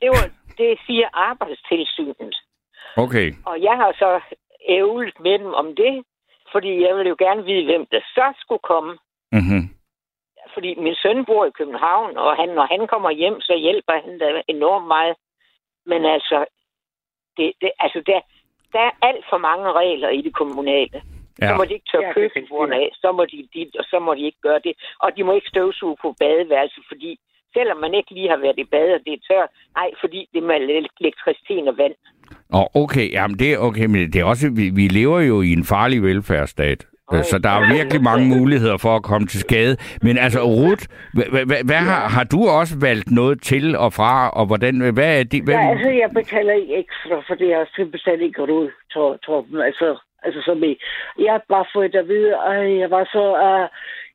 Det, 0.01 0.09
var, 0.15 0.25
det 0.61 0.69
siger 0.87 1.07
arbejdstilsynet. 1.29 2.35
Okay. 3.05 3.27
Og 3.45 3.55
jeg 3.67 3.75
har 3.81 3.91
så 4.03 4.09
ævlet 4.79 5.17
med 5.25 5.35
dem 5.43 5.51
om 5.61 5.67
det, 5.81 5.93
fordi 6.53 6.71
jeg 6.85 6.93
vil 6.97 7.07
jo 7.13 7.15
gerne 7.25 7.43
vide, 7.49 7.65
hvem 7.65 7.85
der 7.93 8.01
så 8.17 8.25
skulle 8.41 8.63
komme. 8.71 8.93
Mm-hmm. 9.37 9.63
Fordi 10.53 10.69
min 10.85 10.95
søn 11.03 11.25
bor 11.25 11.45
i 11.45 11.57
København, 11.59 12.17
og 12.17 12.35
han, 12.39 12.49
når 12.57 12.65
han 12.73 12.87
kommer 12.87 13.11
hjem, 13.21 13.41
så 13.41 13.53
hjælper 13.65 13.93
han 14.05 14.13
da 14.19 14.27
enormt 14.47 14.87
meget. 14.95 15.15
Men 15.91 16.05
altså, 16.05 16.37
det, 17.37 17.47
det, 17.61 17.71
altså 17.79 17.99
der, 18.11 18.19
der 18.73 18.81
er 18.87 18.93
alt 19.09 19.25
for 19.31 19.39
mange 19.49 19.67
regler 19.81 20.09
i 20.09 20.21
det 20.21 20.33
kommunale. 20.41 20.99
Ja. 21.41 21.47
Så 21.47 21.53
må 21.57 21.63
de 21.65 21.73
ikke 21.73 21.89
tørre 21.91 22.07
Ja, 22.07 22.13
køkkenbordene 22.13 22.75
af, 22.75 22.89
så 23.01 23.11
må 23.17 23.23
de 23.25 23.47
dit, 23.53 23.75
og 23.79 23.85
så 23.91 23.97
må 23.99 24.11
de 24.13 24.23
ikke 24.29 24.41
gøre 24.47 24.61
det. 24.67 24.73
Og 25.03 25.09
de 25.15 25.23
må 25.23 25.31
ikke 25.33 25.49
støvsuge 25.53 25.97
på 26.01 26.15
badeværelset, 26.19 26.83
fordi 26.91 27.19
selvom 27.53 27.77
man 27.77 27.93
ikke 27.93 28.11
lige 28.13 28.29
har 28.29 28.37
været 28.37 28.59
i 28.59 28.63
bad, 28.63 28.89
og 28.97 29.01
det 29.05 29.13
er 29.13 29.23
tørt, 29.29 29.49
nej, 29.75 29.89
fordi 30.01 30.19
det 30.31 30.39
er 30.43 30.47
med 30.47 30.55
elektricitet 31.01 31.67
og 31.71 31.77
vand. 31.77 31.95
Og 32.57 32.65
okay, 32.75 33.11
jamen 33.11 33.39
det 33.39 33.53
er 33.53 33.57
okay, 33.57 33.85
men 33.85 34.01
det 34.13 34.19
er 34.21 34.25
også, 34.25 34.47
vi, 34.59 34.65
vi 34.79 34.85
lever 34.99 35.19
jo 35.19 35.41
i 35.41 35.51
en 35.53 35.65
farlig 35.73 36.03
velfærdsstat. 36.03 36.85
Øj. 37.11 37.21
Så 37.21 37.37
der 37.37 37.49
er 37.49 37.73
virkelig 37.77 38.03
mange 38.03 38.25
muligheder 38.37 38.77
for 38.77 38.95
at 38.95 39.03
komme 39.03 39.27
til 39.27 39.39
skade. 39.39 39.77
Men 40.01 40.17
altså, 40.17 40.39
Ruth, 40.41 40.83
hvad, 41.69 41.81
har, 41.91 42.07
har 42.15 42.23
du 42.23 42.39
også 42.47 42.75
valgt 42.81 43.11
noget 43.11 43.41
til 43.41 43.75
og 43.75 43.93
fra, 43.93 44.29
og 44.29 44.45
hvordan, 44.45 44.73
hvad 44.93 45.19
er 45.19 45.23
det? 45.23 45.43
Hvad, 45.43 45.53
Ja, 45.55 45.69
altså, 45.71 45.89
jeg 45.89 46.09
betaler 46.19 46.53
ikke 46.53 46.75
ekstra, 46.83 47.15
for 47.27 47.35
det 47.35 47.49
har 47.55 47.67
simpelthen 47.75 48.21
ikke 48.21 48.41
råd, 48.41 48.69
Tor- 48.93 49.17
Torben. 49.25 49.61
Altså, 49.61 49.97
altså 50.23 50.41
som 50.45 50.63
i, 50.63 50.73
jeg 51.19 51.31
har 51.31 51.43
bare 51.49 51.65
fået 51.75 51.95
at 51.95 52.07
vide, 52.07 52.31
at 52.51 52.79
jeg 52.79 52.89
var 52.91 53.03
så, 53.15 53.23
uh, 53.47 53.67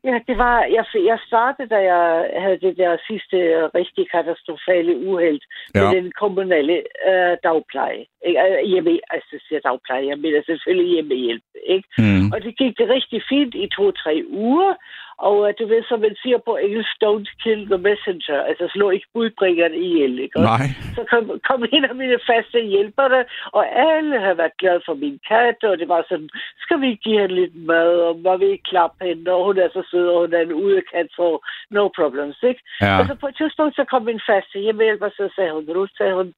Ja, 0.05 0.19
det 0.29 0.39
var, 0.39 0.57
jeg, 0.77 0.85
jeg 0.95 1.19
startede, 1.27 1.69
da 1.69 1.79
jeg 1.93 2.31
havde 2.43 2.61
det 2.67 2.77
der 2.77 2.97
sidste 3.07 3.37
øh, 3.37 3.65
rigtig 3.75 4.11
katastrofale 4.11 4.93
uheld 5.09 5.41
ja. 5.75 5.81
med 5.81 5.89
den 5.97 6.13
kommunale 6.21 6.77
øh, 7.09 7.35
dagpleje. 7.47 8.05
Ikke? 8.27 8.41
Altså, 8.41 8.69
hjemme, 8.71 8.91
altså, 9.11 9.35
siger 9.47 9.61
dagpleje, 9.61 10.07
jeg 10.13 10.19
mener 10.19 10.43
selvfølgelig 10.47 10.93
hjemmehjælp. 10.95 11.49
Ikke? 11.75 11.89
Mm. 11.99 12.27
Og 12.33 12.39
det 12.45 12.59
gik 12.59 12.79
det 12.79 12.89
rigtig 12.89 13.23
fint 13.29 13.55
i 13.55 13.67
to-tre 13.77 14.15
uger, 14.29 14.75
og 15.19 15.39
uh, 15.39 15.51
du 15.59 15.67
ved, 15.67 15.83
som 15.89 16.01
man 16.01 16.17
siger 16.23 16.39
på 16.39 16.57
engelsk, 16.57 16.93
don't 17.05 17.29
kill 17.43 17.67
the 17.73 17.79
messenger. 17.89 18.39
Altså 18.49 18.65
slå 18.73 18.91
ikke 18.91 19.07
budbringeren 19.15 19.75
ihjel, 19.75 20.19
ikke? 20.19 20.41
Nej. 20.41 20.67
Så 20.97 21.03
kom, 21.11 21.41
kom 21.49 21.65
en 21.73 21.85
af 21.85 21.95
mine 21.95 22.19
faste 22.31 22.61
hjælpere, 22.61 23.25
og 23.53 23.65
alle 23.91 24.21
havde 24.21 24.39
været 24.39 24.57
glade 24.59 24.83
for 24.87 24.95
min 24.95 25.19
kat, 25.29 25.65
og 25.65 25.79
det 25.79 25.89
var 25.89 26.05
sådan, 26.09 26.31
skal 26.65 26.81
vi 26.81 26.91
give 27.05 27.21
hende 27.21 27.35
lidt 27.35 27.57
mad, 27.67 27.93
og 28.09 28.19
må 28.25 28.37
vi 28.37 28.47
ikke 28.47 28.71
klappe 28.73 29.05
hende, 29.05 29.31
og 29.33 29.45
hun 29.45 29.59
er 29.59 29.69
så 29.73 29.83
sød, 29.91 30.07
og 30.09 30.21
hun 30.21 30.35
er 30.35 30.41
en 30.41 30.53
udekat, 30.53 31.09
så 31.11 31.27
no 31.71 31.89
problems, 31.99 32.39
ikke? 32.43 32.63
Ja. 32.81 32.99
Og 32.99 33.07
så 33.07 33.15
på 33.15 33.27
et 33.27 33.37
tidspunkt, 33.37 33.77
så 33.77 33.85
kom 33.85 34.03
min 34.03 34.21
faste 34.31 34.59
hjemmehjælper, 34.59 35.09
så 35.09 35.29
sagde 35.37 35.53
hun, 35.53 35.65
nu 35.65 35.87
sagde 35.99 36.15
hun, 36.15 36.35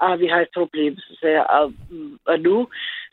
ah, 0.00 0.20
vi 0.20 0.26
har 0.26 0.40
et 0.40 0.52
problem. 0.54 0.96
Så 0.96 1.16
sagde 1.20 1.34
jeg, 1.36 1.46
og, 1.58 1.72
og 2.26 2.40
nu? 2.40 2.68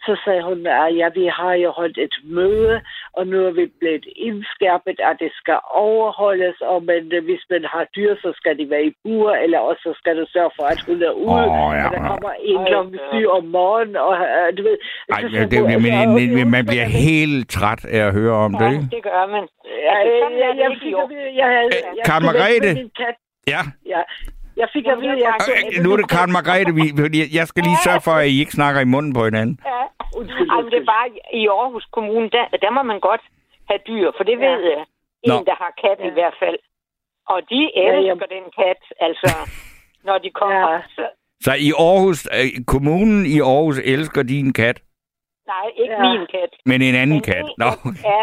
Så 0.05 0.13
sagde 0.25 0.43
hun, 0.49 0.67
at 0.67 0.97
ja, 0.99 1.07
vi 1.19 1.25
har 1.39 1.53
jo 1.53 1.69
holdt 1.71 1.97
et 1.97 2.15
møde, 2.23 2.81
og 3.13 3.27
nu 3.27 3.37
er 3.47 3.51
vi 3.51 3.65
blevet 3.79 4.05
indskærpet, 4.15 4.97
at 5.09 5.15
det 5.19 5.31
skal 5.41 5.59
overholdes, 5.87 6.57
og 6.61 6.83
men, 6.83 7.03
øh, 7.13 7.23
hvis 7.27 7.43
man 7.49 7.63
har 7.73 7.83
dyr, 7.95 8.15
så 8.23 8.29
skal 8.39 8.57
de 8.59 8.69
være 8.69 8.85
i 8.85 8.93
bur, 9.03 9.31
eller 9.43 9.59
også 9.59 9.81
så 9.87 9.93
skal 9.99 10.13
du 10.19 10.25
sørge 10.35 10.51
for, 10.57 10.65
at 10.73 10.81
hun 10.87 10.97
er 11.09 11.11
ude, 11.11 11.43
Åh, 11.49 11.71
ja, 11.77 11.85
og 11.85 11.91
der 11.93 12.01
ja. 12.03 12.07
kommer 12.11 12.31
en 12.51 12.65
klokken 12.69 12.99
syv 13.11 13.27
om 13.37 13.43
morgenen, 13.57 13.95
og 13.95 14.13
øh, 14.27 14.57
du 14.57 14.61
ved... 14.63 14.77
Ej, 15.09 15.21
så- 15.21 15.27
ja, 15.37 15.43
det, 15.51 15.57
men, 15.69 15.81
men, 16.17 16.33
men, 16.37 16.51
man 16.55 16.65
bliver 16.65 16.87
helt 17.05 17.49
træt 17.49 17.85
af 17.85 18.01
at 18.07 18.13
høre 18.13 18.33
om 18.45 18.51
det, 18.59 18.65
Ja, 18.65 18.71
ikke? 18.71 18.87
det 18.95 19.03
gør 19.09 19.23
man. 19.35 19.43
Ja, 19.85 19.93
Altså, 19.99 20.13
sådan 20.21 20.37
er 20.37 20.45
jeg, 20.45 20.53
det 20.55 20.61
jeg 20.61 20.69
ikke 20.71 20.81
fik 20.85 20.91
i 20.91 20.93
at 20.93 21.03
år. 21.03 21.07
vide, 21.13 21.29
jeg 21.41 21.47
havde... 21.55 21.65
Øh, 21.65 21.97
jeg 21.97 22.03
Karen 22.07 22.23
skulle 22.23 22.39
væk 22.39 22.41
Margrethe? 22.41 22.71
Ja. 24.61 24.65
Ja, 24.65 24.67
jeg 24.67 24.69
fik 24.75 24.85
at 24.93 24.97
vide, 25.03 25.17
jeg... 25.25 25.33
Øh, 25.77 25.83
Nu 25.83 25.87
er 25.93 25.97
det 26.01 26.09
Karen 26.15 26.31
Margrethe. 26.37 26.71
Vi, 26.79 26.83
jeg 27.39 27.45
skal 27.51 27.61
lige 27.67 27.79
sørge 27.87 28.01
for, 28.07 28.11
at 28.21 28.27
I 28.33 28.39
ikke 28.43 28.51
snakker 28.59 28.81
i 28.81 28.89
munden 28.95 29.13
på 29.17 29.21
hinanden. 29.29 29.55
Ja. 29.71 29.81
Undskyld, 30.19 30.49
men 30.57 30.65
det 30.73 30.79
er 30.83 30.87
bare 30.95 31.07
i 31.41 31.43
Aarhus 31.47 31.85
Kommune, 31.97 32.27
der, 32.35 32.45
der 32.63 32.69
må 32.77 32.81
man 32.91 32.99
godt 33.09 33.23
have 33.69 33.79
dyr, 33.89 34.07
for 34.17 34.23
det 34.29 34.35
Ja. 34.39 34.45
ved 34.45 34.61
jeg. 34.75 34.83
En, 35.23 35.29
Nå. 35.29 35.35
der 35.49 35.55
har 35.63 35.71
kat 35.83 35.99
i 36.09 36.13
hvert 36.17 36.35
fald. 36.43 36.57
Og 37.33 37.39
de 37.51 37.59
elsker 37.85 38.27
den 38.35 38.45
kat, 38.59 38.81
altså, 39.07 39.31
når 40.07 40.17
de 40.17 40.29
kommer. 40.41 40.71
Ja. 40.71 40.79
Så, 40.95 41.03
Så 41.45 41.51
i 41.67 41.69
Aarhus, 41.87 42.19
øh, 42.37 42.49
kommunen 42.73 43.25
i 43.35 43.37
Aarhus 43.39 43.79
elsker 43.93 44.23
din 44.23 44.53
kat, 44.53 44.77
nej, 45.53 45.65
ikke 45.83 45.93
Ja. 45.93 46.11
min 46.11 46.27
kat. 46.35 46.51
men 46.65 46.81
en 46.81 46.95
anden 46.95 47.15
Men 47.19 47.21
kat. 47.31 47.45
Nå, 47.57 47.69
Ja, 48.11 48.21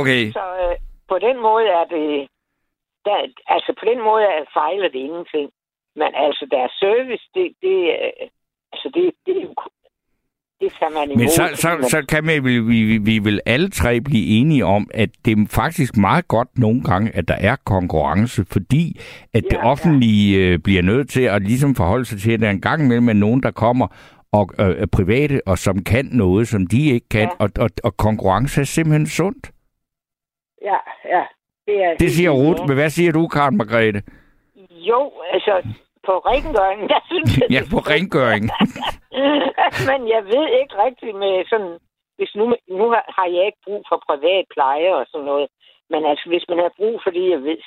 okay. 0.00 0.22
så 0.38 0.44
øh, 0.62 0.74
på 1.08 1.16
den 1.26 1.36
måde 1.48 1.64
er 1.78 1.84
det... 1.94 2.28
Der, 3.04 3.16
altså, 3.54 3.70
på 3.80 3.84
den 3.90 3.98
måde 4.08 4.22
er, 4.24 4.44
fejler 4.58 4.88
det 4.88 4.98
ingenting. 5.08 5.50
Men 5.96 6.10
altså, 6.14 6.46
deres 6.50 6.72
service, 6.84 7.24
det, 7.34 7.46
det, 7.62 7.78
øh, 8.04 8.28
altså, 8.72 8.88
det, 8.94 9.04
det, 9.26 9.34
det 10.60 10.72
tager 10.78 10.90
man 10.98 11.10
imod. 11.10 11.18
Men 11.18 11.28
så, 11.28 11.44
så, 11.54 11.70
så 11.90 12.06
kan 12.08 12.26
vi, 12.28 12.38
vi, 12.38 12.58
vi, 12.60 12.98
vi 12.98 13.18
vil 13.18 13.40
alle 13.46 13.70
tre 13.70 14.00
blive 14.00 14.26
enige 14.38 14.64
om, 14.64 14.90
at 14.94 15.10
det 15.24 15.32
er 15.38 15.46
faktisk 15.50 15.96
meget 15.96 16.28
godt 16.28 16.58
nogle 16.58 16.82
gange, 16.82 17.16
at 17.16 17.28
der 17.28 17.34
er 17.40 17.56
konkurrence, 17.66 18.44
fordi 18.52 19.00
at 19.34 19.42
det 19.42 19.52
Ja, 19.52 19.58
ja. 19.58 19.70
offentlige 19.70 20.38
øh, 20.38 20.58
bliver 20.58 20.82
nødt 20.82 21.10
til 21.10 21.22
at 21.22 21.42
ligesom 21.42 21.74
forholde 21.74 22.04
sig 22.04 22.18
til, 22.20 22.32
at 22.32 22.40
der 22.40 22.50
en 22.50 22.60
gang 22.60 22.82
imellem 22.84 23.08
er 23.08 23.12
nogen, 23.12 23.42
der 23.42 23.50
kommer 23.50 23.86
og 24.32 24.50
øh, 24.58 24.86
private, 24.86 25.40
og 25.46 25.58
som 25.58 25.84
kan 25.84 26.04
noget, 26.12 26.48
som 26.48 26.66
de 26.66 26.90
ikke 26.90 27.08
kan, 27.08 27.28
Ja. 27.28 27.28
og, 27.38 27.50
og, 27.58 27.70
og 27.84 27.96
konkurrence 27.96 28.60
er 28.60 28.64
simpelthen 28.64 29.06
sundt. 29.06 29.50
Ja, 30.62 30.78
ja. 31.04 31.22
Det, 31.66 31.76
er 31.84 31.94
Det 31.96 32.10
siger 32.10 32.30
Ruth, 32.30 32.62
men 32.68 32.74
hvad 32.76 32.90
siger 32.90 33.12
du, 33.12 33.28
Karen 33.28 33.56
Margrethe? 33.56 34.02
Jo, 34.70 35.12
altså, 35.32 35.54
på 36.06 36.14
rengøringen, 36.30 36.88
der 36.94 37.00
synes 37.10 37.38
jeg... 37.38 37.46
Ja, 37.50 37.60
på 37.74 37.78
rengøring. 37.92 38.44
Men 39.88 40.00
jeg 40.14 40.22
ved 40.32 40.46
ikke 40.60 40.74
rigtigt 40.86 41.16
med 41.24 41.34
sådan... 41.50 41.78
Hvis 42.18 42.32
nu, 42.38 42.44
nu 42.78 42.84
har 42.94 43.04
har 43.18 43.28
jeg 43.36 43.46
ikke 43.46 43.64
brug 43.66 43.82
for 43.88 43.98
privat 44.08 44.44
pleje 44.54 44.94
og 44.94 45.06
sådan 45.10 45.26
noget. 45.32 45.48
Men 45.92 46.00
altså, 46.10 46.26
hvis 46.28 46.44
man 46.48 46.58
har 46.58 46.72
brug 46.76 47.00
for 47.04 47.10
det, 47.10 47.30
jeg 47.30 47.42
ved... 47.42 47.58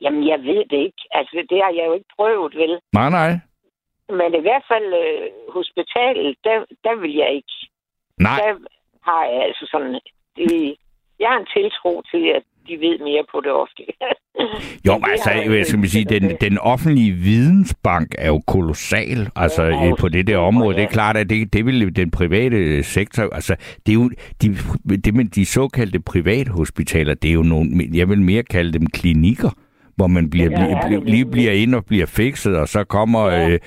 Jamen, 0.00 0.28
jeg 0.28 0.40
ved 0.48 0.62
det 0.72 0.80
ikke. 0.88 1.02
Altså, 1.10 1.46
det 1.50 1.58
har 1.64 1.72
jeg 1.78 1.84
jo 1.86 1.92
ikke 1.98 2.12
prøvet, 2.16 2.54
vel? 2.62 2.80
Nej, 2.92 3.10
nej. 3.10 3.30
Men 4.18 4.30
i 4.40 4.42
hvert 4.46 4.64
fald 4.70 4.88
øh, 5.04 5.26
hospitalet, 5.56 6.36
der, 6.44 6.56
der 6.84 6.94
vil 7.02 7.14
jeg 7.22 7.30
ikke. 7.38 7.54
Nej, 8.18 8.36
Der 8.40 8.50
har 9.08 9.24
jeg 9.24 9.42
altså 9.48 9.64
sådan... 9.72 10.00
Det, 10.36 10.76
jeg 11.20 11.28
har 11.28 11.38
en 11.38 11.52
tiltro 11.56 12.02
til, 12.10 12.24
at 12.38 12.44
de 12.70 12.76
ved 12.86 12.96
mere 13.08 13.24
på 13.32 13.40
det 13.44 13.52
offentlige. 13.62 13.92
Jo, 14.86 14.92
Men 14.98 15.04
altså, 15.10 15.30
jeg 15.30 15.66
skal 15.66 15.88
sige, 15.88 16.04
den, 16.04 16.36
den 16.40 16.58
offentlige 16.58 17.12
vidensbank 17.12 18.14
er 18.18 18.26
jo 18.28 18.40
kolossal 18.46 19.28
altså, 19.36 19.62
Ja, 19.62 19.86
øh, 19.88 19.92
på 19.98 20.08
det 20.08 20.26
der 20.26 20.36
område. 20.38 20.74
Det 20.74 20.80
er 20.80 20.82
ja. 20.82 20.92
klart, 20.92 21.16
at 21.16 21.30
det, 21.30 21.52
det 21.52 21.66
vil 21.66 21.96
den 21.96 22.10
private 22.10 22.82
sektor... 22.82 23.22
Altså, 23.34 23.56
det 23.86 23.92
er 23.92 23.94
jo 23.94 24.10
de, 24.42 24.48
det 25.04 25.14
med 25.14 25.24
de 25.24 25.44
såkaldte 25.46 26.00
private 26.00 26.50
hospitaler, 26.50 27.14
det 27.14 27.28
er 27.30 27.34
jo 27.34 27.42
nogle... 27.42 27.70
Jeg 27.94 28.08
vil 28.08 28.22
mere 28.22 28.42
kalde 28.42 28.72
dem 28.72 28.86
klinikker 28.86 29.50
hvor 29.96 30.06
man 30.06 30.30
bliver, 30.30 30.50
Ja, 30.50 30.64
ja, 30.64 30.96
det- 30.96 31.04
lige 31.10 31.24
bliver 31.26 31.52
ind 31.52 31.74
og 31.74 31.84
bliver 31.84 32.06
fikset, 32.06 32.56
og 32.56 32.68
så 32.68 32.84
kommer 32.84 33.26
Ja. 33.30 33.50
øh, 33.50 33.58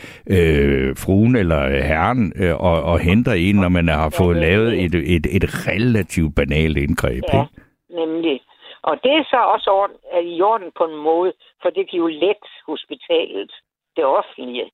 øh, 0.90 0.96
fruen 0.98 1.36
eller 1.36 1.84
herren 1.84 2.34
øh, 2.36 2.56
og, 2.56 2.84
og 2.84 3.00
henter 3.00 3.34
en, 3.34 3.56
når 3.56 3.70
man 3.70 3.88
har 3.88 4.10
fået 4.10 4.36
det- 4.36 4.42
lavet 4.44 4.84
et, 4.84 4.96
et, 4.96 5.28
et 5.32 5.68
relativt 5.68 6.36
banalt 6.36 6.78
indgreb. 6.78 7.24
Ja, 7.34 7.42
Ikke? 7.42 7.54
nemlig. 8.00 8.40
Og 8.84 8.96
det 9.04 9.12
er 9.12 9.24
så 9.24 9.38
også 9.54 9.70
orden, 9.72 9.96
i 10.36 10.42
orden 10.42 10.72
på 10.78 10.84
en 10.86 10.98
måde, 10.98 11.34
for 11.62 11.70
det 11.70 11.90
kan 11.90 12.00
jo 12.00 12.08
let 12.08 12.44
hospitalet, 12.68 13.52
det 13.96 14.06
offentlige. 14.06 14.72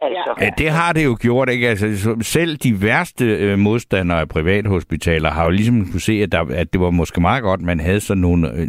Altså, 0.00 0.34
Ja, 0.40 0.50
det 0.58 0.70
har 0.70 0.92
det 0.92 1.04
jo 1.04 1.16
gjort, 1.20 1.48
ikke? 1.48 1.68
Altså, 1.68 1.86
så- 2.04 2.16
selv 2.36 2.56
de 2.56 2.72
værste 2.86 3.24
øh, 3.24 3.58
modstandere 3.58 4.20
af 4.20 4.28
privathospitaler 4.28 5.30
har 5.30 5.44
jo 5.44 5.50
ligesom 5.50 5.76
kunne 5.90 6.00
se, 6.10 6.12
at, 6.12 6.32
der, 6.32 6.40
at 6.60 6.72
det 6.72 6.80
var 6.80 6.90
måske 6.90 7.20
meget 7.20 7.42
godt, 7.42 7.60
man 7.60 7.80
havde 7.80 8.00
sådan 8.00 8.20
nogle 8.20 8.48
øh, 8.48 8.68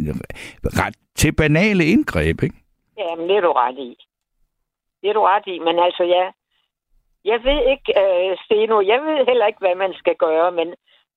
ret 0.80 0.96
til 1.16 1.32
banale 1.36 1.84
indgreb, 1.84 2.42
ikke? 2.42 2.56
ja, 2.98 3.14
men 3.16 3.28
det 3.28 3.36
er 3.36 3.40
du 3.40 3.52
ret 3.52 3.78
i. 3.78 3.96
Det 5.00 5.08
er 5.10 5.12
du 5.18 5.22
ret 5.32 5.46
i, 5.46 5.58
men 5.58 5.78
altså, 5.86 6.02
ja, 6.16 6.24
jeg 7.30 7.38
ved 7.48 7.60
ikke, 7.72 7.88
øh, 8.02 8.36
Steno, 8.44 8.76
jeg 8.92 8.98
ved 9.06 9.26
heller 9.28 9.46
ikke, 9.46 9.58
hvad 9.64 9.74
man 9.84 9.92
skal 9.94 10.16
gøre, 10.26 10.52
men 10.52 10.68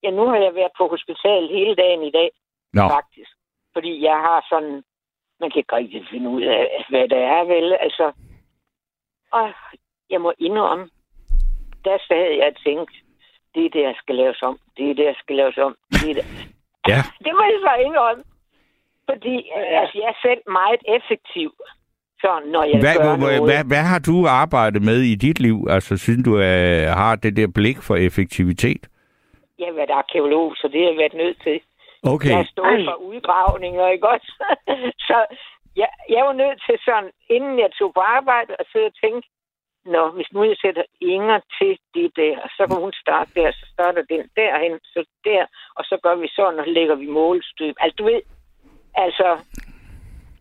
ja, 0.03 0.09
nu 0.11 0.23
har 0.31 0.37
jeg 0.45 0.55
været 0.55 0.73
på 0.77 0.87
hospital 0.93 1.41
hele 1.57 1.75
dagen 1.75 2.03
i 2.03 2.11
dag, 2.11 2.29
Nå, 2.73 2.81
faktisk. 2.97 3.31
Fordi 3.77 4.03
jeg 4.09 4.17
har 4.27 4.39
sådan, 4.51 4.75
man 5.39 5.49
kan 5.49 5.59
ikke 5.59 5.75
rigtig 5.75 6.01
finde 6.11 6.29
ud 6.29 6.41
af, 6.41 6.85
hvad 6.89 7.05
det 7.13 7.21
er, 7.35 7.43
vel? 7.53 7.67
Altså, 7.85 8.05
og 9.31 9.45
jeg 10.09 10.21
må 10.21 10.33
indrømme, 10.47 10.85
der 11.85 11.97
sad 12.07 12.25
jeg 12.39 12.51
og 12.51 12.63
tænkt, 12.65 12.91
det 13.55 13.65
er 13.65 13.69
det, 13.69 13.83
jeg 13.89 13.95
skal 14.01 14.15
laves 14.15 14.41
om. 14.41 14.59
Det 14.77 14.89
er 14.89 14.95
det, 14.95 15.05
jeg 15.11 15.15
skal 15.23 15.35
laves 15.35 15.57
om. 15.57 15.75
Det, 15.91 16.09
er 16.09 16.13
det. 16.13 16.25
ja. 16.91 16.99
det 17.25 17.31
må 17.37 17.43
jeg 17.51 17.59
så 17.67 17.73
indrømme. 17.87 18.23
Fordi 19.09 19.35
ja. 19.55 19.79
altså, 19.79 19.95
jeg 20.01 20.07
er 20.13 20.19
selv 20.27 20.41
meget 20.59 20.81
effektiv, 20.97 21.49
så 22.21 22.31
når 22.53 22.63
jeg 22.63 22.79
Hvad, 22.79 22.95
gør 22.95 23.03
hvad, 23.03 23.17
noget. 23.17 23.43
hvad, 23.49 23.63
hvad 23.71 23.83
har 23.91 23.99
du 24.09 24.15
arbejdet 24.27 24.81
med 24.89 24.99
i 25.01 25.15
dit 25.15 25.39
liv? 25.39 25.57
Altså, 25.69 25.97
synes 25.97 26.23
du 26.25 26.33
øh, 26.37 26.87
har 27.01 27.15
det 27.15 27.37
der 27.37 27.47
blik 27.55 27.77
for 27.87 27.95
effektivitet? 27.95 28.83
Jeg 29.59 29.67
har 29.67 29.73
været 29.73 29.89
arkeolog, 30.01 30.55
så 30.55 30.65
det 30.73 30.79
har 30.81 30.89
jeg 30.91 30.97
været 30.97 31.13
nødt 31.23 31.39
til. 31.43 31.59
Okay. 32.03 32.29
Jeg 32.29 32.47
Ej. 32.63 32.83
for 32.89 32.97
udgravninger, 33.11 33.87
ikke 33.87 34.07
også? 34.09 34.31
så 35.09 35.17
jeg, 35.75 35.89
jeg 36.09 36.25
var 36.25 36.33
nødt 36.33 36.59
til 36.67 36.77
sådan, 36.85 37.11
inden 37.29 37.59
jeg 37.59 37.69
tog 37.79 37.93
på 37.93 37.99
arbejde, 37.99 38.51
at 38.59 38.65
sidde 38.71 38.85
og 38.85 38.97
tænke, 39.03 39.27
Nå, 39.95 40.03
hvis 40.15 40.29
nu 40.33 40.43
jeg 40.43 40.57
sætter 40.61 40.83
Inger 41.01 41.39
til 41.57 41.73
det 41.95 42.09
der, 42.15 42.35
så 42.57 42.63
kan 42.69 42.77
hun 42.85 42.93
starte 43.03 43.31
der, 43.35 43.51
så 43.51 43.65
starter 43.73 44.03
den 44.13 44.23
derhen, 44.35 44.73
så 44.83 44.99
der, 45.23 45.43
og 45.77 45.83
så 45.89 45.95
gør 46.03 46.15
vi 46.15 46.27
sådan, 46.35 46.59
og 46.59 46.67
lægger 46.67 46.95
vi 46.95 47.07
målstøb. 47.19 47.75
Altså, 47.79 47.95
du 47.99 48.03
ved, 48.03 48.21
altså, 48.95 49.27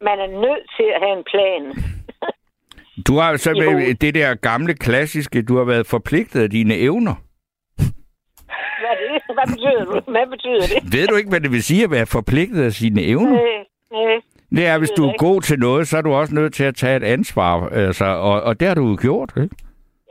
man 0.01 0.17
er 0.21 0.31
nødt 0.45 0.65
til 0.77 0.89
at 0.95 1.01
have 1.05 1.17
en 1.19 1.27
plan. 1.33 1.63
Du 3.07 3.15
har 3.19 3.37
så 3.37 3.51
med 3.61 3.95
det 3.95 4.15
der 4.15 4.35
gamle 4.35 4.75
klassiske, 4.75 5.43
du 5.43 5.57
har 5.57 5.65
været 5.65 5.87
forpligtet 5.87 6.43
af 6.43 6.51
dine 6.51 6.75
evner. 6.75 7.15
Hvad, 9.37 9.45
er 9.45 9.51
betyder 9.55 9.85
det? 9.95 10.05
Hvad 10.15 10.27
betyder 10.31 10.61
det? 10.73 10.93
Ved 10.93 11.07
du 11.07 11.15
ikke, 11.17 11.31
hvad 11.31 11.41
det 11.41 11.51
vil 11.53 11.63
sige 11.63 11.85
at 11.85 11.91
være 11.91 12.07
forpligtet 12.07 12.63
af 12.65 12.73
sine 12.73 13.03
evner? 13.03 13.43
Øh, 13.43 13.61
øh, 13.99 14.23
Det 14.57 14.67
er, 14.67 14.79
hvis 14.79 14.91
du 14.91 15.05
er 15.05 15.13
ikke. 15.13 15.25
god 15.25 15.41
til 15.43 15.59
noget, 15.59 15.89
så 15.89 15.97
er 15.99 16.03
du 16.03 16.13
også 16.15 16.35
nødt 16.35 16.55
til 16.55 16.65
at 16.65 16.75
tage 16.77 16.97
et 16.97 17.05
ansvar. 17.05 17.69
Altså, 17.69 18.05
og, 18.05 18.43
og 18.43 18.61
det 18.61 18.69
har 18.69 18.75
du 18.75 18.89
jo 18.89 18.97
gjort, 19.01 19.31
ikke? 19.37 19.57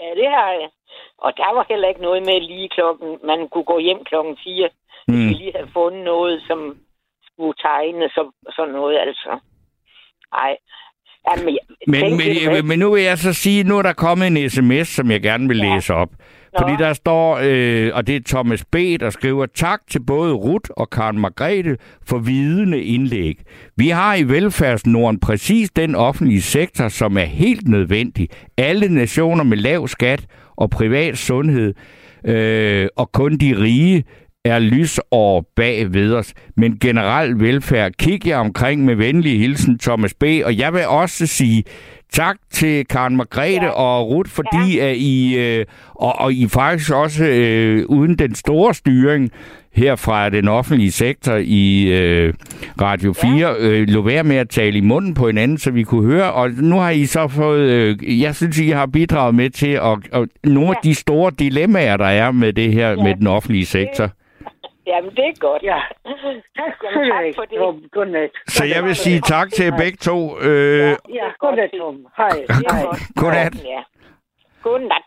ja, 0.01 0.09
det 0.21 0.27
har 0.37 0.49
jeg. 0.61 0.69
Og 1.17 1.33
der 1.37 1.53
var 1.55 1.65
heller 1.69 1.87
ikke 1.87 2.01
noget 2.01 2.25
med 2.25 2.41
lige 2.41 2.69
klokken. 2.69 3.07
Man 3.27 3.47
kunne 3.51 3.63
gå 3.63 3.79
hjem 3.79 3.97
klokken 4.05 4.37
4. 4.43 4.69
Mm. 5.07 5.13
Vi 5.29 5.33
lige 5.33 5.51
havde 5.55 5.69
fundet 5.73 6.03
noget, 6.05 6.41
som 6.47 6.59
skulle 7.31 7.53
tegnes 7.67 8.17
og 8.17 8.27
sådan 8.55 8.73
noget, 8.73 8.97
altså. 9.07 9.31
Nej. 10.33 10.57
Jamen, 11.29 11.57
Men, 11.87 12.17
men, 12.51 12.67
men 12.67 12.79
nu 12.79 12.91
vil 12.93 13.03
jeg 13.03 13.17
så 13.17 13.33
sige, 13.33 13.63
nu 13.63 13.77
er 13.77 13.81
der 13.81 13.93
kommet 13.93 14.27
en 14.27 14.49
sms, 14.49 14.87
som 14.87 15.11
jeg 15.11 15.21
gerne 15.21 15.47
vil 15.47 15.57
Ja. 15.57 15.75
læse 15.75 15.93
op. 15.93 16.09
Fordi 16.59 16.73
der 16.79 16.93
står, 16.93 17.39
øh, 17.43 17.91
og 17.93 18.07
det 18.07 18.15
er 18.15 18.19
Thomas 18.27 18.65
B., 18.65 18.75
der 18.99 19.09
skriver, 19.09 19.45
tak 19.45 19.79
til 19.89 19.99
både 19.99 20.33
Rut 20.33 20.69
og 20.69 20.89
Karen 20.89 21.19
Margrethe 21.19 21.77
for 22.07 22.17
vidende 22.17 22.83
indlæg. 22.83 23.39
Vi 23.77 23.89
har 23.89 24.15
i 24.15 24.23
velfærdsnorden 24.23 25.19
præcis 25.19 25.69
den 25.69 25.95
offentlige 25.95 26.41
sektor, 26.41 26.87
som 26.87 27.17
er 27.17 27.25
helt 27.25 27.67
nødvendig. 27.67 28.29
Alle 28.57 28.89
nationer 28.89 29.43
med 29.43 29.57
lav 29.57 29.87
skat 29.87 30.25
og 30.55 30.69
privat 30.69 31.17
sundhed, 31.17 31.73
øh, 32.25 32.87
og 32.95 33.11
kun 33.11 33.37
de 33.37 33.61
rige 33.61 34.03
er 34.45 34.59
lysår 34.59 35.51
bag 35.55 35.93
ved 35.93 36.13
os, 36.13 36.33
men 36.57 36.79
generelt 36.79 37.39
velfærd. 37.39 37.91
Kig 37.99 38.27
jer 38.27 38.37
omkring 38.37 38.85
med 38.85 38.95
venlig 38.95 39.39
hilsen, 39.39 39.79
Thomas 39.79 40.13
B. 40.13 40.23
Og 40.45 40.57
jeg 40.57 40.73
vil 40.73 40.87
også 40.87 41.27
sige 41.27 41.63
tak 42.15 42.35
til 42.51 42.85
Karen 42.85 43.15
Margrethe 43.15 43.65
ja. 43.65 43.69
og 43.69 44.09
Ruth, 44.09 44.31
fordi 44.31 44.77
ja. 44.77 44.89
at 44.89 44.97
I, 44.97 45.37
øh, 45.37 45.65
og, 45.95 46.19
og 46.19 46.33
I 46.33 46.47
faktisk 46.47 46.91
også 46.91 47.25
øh, 47.25 47.85
uden 47.85 48.15
den 48.19 48.35
store 48.35 48.73
styring 48.73 49.31
her 49.73 49.95
fra 49.95 50.29
den 50.29 50.47
offentlige 50.47 50.91
sektor 50.91 51.35
i 51.43 51.83
øh, 51.83 52.33
Radio 52.81 53.13
4, 53.13 53.31
ja. 53.37 53.53
øh, 53.59 53.87
lå 53.87 54.01
være 54.01 54.23
med 54.23 54.35
at 54.35 54.49
tale 54.49 54.77
i 54.77 54.81
munden 54.81 55.13
på 55.13 55.27
hinanden, 55.27 55.57
så 55.57 55.71
vi 55.71 55.83
kunne 55.83 56.11
høre. 56.11 56.33
Og 56.33 56.51
nu 56.51 56.79
har 56.79 56.89
I 56.89 57.05
så 57.05 57.27
fået, 57.27 57.69
øh, 57.69 58.21
jeg 58.21 58.35
synes, 58.35 58.59
I 58.59 58.69
har 58.69 58.85
bidraget 58.85 59.35
med 59.35 59.49
til 59.49 59.71
at, 59.71 59.97
at 60.13 60.27
nogle 60.43 60.69
ja. 60.69 60.73
af 60.73 60.79
de 60.83 60.95
store 60.95 61.31
dilemmaer, 61.39 61.97
der 61.97 62.05
er 62.05 62.31
med 62.31 62.53
det 62.53 62.73
her 62.73 62.89
ja. 62.89 63.03
med 63.03 63.15
den 63.15 63.27
offentlige 63.27 63.65
sektor. 63.65 64.03
Det 64.03 64.24
Jamen, 64.87 65.11
det 65.11 65.25
er 65.25 65.39
godt. 65.39 65.63
Ja. 65.63 65.79
Tak, 66.55 66.73
Jamen, 66.83 67.11
tak 67.11 67.35
for 67.35 67.45
det. 67.45 67.91
Godnat. 67.91 68.31
Så 68.47 68.65
jeg 68.65 68.83
vil 68.83 68.95
sige 68.95 69.21
tak 69.21 69.49
til 69.49 69.73
begge 69.77 69.97
to. 69.97 70.39
Øh... 70.39 70.79
Ja, 70.79 70.95
ja 71.19 71.27
godnat, 71.39 71.69
Tom. 71.77 72.07
Hej. 72.17 72.29
Hej. 72.69 72.83
Godnat. 73.21 73.55
Ja. 73.63 73.81
Godnat. 74.63 75.03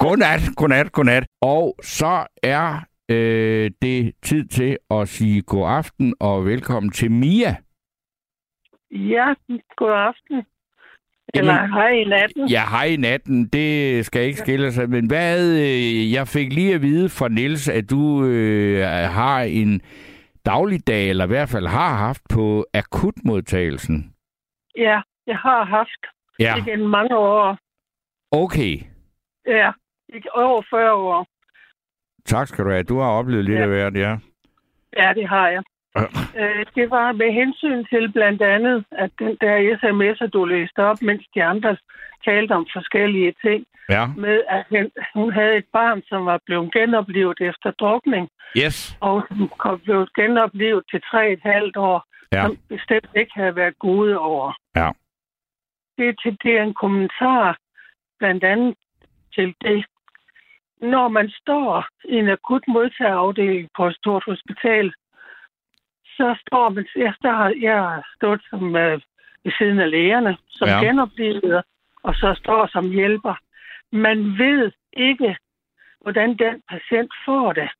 Godnat, 0.00 0.40
godnat, 0.56 0.92
godnat. 0.92 1.24
Og 1.42 1.76
så 1.82 2.26
er 2.42 2.84
øh, 3.10 3.70
det 3.82 4.14
tid 4.22 4.48
til 4.48 4.78
at 4.90 5.08
sige 5.08 5.42
god 5.42 5.66
aften 5.68 6.14
og 6.20 6.44
velkommen 6.44 6.90
til 6.92 7.10
Mia. 7.10 7.56
Ja, 8.90 9.34
god 9.76 9.92
aften. 9.92 10.44
Eller 11.34 11.54
Jamen, 11.54 11.72
hej 11.72 11.88
i 11.88 12.04
natten. 12.04 12.48
Ja, 12.48 12.62
hej 12.70 12.84
i 12.84 12.96
natten. 12.96 13.48
Det 13.48 14.06
skal 14.06 14.22
ikke 14.22 14.38
skille 14.38 14.72
sig. 14.72 14.90
Men 14.90 15.06
hvad, 15.06 15.52
øh, 15.52 16.12
jeg 16.12 16.28
fik 16.28 16.52
lige 16.52 16.74
at 16.74 16.82
vide 16.82 17.08
fra 17.08 17.28
Niels, 17.28 17.68
at 17.68 17.90
du 17.90 18.24
øh, 18.24 18.84
har 19.10 19.40
en 19.40 19.80
dagligdag, 20.46 21.10
eller 21.10 21.24
i 21.24 21.28
hvert 21.28 21.48
fald 21.48 21.66
har 21.66 21.94
haft 21.96 22.22
på 22.34 22.66
akutmodtagelsen. 22.74 24.14
Ja, 24.76 25.00
jeg 25.26 25.36
har 25.36 25.64
haft. 25.64 26.02
Ja. 26.38 26.54
Igen 26.56 26.88
mange 26.88 27.16
år. 27.16 27.58
Okay. 28.32 28.76
Ja, 29.46 29.70
over 30.34 30.62
40 30.70 30.92
år. 30.92 31.26
Tak 32.24 32.48
skal 32.48 32.64
du 32.64 32.70
have. 32.70 32.82
Du 32.82 32.98
har 32.98 33.08
oplevet 33.08 33.44
lidt 33.44 33.56
ja. 33.58 33.62
af 33.62 33.68
hvert, 33.68 33.94
ja. 33.96 34.16
Ja, 34.96 35.12
det 35.14 35.28
har 35.28 35.48
jeg. 35.48 35.62
Øh, 35.96 36.66
det 36.74 36.90
var 36.90 37.12
med 37.12 37.32
hensyn 37.32 37.84
til 37.84 38.12
blandt 38.12 38.42
andet, 38.42 38.84
at 38.90 39.10
den 39.18 39.36
der 39.40 39.76
sms'er, 39.80 40.26
du 40.26 40.44
læste 40.44 40.78
op, 40.78 41.02
mens 41.02 41.24
de 41.34 41.44
andre 41.44 41.76
talte 42.24 42.52
om 42.52 42.66
forskellige 42.72 43.34
ting, 43.44 43.66
ja. 43.88 44.06
med 44.06 44.42
at 44.48 44.64
hun 45.14 45.32
havde 45.32 45.56
et 45.56 45.64
barn, 45.72 46.02
som 46.08 46.26
var 46.26 46.40
blevet 46.46 46.72
genoplevet 46.72 47.40
efter 47.40 47.70
drukning. 47.70 48.28
Yes. 48.56 48.96
Og 49.00 49.26
som 49.28 49.48
kom 49.58 49.78
blevet 49.78 50.14
genoplevet 50.14 50.84
til 50.90 51.00
tre 51.10 51.32
et 51.32 51.40
halvt 51.42 51.76
år, 51.76 52.04
ja. 52.32 52.42
som 52.42 52.56
bestemt 52.68 53.10
ikke 53.16 53.32
havde 53.34 53.56
været 53.56 53.78
gode 53.78 54.18
over. 54.18 54.52
Ja. 54.76 54.90
Det, 55.98 56.18
til, 56.22 56.38
det 56.42 56.58
er 56.58 56.62
en 56.62 56.74
kommentar 56.74 57.58
blandt 58.18 58.44
andet 58.44 58.74
til 59.34 59.54
det. 59.60 59.84
Når 60.80 61.08
man 61.08 61.30
står 61.30 61.86
i 62.04 62.14
en 62.14 62.28
akut 62.28 62.64
modtagerafdeling 62.68 63.68
på 63.76 63.86
et 63.86 63.96
stort 63.96 64.24
hospital, 64.26 64.92
så 66.20 66.28
står 66.46 66.68
man, 66.68 66.86
står, 67.18 67.60
jeg 67.68 67.76
har 67.76 68.02
stået 68.16 68.42
som 68.50 68.62
uh, 68.64 68.96
ved 69.44 69.52
siden 69.58 69.78
af 69.80 69.90
lægerne, 69.90 70.36
som 70.48 70.68
ja. 70.68 70.80
genoplever, 70.84 71.62
og 72.02 72.14
så 72.14 72.34
står 72.42 72.66
som 72.66 72.90
hjælper. 72.90 73.34
Man 73.92 74.18
ved 74.38 74.72
ikke, 74.92 75.36
hvordan 76.02 76.28
den 76.28 76.62
patient 76.70 77.12
får 77.24 77.52
det. 77.52 77.70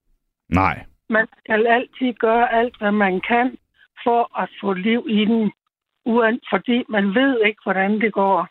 Nej. 0.48 0.84
Man 1.08 1.26
skal 1.38 1.66
altid 1.66 2.12
gøre 2.12 2.52
alt, 2.52 2.78
hvad 2.78 2.92
man 2.92 3.20
kan, 3.20 3.58
for 4.04 4.40
at 4.42 4.48
få 4.60 4.72
liv 4.72 5.06
i 5.08 5.24
den, 5.24 5.52
uden, 6.04 6.40
fordi 6.52 6.84
man 6.88 7.14
ved 7.14 7.40
ikke, 7.46 7.60
hvordan 7.64 8.00
det 8.00 8.12
går. 8.12 8.48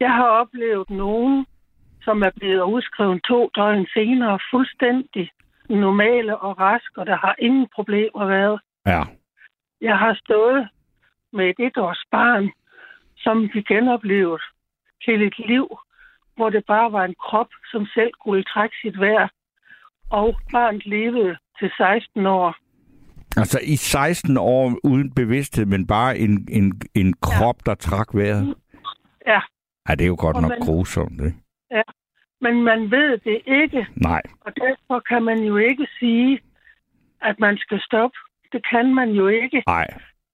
Jeg 0.00 0.12
har 0.12 0.26
oplevet 0.26 0.90
nogen, 0.90 1.46
som 2.02 2.22
er 2.22 2.30
blevet 2.36 2.62
udskrevet 2.62 3.22
to 3.22 3.50
døgn 3.56 3.86
senere, 3.94 4.38
fuldstændig 4.50 5.30
normale 5.68 6.38
og 6.38 6.60
raske, 6.60 7.00
og 7.00 7.06
der 7.06 7.16
har 7.16 7.34
ingen 7.38 7.66
problemer 7.74 8.26
været. 8.26 8.60
Ja. 8.92 9.02
Jeg 9.80 9.96
har 9.98 10.14
stået 10.24 10.68
med 11.32 11.44
et 11.50 11.66
etårs 11.66 12.04
barn, 12.10 12.50
som 13.16 13.50
vi 13.54 13.62
genoplevede 13.62 14.42
til 15.04 15.22
et 15.22 15.38
liv, 15.38 15.66
hvor 16.36 16.50
det 16.50 16.64
bare 16.66 16.92
var 16.92 17.04
en 17.04 17.14
krop, 17.28 17.50
som 17.72 17.86
selv 17.94 18.10
kunne 18.24 18.42
trække 18.42 18.76
sit 18.82 19.00
vejr. 19.00 19.28
Og 20.10 20.40
barnet 20.52 20.86
levede 20.86 21.36
til 21.58 21.70
16 21.76 22.26
år. 22.26 22.56
Altså 23.36 23.60
i 23.62 23.76
16 23.76 24.36
år 24.36 24.78
uden 24.84 25.14
bevidsthed, 25.14 25.66
men 25.66 25.86
bare 25.86 26.18
en, 26.18 26.48
en, 26.50 26.80
en 26.94 27.14
krop, 27.22 27.56
ja. 27.66 27.70
der 27.70 27.74
træk 27.74 28.06
vejret? 28.14 28.54
Ja. 29.26 29.40
Ja, 29.88 29.94
det 29.94 30.04
er 30.04 30.08
jo 30.08 30.16
godt 30.18 30.36
og 30.36 30.42
nok 30.42 30.50
man, 30.50 30.60
grusomt, 30.60 31.20
ikke? 31.20 31.38
Ja, 31.70 31.82
men 32.40 32.62
man 32.62 32.90
ved 32.90 33.18
det 33.18 33.42
ikke. 33.46 33.86
Nej. 33.96 34.22
Og 34.40 34.52
derfor 34.56 35.02
kan 35.08 35.22
man 35.22 35.38
jo 35.38 35.56
ikke 35.56 35.86
sige, 35.98 36.40
at 37.20 37.38
man 37.38 37.58
skal 37.58 37.80
stoppe 37.80 38.18
det 38.52 38.62
kan 38.72 38.94
man 38.94 39.08
jo 39.10 39.26
ikke. 39.28 39.62
Nej. 39.66 39.88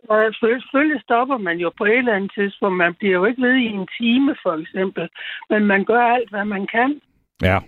Og 0.08 0.34
selvfølgelig 0.40 1.02
stopper 1.02 1.38
man 1.38 1.56
jo 1.58 1.72
på 1.78 1.84
et 1.84 1.98
eller 1.98 2.14
andet 2.14 2.32
tidspunkt. 2.34 2.76
Man 2.76 2.94
bliver 2.94 3.14
jo 3.14 3.24
ikke 3.24 3.42
ved 3.42 3.54
i 3.54 3.66
en 3.66 3.88
time, 3.98 4.36
for 4.42 4.54
eksempel. 4.62 5.08
Men 5.50 5.66
man 5.66 5.84
gør 5.84 6.02
alt, 6.02 6.30
hvad 6.30 6.44
man 6.44 6.66
kan. 6.66 7.00
Ja. 7.42 7.58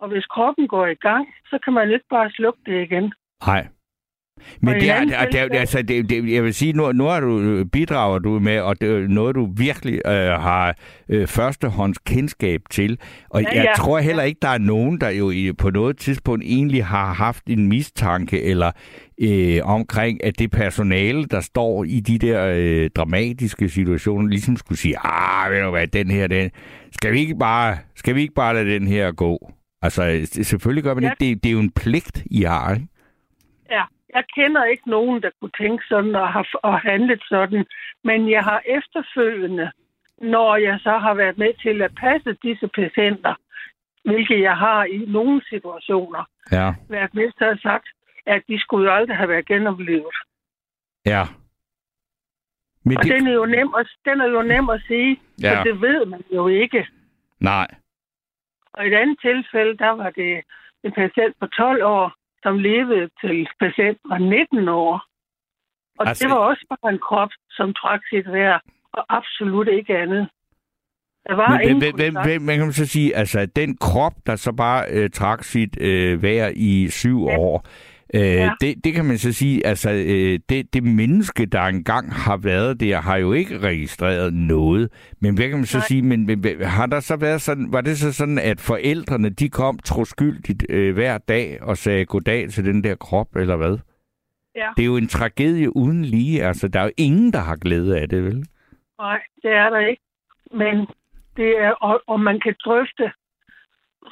Og 0.00 0.08
hvis 0.08 0.26
kroppen 0.26 0.68
går 0.68 0.86
i 0.86 0.94
gang, 0.94 1.28
så 1.50 1.58
kan 1.64 1.72
man 1.72 1.90
ikke 1.90 2.04
bare 2.10 2.30
slukke 2.30 2.60
det 2.66 2.82
igen. 2.82 3.12
Nej. 3.46 3.66
Men 4.60 4.74
det 4.74 4.90
er, 4.90 5.04
det, 5.04 5.40
er, 5.40 5.48
det, 5.48 5.56
altså, 5.56 5.82
det, 5.82 6.10
det, 6.10 6.32
jeg 6.32 6.44
vil 6.44 6.54
sige, 6.54 6.72
nu, 6.72 6.92
nu 6.92 7.04
har 7.04 7.20
du, 7.20 7.64
bidrager 7.72 8.18
du 8.18 8.38
med, 8.38 8.60
og 8.60 8.80
det 8.80 8.90
er 8.90 9.08
noget, 9.08 9.34
du 9.34 9.48
virkelig 9.56 10.00
øh, 10.06 10.12
har 10.40 10.74
øh, 11.08 11.26
førstehånds 11.26 11.98
kendskab 11.98 12.60
til. 12.70 12.98
Og 13.30 13.42
ja, 13.42 13.48
jeg 13.54 13.64
ja. 13.64 13.72
tror 13.76 13.98
heller 13.98 14.22
ikke, 14.22 14.38
der 14.42 14.48
er 14.48 14.58
nogen, 14.58 15.00
der 15.00 15.10
jo 15.10 15.30
i, 15.30 15.52
på 15.52 15.70
noget 15.70 15.98
tidspunkt 15.98 16.44
egentlig 16.44 16.84
har 16.84 17.12
haft 17.14 17.46
en 17.46 17.68
mistanke 17.68 18.42
eller 18.42 18.70
øh, 19.22 19.60
omkring, 19.64 20.24
at 20.24 20.38
det 20.38 20.50
personale, 20.50 21.24
der 21.24 21.40
står 21.40 21.84
i 21.84 22.00
de 22.00 22.18
der 22.18 22.54
øh, 22.56 22.90
dramatiske 22.90 23.68
situationer, 23.68 24.28
ligesom 24.28 24.56
skulle 24.56 24.78
sige, 24.78 24.96
ah, 25.04 25.52
ved 25.52 25.62
du 25.62 25.70
hvad, 25.70 25.86
den 25.86 26.10
her, 26.10 26.26
den, 26.26 26.50
skal 26.92 27.12
vi 27.12 27.18
ikke 27.18 27.36
bare, 27.36 27.78
skal 27.94 28.14
vi 28.14 28.20
ikke 28.20 28.34
bare 28.34 28.54
lade 28.54 28.74
den 28.74 28.86
her 28.86 29.12
gå? 29.12 29.52
Altså, 29.82 30.28
selvfølgelig 30.42 30.84
gør 30.84 30.94
man 30.94 31.04
ja. 31.04 31.10
ikke 31.10 31.24
det. 31.24 31.42
Det 31.42 31.48
er 31.48 31.52
jo 31.52 31.58
en 31.58 31.70
pligt, 31.70 32.22
I 32.30 32.42
har, 32.42 32.74
ikke? 32.74 32.86
Ja, 33.70 33.82
jeg 34.14 34.24
kender 34.34 34.64
ikke 34.64 34.90
nogen, 34.90 35.22
der 35.22 35.30
kunne 35.40 35.56
tænke 35.60 35.84
sådan 35.88 36.14
og 36.14 36.28
har 36.32 36.46
og 36.62 36.80
handlet 36.80 37.22
sådan, 37.28 37.64
men 38.04 38.30
jeg 38.30 38.42
har 38.42 38.62
efterfølgende, 38.66 39.70
når 40.22 40.56
jeg 40.56 40.78
så 40.82 40.98
har 40.98 41.14
været 41.14 41.38
med 41.38 41.52
til 41.62 41.82
at 41.82 41.92
passe 42.00 42.36
disse 42.42 42.68
patienter, 42.68 43.34
hvilket 44.04 44.40
jeg 44.40 44.56
har 44.56 44.84
i 44.84 44.98
nogle 45.08 45.42
situationer, 45.48 46.24
ja. 46.52 46.74
været 46.88 47.14
med 47.14 47.28
til 47.38 47.44
at 47.44 47.60
sagt, 47.62 47.88
at 48.26 48.42
de 48.48 48.60
skulle 48.60 48.90
jo 48.90 48.96
aldrig 48.96 49.16
have 49.16 49.28
været 49.28 49.46
genoplevet. 49.46 50.16
Ja. 51.06 51.22
Men 52.84 52.96
og 52.96 53.04
det... 53.04 53.12
den, 53.12 53.26
er 53.26 53.32
jo 53.32 53.46
nem 53.46 53.74
at, 53.78 53.88
den 54.04 54.20
er 54.20 54.26
jo 54.26 54.42
nem 54.42 54.68
at 54.68 54.82
sige, 54.86 55.20
ja. 55.42 55.58
for 55.58 55.64
det 55.64 55.80
ved 55.80 56.06
man 56.06 56.22
jo 56.34 56.48
ikke. 56.48 56.86
Nej. 57.40 57.68
Og 58.72 58.84
i 58.84 58.88
et 58.88 58.94
andet 58.94 59.18
tilfælde, 59.20 59.76
der 59.76 59.90
var 59.90 60.10
det 60.10 60.42
en 60.84 60.92
patient 60.92 61.36
på 61.40 61.46
12 61.46 61.84
år, 61.84 62.12
som 62.42 62.58
levede 62.58 63.10
til 63.20 63.48
patient 63.60 63.98
var 64.04 64.18
19 64.18 64.68
år. 64.68 65.02
Og 65.98 66.08
altså... 66.08 66.24
det 66.24 66.30
var 66.30 66.40
også 66.50 66.66
bare 66.68 66.92
en 66.92 66.98
krop, 66.98 67.28
som 67.50 67.74
trak 67.74 68.00
sit 68.10 68.26
vejr, 68.32 68.58
og 68.92 69.04
absolut 69.08 69.68
ikke 69.68 69.98
andet. 69.98 70.28
Der 71.28 71.34
var 71.34 71.50
Men, 71.50 71.60
ingen 71.60 71.78
hvem, 71.78 71.94
hvem, 71.94 72.14
hvem, 72.24 72.42
man 72.42 72.58
kan 72.58 72.72
så 72.72 72.86
sige, 72.86 73.16
altså 73.16 73.46
den 73.46 73.76
krop, 73.76 74.12
der 74.26 74.36
så 74.36 74.52
bare 74.52 74.84
øh, 74.90 75.10
trak 75.10 75.44
sit 75.44 75.80
øh, 75.80 76.22
vejr 76.22 76.52
i 76.56 76.88
syv 76.88 77.18
ja. 77.28 77.38
år, 77.38 77.66
Øh, 78.14 78.20
ja. 78.20 78.52
det, 78.60 78.84
det 78.84 78.94
kan 78.94 79.04
man 79.04 79.18
så 79.18 79.32
sige, 79.32 79.66
altså 79.66 79.90
øh, 79.90 80.38
det, 80.48 80.74
det 80.74 80.82
menneske, 80.82 81.46
der 81.46 81.62
engang 81.62 82.12
har 82.14 82.36
været 82.36 82.80
der, 82.80 83.00
har 83.00 83.16
jo 83.16 83.32
ikke 83.32 83.58
registreret 83.58 84.34
noget. 84.34 84.90
Men 85.20 85.34
hvad 85.34 85.48
kan 85.48 85.58
man 85.58 85.66
så 85.66 85.78
Nej. 85.78 85.86
sige, 85.86 86.02
men, 86.02 86.26
men 86.26 86.44
har 86.62 86.86
der 86.86 87.00
så 87.00 87.16
været 87.16 87.40
sådan, 87.40 87.72
var 87.72 87.80
det 87.80 87.98
så 87.98 88.12
sådan, 88.12 88.38
at 88.38 88.60
forældrene, 88.60 89.30
de 89.30 89.48
kom 89.48 89.78
troskyldigt 89.78 90.66
øh, 90.68 90.94
hver 90.94 91.18
dag 91.18 91.62
og 91.62 91.76
sagde 91.76 92.04
goddag 92.04 92.48
til 92.50 92.64
den 92.64 92.84
der 92.84 92.94
krop, 92.94 93.36
eller 93.36 93.56
hvad? 93.56 93.78
Ja. 94.56 94.68
Det 94.76 94.82
er 94.82 94.86
jo 94.86 94.96
en 94.96 95.08
tragedie 95.08 95.76
uden 95.76 96.04
lige, 96.04 96.44
altså 96.44 96.68
der 96.68 96.80
er 96.80 96.84
jo 96.84 96.90
ingen, 96.96 97.32
der 97.32 97.38
har 97.40 97.56
glæde 97.56 98.00
af 98.00 98.08
det, 98.08 98.24
vel? 98.24 98.46
Nej, 98.98 99.20
det 99.42 99.50
er 99.50 99.70
der 99.70 99.78
ikke. 99.78 100.02
Men 100.52 100.86
det 101.36 101.58
er, 101.58 101.70
og, 101.70 102.00
og 102.06 102.20
man 102.20 102.40
kan 102.40 102.54
drøfte 102.64 103.12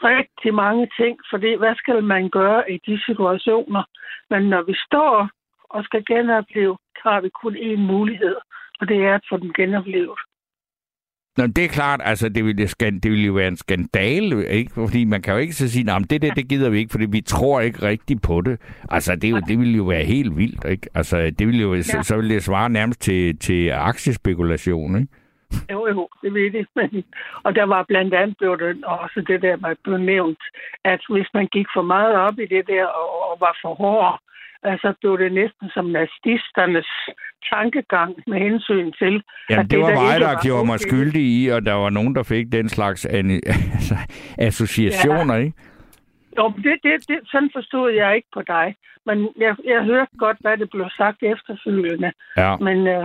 rigtig 0.05 0.55
mange 0.55 0.89
ting, 1.01 1.19
fordi 1.31 1.55
hvad 1.55 1.75
skal 1.77 2.05
man 2.05 2.31
gøre 2.31 2.73
i 2.73 2.81
de 2.87 3.05
situationer? 3.07 3.83
Men 4.31 4.43
når 4.43 4.63
vi 4.63 4.75
står 4.87 5.31
og 5.71 5.85
skal 5.85 6.05
genopleve, 6.05 6.77
har 7.05 7.21
vi 7.21 7.31
kun 7.43 7.57
én 7.57 7.81
mulighed, 7.93 8.37
og 8.81 8.89
det 8.89 8.97
er 9.05 9.15
at 9.15 9.25
få 9.31 9.37
den 9.37 9.53
genoplevet. 9.53 10.19
Nå, 11.37 11.47
det 11.47 11.65
er 11.65 11.69
klart, 11.69 12.01
altså 12.05 12.29
det 12.29 12.45
ville, 12.45 12.67
det 12.81 13.11
ville 13.11 13.27
jo 13.27 13.33
være 13.33 13.49
en 13.49 13.57
skandale, 13.57 14.49
ikke? 14.49 14.73
Fordi 14.73 15.05
man 15.05 15.23
kan 15.23 15.35
jo 15.35 15.41
ikke 15.41 15.53
så 15.53 15.69
sige, 15.69 15.93
at 15.93 16.11
det 16.11 16.23
der, 16.23 16.35
det 16.35 16.49
gider 16.49 16.71
vi 16.71 16.79
ikke, 16.79 16.91
fordi 16.91 17.07
vi 17.07 17.21
tror 17.21 17.61
ikke 17.61 17.83
rigtigt 17.83 18.23
på 18.23 18.41
det. 18.41 18.61
Altså 18.91 19.17
det, 19.17 19.31
jo, 19.31 19.41
det 19.49 19.59
ville 19.59 19.77
jo 19.77 19.85
være 19.85 20.05
helt 20.05 20.37
vildt, 20.37 20.65
ikke? 20.65 20.89
Altså 20.95 21.31
det 21.39 21.47
ville 21.47 21.63
jo, 21.63 21.75
ja. 21.75 21.83
så, 21.83 22.03
så 22.03 22.17
ville 22.17 22.35
det 22.35 22.43
svare 22.43 22.71
nærmest 22.71 23.01
til, 23.01 23.39
til 23.39 23.71
aktiespekulation, 23.71 24.97
ikke? 24.97 25.09
Jo, 25.73 25.87
jo, 25.89 26.09
det 26.23 26.35
ved 26.35 26.51
det. 26.51 26.67
Men, 26.77 27.05
og 27.43 27.55
der 27.55 27.65
var 27.65 27.83
blandt 27.89 28.15
andet 28.15 28.37
blev 28.39 28.59
det 28.59 28.85
også 28.85 29.25
det 29.29 29.43
der, 29.43 29.57
man 29.57 29.77
blev 29.85 29.99
nævnt, 29.99 30.43
at 30.85 31.01
hvis 31.11 31.29
man 31.35 31.47
gik 31.47 31.67
for 31.75 31.83
meget 31.83 32.15
op 32.15 32.39
i 32.39 32.47
det 32.47 32.67
der 32.67 32.85
og, 32.85 33.31
og 33.31 33.41
var 33.41 33.59
for 33.63 33.75
hård, 33.75 34.21
altså 34.63 34.95
blev 35.01 35.19
det 35.19 35.33
næsten 35.33 35.71
som 35.75 35.85
nazisternes 35.85 36.91
tankegang 37.53 38.15
med 38.27 38.39
hensyn 38.39 38.93
til... 38.93 39.23
Jamen, 39.51 39.65
at 39.65 39.71
det, 39.71 39.71
det 39.71 39.79
var 39.79 40.03
mig, 40.03 40.21
der, 40.21 40.31
der 40.31 40.43
gjorde 40.43 40.67
mig 40.67 40.81
skyldig 40.81 41.23
i, 41.23 41.49
og 41.49 41.67
der 41.67 41.73
var 41.73 41.91
nogen, 41.91 42.15
der 42.15 42.23
fik 42.23 42.53
den 42.53 42.69
slags 42.69 43.07
altså, 43.15 43.97
associationer, 44.39 45.35
ja. 45.35 45.41
ikke? 45.41 45.57
Jo, 46.39 46.53
det, 46.57 46.77
det, 46.83 47.09
det, 47.09 47.19
sådan 47.25 47.51
forstod 47.53 47.91
jeg 47.91 48.17
ikke 48.17 48.29
på 48.35 48.43
dig. 48.43 48.77
Men 49.07 49.29
jeg, 49.37 49.57
jeg 49.65 49.83
hørte 49.85 50.11
godt, 50.19 50.37
hvad 50.41 50.57
det 50.57 50.71
blev 50.71 50.87
sagt 50.97 51.23
efterfølgende. 51.23 52.13
Ja. 52.37 52.57
Men 52.57 52.79
uh, 52.79 53.05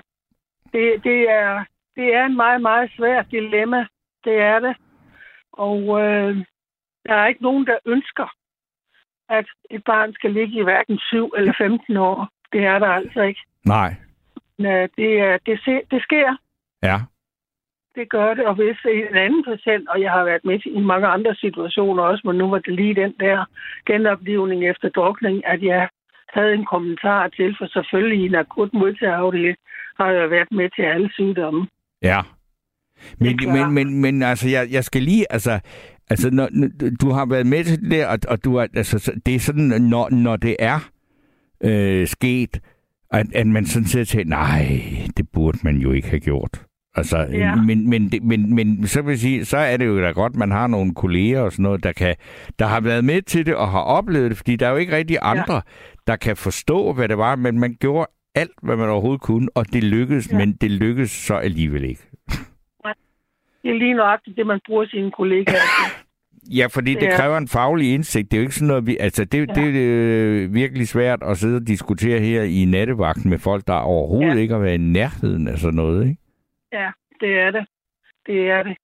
det, 0.73 0.85
det, 1.03 1.19
er, 1.29 1.63
det 1.99 2.15
er 2.15 2.25
en 2.25 2.35
meget, 2.35 2.61
meget 2.61 2.91
svær 2.97 3.21
dilemma. 3.21 3.85
Det 4.25 4.35
er 4.51 4.59
det. 4.59 4.75
Og 5.53 5.77
uh, 5.77 6.31
der 7.05 7.15
er 7.15 7.27
ikke 7.27 7.43
nogen, 7.43 7.65
der 7.67 7.77
ønsker, 7.85 8.27
at 9.29 9.45
et 9.69 9.83
barn 9.83 10.13
skal 10.13 10.31
ligge 10.31 10.59
i 10.59 10.63
hverken 10.63 10.97
7 10.99 11.33
eller 11.37 11.53
15 11.57 11.97
år. 11.97 12.29
Det 12.53 12.65
er 12.65 12.79
der 12.79 12.87
altså 12.87 13.21
ikke. 13.21 13.41
Nej. 13.65 13.95
Men, 14.57 14.89
det, 14.97 15.09
det, 15.45 15.59
det 15.91 16.01
sker. 16.01 16.37
Ja. 16.83 16.97
Det 17.95 18.09
gør 18.09 18.33
det, 18.33 18.45
og 18.45 18.55
hvis 18.55 18.77
en 18.85 19.15
anden 19.15 19.43
patient, 19.43 19.89
og 19.89 20.01
jeg 20.01 20.11
har 20.11 20.23
været 20.23 20.45
med 20.45 20.59
i 20.65 20.79
mange 20.79 21.07
andre 21.07 21.35
situationer 21.35 22.03
også, 22.03 22.21
men 22.27 22.37
nu 22.37 22.49
var 22.49 22.59
det 22.59 22.73
lige 22.73 22.95
den 22.95 23.13
der 23.19 23.45
genoplivning 23.85 24.69
efter 24.69 24.89
drukning, 24.89 25.45
at 25.45 25.63
jeg 25.63 25.89
havde 26.33 26.53
en 26.53 26.65
kommentar 26.65 27.27
til, 27.27 27.55
for 27.57 27.67
selvfølgelig 27.67 28.19
i 28.19 28.25
en 28.25 28.35
akut 28.35 28.73
modtagerafdeling 28.73 29.57
har 29.99 30.11
jeg 30.11 30.29
været 30.29 30.51
med 30.51 30.69
til 30.75 30.81
alle 30.81 31.09
sygdomme. 31.13 31.67
Ja. 32.01 32.21
Men, 33.19 33.39
men, 33.47 33.71
men, 33.73 34.01
men 34.01 34.23
altså, 34.23 34.49
jeg, 34.49 34.67
jeg 34.71 34.83
skal 34.83 35.03
lige, 35.03 35.33
altså, 35.33 35.59
altså 36.09 36.29
når, 36.29 36.49
du 37.01 37.11
har 37.11 37.25
været 37.25 37.47
med 37.47 37.63
til 37.63 37.81
det 37.81 37.91
der, 37.91 38.07
og, 38.07 38.19
og 38.27 38.43
du 38.43 38.55
er, 38.55 38.67
altså, 38.73 39.11
det 39.25 39.35
er 39.35 39.39
sådan, 39.39 39.81
når, 39.81 40.09
når 40.09 40.35
det 40.35 40.55
er 40.59 40.89
øh, 41.63 42.07
sket, 42.07 42.59
at, 43.11 43.27
at 43.35 43.47
man 43.47 43.65
sådan 43.65 43.87
set 43.87 44.07
til, 44.07 44.27
nej, 44.27 44.81
det 45.17 45.29
burde 45.29 45.59
man 45.63 45.77
jo 45.77 45.91
ikke 45.91 46.09
have 46.09 46.19
gjort. 46.19 46.65
Altså, 46.95 47.17
ja. 47.17 47.55
men, 47.55 47.89
men, 47.89 48.11
men, 48.21 48.55
men 48.55 48.87
så 48.87 49.01
vil 49.01 49.19
sige, 49.19 49.45
så 49.45 49.57
er 49.57 49.77
det 49.77 49.85
jo 49.85 50.01
da 50.01 50.11
godt, 50.11 50.35
man 50.35 50.51
har 50.51 50.67
nogle 50.67 50.95
kolleger 50.95 51.41
og 51.41 51.51
sådan 51.51 51.63
noget, 51.63 51.83
der, 51.83 51.91
kan, 51.91 52.15
der 52.59 52.65
har 52.65 52.81
været 52.81 53.05
med 53.05 53.21
til 53.21 53.45
det 53.45 53.55
og 53.55 53.71
har 53.71 53.79
oplevet 53.79 54.29
det, 54.29 54.37
fordi 54.37 54.55
der 54.55 54.67
er 54.67 54.71
jo 54.71 54.77
ikke 54.77 54.95
rigtig 54.95 55.17
andre, 55.21 55.53
ja. 55.53 55.61
der 56.07 56.15
kan 56.15 56.37
forstå, 56.37 56.93
hvad 56.93 57.07
det 57.07 57.17
var, 57.17 57.35
men 57.35 57.59
man 57.59 57.75
gjorde 57.79 58.11
alt, 58.35 58.51
hvad 58.61 58.77
man 58.77 58.89
overhovedet 58.89 59.21
kunne, 59.21 59.47
og 59.55 59.73
det 59.73 59.83
lykkedes, 59.83 60.31
ja. 60.31 60.37
men 60.37 60.53
det 60.53 60.71
lykkedes 60.71 61.11
så 61.11 61.35
alligevel 61.35 61.83
ikke. 61.83 62.03
Det 63.63 63.71
er 63.71 63.79
lige 63.79 63.93
nøjagtigt 63.93 64.37
det, 64.37 64.47
man 64.47 64.59
bruger 64.65 64.85
sine 64.85 65.11
kollegaer 65.11 65.55
Ja, 66.57 66.67
fordi 66.75 66.93
det, 66.93 67.01
det 67.01 67.13
kræver 67.13 67.37
en 67.37 67.47
faglig 67.47 67.93
indsigt. 67.93 68.31
Det 68.31 68.37
er 68.37 68.41
jo 68.41 68.43
ikke 68.47 68.55
sådan 68.55 68.67
noget, 68.67 68.87
vi, 68.87 68.97
altså 68.99 69.25
det, 69.25 69.39
ja. 69.47 69.53
det 69.53 69.67
er 69.67 70.43
øh, 70.43 70.53
virkelig 70.53 70.87
svært 70.87 71.23
at 71.23 71.37
sidde 71.37 71.55
og 71.55 71.67
diskutere 71.67 72.19
her 72.19 72.43
i 72.43 72.65
nattevagten 72.65 73.29
med 73.29 73.39
folk, 73.39 73.67
der 73.67 73.73
overhovedet 73.73 74.35
ja. 74.35 74.41
ikke 74.41 74.53
har 74.53 74.61
været 74.61 74.73
i 74.73 74.91
nærheden 74.97 75.47
af 75.47 75.57
sådan 75.57 75.75
noget, 75.75 76.09
ikke? 76.09 76.21
Ja, 76.71 76.91
det 77.21 77.39
er 77.39 77.51
det. 77.51 77.65
Det 78.25 78.49
er 78.49 78.63
det. 78.63 78.77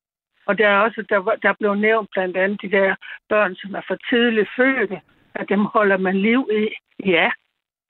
Og 0.46 0.58
der 0.58 0.68
er 0.68 0.78
også, 0.78 1.06
der, 1.10 1.20
der 1.42 1.54
blev 1.60 1.76
nævnt 1.76 2.10
blandt 2.12 2.38
andet 2.38 2.62
de 2.62 2.72
der 2.72 2.96
børn, 3.30 3.56
som 3.56 3.76
er 3.76 3.82
for 3.88 3.98
tidligt 4.10 4.50
fødte, 4.58 5.02
at 5.36 5.46
dem 5.50 5.66
holder 5.66 5.98
man 5.98 6.18
liv 6.18 6.50
i. 6.52 6.64
Ja, 7.10 7.30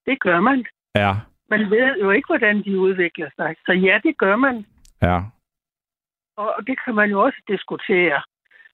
det 0.05 0.19
gør 0.19 0.39
man. 0.39 0.65
Ja. 0.95 1.13
Man 1.49 1.69
ved 1.69 1.97
jo 2.01 2.11
ikke, 2.11 2.27
hvordan 2.27 2.63
de 2.63 2.79
udvikler 2.79 3.29
sig. 3.35 3.55
Så 3.65 3.71
ja, 3.73 3.99
det 4.03 4.17
gør 4.17 4.35
man. 4.35 4.65
Ja. 5.01 5.21
Og 6.37 6.67
det 6.67 6.75
kan 6.85 6.95
man 6.95 7.09
jo 7.09 7.21
også 7.21 7.41
diskutere. 7.47 8.21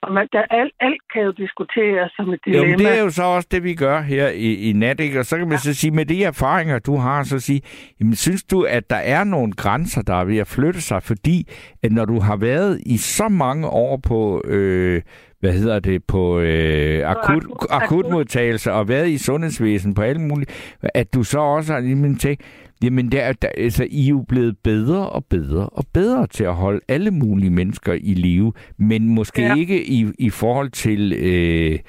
Og 0.01 0.13
man, 0.13 0.27
der, 0.31 0.41
alt, 0.49 0.73
alt 0.79 1.01
kan 1.13 1.21
jo 1.21 1.31
diskuteres 1.31 2.11
som 2.15 2.33
et 2.33 2.39
dilemma. 2.45 2.71
Jo, 2.71 2.77
det 2.77 2.97
er 2.97 3.01
jo 3.03 3.09
så 3.09 3.23
også 3.23 3.47
det, 3.51 3.63
vi 3.63 3.75
gør 3.75 4.01
her 4.01 4.27
i, 4.29 4.69
i 4.69 4.73
nat, 4.73 4.99
ikke? 4.99 5.19
Og 5.19 5.25
så 5.25 5.37
kan 5.37 5.47
man 5.47 5.53
ja. 5.53 5.57
så 5.57 5.73
sige, 5.73 5.91
med 5.91 6.05
de 6.05 6.23
erfaringer, 6.23 6.79
du 6.79 6.95
har, 6.95 7.23
så 7.23 7.39
sige, 7.39 7.61
jamen, 7.99 8.15
synes 8.15 8.43
du, 8.43 8.61
at 8.61 8.89
der 8.89 8.95
er 8.95 9.23
nogle 9.23 9.53
grænser, 9.53 10.01
der 10.01 10.13
er 10.13 10.25
ved 10.25 10.37
at 10.37 10.47
flytte 10.47 10.81
sig? 10.81 11.03
Fordi, 11.03 11.47
at 11.83 11.91
når 11.91 12.05
du 12.05 12.19
har 12.19 12.35
været 12.35 12.81
i 12.85 12.97
så 12.97 13.27
mange 13.27 13.67
år 13.67 13.97
på, 13.97 14.41
øh, 14.45 15.01
hvad 15.39 15.53
hedder 15.53 15.79
det, 15.79 16.03
på 16.03 16.39
øh, 16.39 17.09
akut, 17.09 17.43
akutmodtagelse 17.69 18.73
og 18.73 18.87
været 18.87 19.09
i 19.09 19.17
sundhedsvæsen 19.17 19.93
på 19.93 20.01
alle 20.01 20.21
mulige, 20.21 20.49
at 20.81 21.13
du 21.13 21.23
så 21.23 21.39
også 21.39 21.73
har 21.73 21.79
lige 21.79 22.15
tænkt, 22.15 22.41
Jamen, 22.83 23.11
der, 23.11 23.33
der, 23.33 23.47
altså, 23.57 23.87
I 23.89 24.05
er 24.05 24.09
jo 24.09 24.25
blevet 24.27 24.57
bedre 24.63 25.09
og 25.09 25.25
bedre 25.25 25.69
og 25.69 25.85
bedre 25.93 26.27
til 26.27 26.43
at 26.43 26.55
holde 26.55 26.81
alle 26.87 27.11
mulige 27.11 27.49
mennesker 27.49 27.93
i 27.93 28.13
live, 28.13 28.53
men 28.77 29.09
måske 29.09 29.41
ja. 29.41 29.55
ikke 29.55 29.85
i, 29.85 30.07
i 30.19 30.29
forhold 30.29 30.69
til 30.69 31.13
øh, 31.13 31.79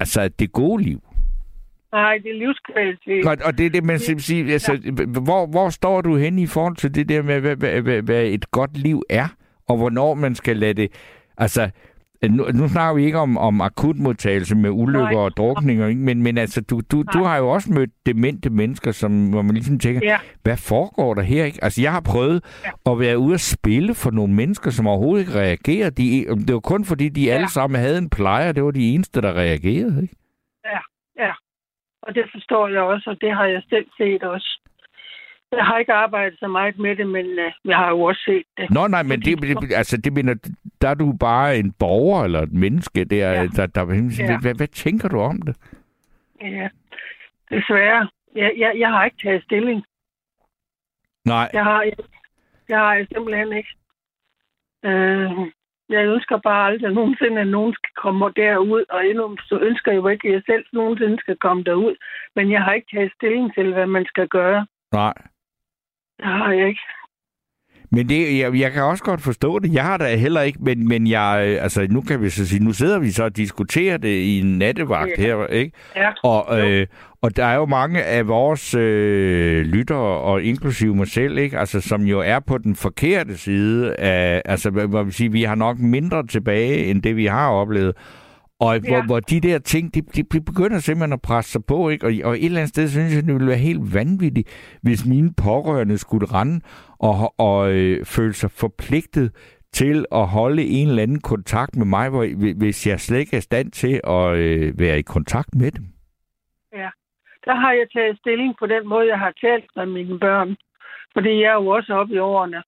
altså, 0.00 0.28
det 0.28 0.52
gode 0.52 0.82
liv. 0.82 1.00
Nej, 1.92 2.18
det 2.18 2.30
er 2.30 2.38
livskvalitet. 2.38 3.26
Og, 3.26 3.36
og 3.44 3.58
det 3.58 3.66
er 3.66 3.70
det, 3.70 3.84
man 3.84 3.98
simpelthen 3.98 4.46
siger, 4.46 4.52
altså, 4.52 4.72
ja. 4.72 5.20
hvor, 5.20 5.46
hvor 5.46 5.68
står 5.68 6.00
du 6.00 6.16
hen 6.16 6.38
i 6.38 6.46
forhold 6.46 6.76
til 6.76 6.94
det 6.94 7.08
der 7.08 7.22
med, 7.22 7.40
hvad, 7.40 7.56
hvad, 7.56 7.82
hvad, 7.82 8.02
hvad 8.02 8.24
et 8.24 8.50
godt 8.50 8.78
liv 8.78 9.02
er, 9.10 9.28
og 9.68 9.76
hvornår 9.76 10.14
man 10.14 10.34
skal 10.34 10.56
lade 10.56 10.74
det... 10.74 10.90
Altså, 11.38 11.70
nu, 12.28 12.44
nu 12.54 12.68
snakker 12.68 12.94
vi 12.94 13.04
ikke 13.04 13.18
om, 13.18 13.38
om 13.38 13.60
akutmodtagelse 13.60 14.56
med 14.56 14.70
ulykker 14.70 15.10
Nej. 15.10 15.24
og 15.24 15.36
drukninger, 15.36 15.86
ikke? 15.86 16.00
Men, 16.00 16.22
men 16.22 16.38
altså, 16.38 16.60
du, 16.60 16.80
du, 16.92 17.04
du 17.12 17.24
har 17.24 17.36
jo 17.36 17.48
også 17.48 17.72
mødt 17.72 17.90
demente 18.06 18.50
mennesker, 18.50 18.92
som, 18.92 19.30
hvor 19.30 19.42
man 19.42 19.54
ligesom 19.54 19.78
tænker, 19.78 20.00
ja. 20.04 20.18
hvad 20.42 20.56
foregår 20.56 21.14
der 21.14 21.22
her? 21.22 21.44
Ikke? 21.44 21.58
Altså, 21.64 21.82
jeg 21.82 21.92
har 21.92 22.00
prøvet 22.00 22.62
ja. 22.64 22.92
at 22.92 22.98
være 22.98 23.18
ude 23.18 23.34
og 23.34 23.40
spille 23.40 23.94
for 23.94 24.10
nogle 24.10 24.34
mennesker, 24.34 24.70
som 24.70 24.86
overhovedet 24.86 25.26
ikke 25.26 25.38
reagerer. 25.38 25.90
De, 25.90 26.26
det 26.46 26.54
var 26.54 26.60
kun 26.60 26.84
fordi, 26.84 27.08
de 27.08 27.24
ja. 27.24 27.34
alle 27.34 27.48
sammen 27.50 27.80
havde 27.80 27.98
en 27.98 28.10
plejer, 28.10 28.52
det 28.52 28.64
var 28.64 28.70
de 28.70 28.94
eneste, 28.94 29.20
der 29.20 29.32
reagerede. 29.32 30.02
Ikke? 30.02 30.16
Ja, 30.64 30.80
ja. 31.24 31.32
Og 32.02 32.14
det 32.14 32.24
forstår 32.34 32.68
jeg 32.68 32.80
også, 32.80 33.10
og 33.10 33.16
det 33.20 33.32
har 33.32 33.46
jeg 33.46 33.62
selv 33.68 33.86
set 33.98 34.22
også. 34.22 34.60
Jeg 35.52 35.64
har 35.64 35.78
ikke 35.78 35.92
arbejdet 35.92 36.38
så 36.38 36.48
meget 36.48 36.78
med 36.78 36.96
det, 36.96 37.06
men 37.06 37.26
uh, 37.26 37.52
jeg 37.64 37.76
har 37.76 37.88
jo 37.88 38.00
også 38.00 38.22
set 38.24 38.44
det. 38.56 38.70
Nå, 38.70 38.86
nej, 38.86 39.02
men 39.02 39.20
det, 39.20 39.42
det, 39.42 39.72
altså, 39.72 39.96
det 39.96 40.12
mener, 40.12 40.34
der 40.80 40.88
er 40.88 40.94
du 40.94 41.12
bare 41.20 41.58
en 41.58 41.72
borger 41.72 42.24
eller 42.24 42.42
et 42.42 42.52
menneske, 42.52 43.04
der, 43.04 43.32
ja. 43.32 43.42
der, 43.42 43.66
der, 43.66 43.66
der 43.66 44.12
ja. 44.18 44.40
hvad, 44.40 44.54
hvad 44.54 44.68
tænker 44.68 45.08
du 45.08 45.20
om 45.20 45.42
det? 45.42 45.56
Ja, 46.40 46.68
desværre. 47.50 48.08
Jeg, 48.34 48.52
jeg, 48.56 48.72
jeg 48.78 48.88
har 48.88 49.04
ikke 49.04 49.16
taget 49.22 49.44
stilling. 49.44 49.84
Nej. 51.24 51.50
Jeg 51.52 51.64
har, 51.64 51.82
jeg, 51.82 51.96
jeg 52.68 52.78
har 52.78 53.06
simpelthen 53.14 53.52
ikke. 53.52 53.74
Øh, 54.84 55.30
jeg 55.88 56.06
ønsker 56.06 56.36
bare 56.38 56.66
aldrig 56.66 56.92
nogensinde, 56.92 57.40
at 57.40 57.46
nogen 57.46 57.74
skal 57.74 57.90
komme 57.96 58.32
derud, 58.36 58.84
og 58.90 59.06
endnu 59.06 59.36
så 59.48 59.58
ønsker 59.58 59.92
jeg 59.92 59.98
jo 59.98 60.08
ikke, 60.08 60.28
at 60.28 60.34
jeg 60.34 60.42
selv 60.46 60.64
nogensinde 60.72 61.18
skal 61.20 61.36
komme 61.36 61.62
derud. 61.62 61.94
Men 62.36 62.50
jeg 62.50 62.62
har 62.62 62.72
ikke 62.72 62.96
taget 62.96 63.12
stilling 63.16 63.54
til, 63.54 63.72
hvad 63.72 63.86
man 63.86 64.06
skal 64.06 64.28
gøre. 64.28 64.66
Nej. 64.92 65.14
Det 66.20 66.28
har 66.28 66.52
jeg 66.52 66.68
ikke. 66.68 66.80
Men 67.92 68.08
det, 68.08 68.38
jeg, 68.38 68.54
jeg 68.54 68.72
kan 68.72 68.82
også 68.82 69.04
godt 69.04 69.20
forstå 69.20 69.58
det. 69.58 69.74
Jeg 69.74 69.84
har 69.84 69.96
da 69.96 70.16
heller 70.16 70.40
ikke, 70.40 70.58
men, 70.62 70.88
men 70.88 71.06
jeg, 71.06 71.58
altså, 71.60 71.86
nu 71.90 72.00
kan 72.00 72.22
vi 72.22 72.30
så 72.30 72.46
sige, 72.46 72.64
nu 72.64 72.72
sidder 72.72 72.98
vi 72.98 73.10
så 73.10 73.24
og 73.24 73.36
diskuterer 73.36 73.96
det 73.96 74.08
i 74.08 74.40
en 74.40 74.58
nattevagt 74.58 75.10
ja. 75.18 75.22
her, 75.22 75.46
ikke? 75.46 75.76
Ja. 75.96 76.10
Og, 76.24 76.60
øh, 76.60 76.86
og 77.22 77.36
der 77.36 77.44
er 77.44 77.54
jo 77.54 77.66
mange 77.66 78.02
af 78.02 78.28
vores 78.28 78.74
øh, 78.74 79.62
lyttere, 79.62 79.98
og 79.98 80.42
inklusive 80.42 80.94
mig 80.94 81.08
selv, 81.08 81.38
ikke? 81.38 81.58
Altså, 81.58 81.80
som 81.80 82.02
jo 82.02 82.20
er 82.20 82.38
på 82.38 82.58
den 82.58 82.76
forkerte 82.76 83.38
side 83.38 83.94
af, 83.96 84.42
altså, 84.44 84.70
hvad 84.70 85.04
vil 85.04 85.12
sige, 85.12 85.32
vi 85.32 85.42
har 85.42 85.54
nok 85.54 85.78
mindre 85.78 86.26
tilbage, 86.26 86.84
end 86.84 87.02
det 87.02 87.16
vi 87.16 87.26
har 87.26 87.48
oplevet. 87.48 87.96
Og 88.60 88.72
ja. 88.74 88.88
hvor, 88.88 89.06
hvor 89.06 89.20
de 89.20 89.40
der 89.40 89.58
ting, 89.58 89.94
de, 89.94 90.00
de 90.02 90.40
begynder 90.40 90.78
simpelthen 90.78 91.12
at 91.12 91.22
presse 91.22 91.52
sig 91.52 91.62
på, 91.68 91.88
ikke? 91.88 92.06
Og, 92.06 92.12
og 92.24 92.34
et 92.34 92.44
eller 92.44 92.60
andet 92.60 92.68
sted 92.68 92.88
synes 92.88 93.14
jeg, 93.14 93.22
det 93.26 93.34
ville 93.34 93.48
være 93.48 93.66
helt 93.70 93.94
vanvittigt, 93.94 94.76
hvis 94.82 95.06
mine 95.06 95.30
pårørende 95.44 95.98
skulle 95.98 96.26
rende 96.26 96.60
og, 96.98 97.34
og 97.38 97.72
øh, 97.72 98.04
føle 98.04 98.32
sig 98.32 98.50
forpligtet 98.50 99.26
til 99.72 100.06
at 100.12 100.26
holde 100.26 100.62
en 100.64 100.88
eller 100.88 101.02
anden 101.02 101.20
kontakt 101.20 101.76
med 101.76 101.86
mig, 101.86 102.08
hvor, 102.08 102.24
hvis 102.58 102.86
jeg 102.86 103.00
slet 103.00 103.18
ikke 103.18 103.36
er 103.36 103.40
stand 103.40 103.70
til 103.70 104.00
at 104.04 104.36
øh, 104.36 104.78
være 104.78 104.98
i 104.98 105.02
kontakt 105.02 105.54
med 105.54 105.70
dem. 105.70 105.84
Ja, 106.72 106.90
der 107.44 107.54
har 107.54 107.72
jeg 107.72 107.86
taget 107.92 108.18
stilling 108.18 108.54
på 108.58 108.66
den 108.66 108.88
måde, 108.88 109.06
jeg 109.08 109.18
har 109.18 109.32
talt 109.40 109.70
med 109.76 109.86
mine 109.86 110.18
børn. 110.18 110.56
Fordi 111.14 111.32
jeg 111.42 111.50
er 111.50 111.62
jo 111.62 111.66
også 111.66 111.92
oppe 111.94 112.14
i 112.14 112.18
årene. 112.18 112.62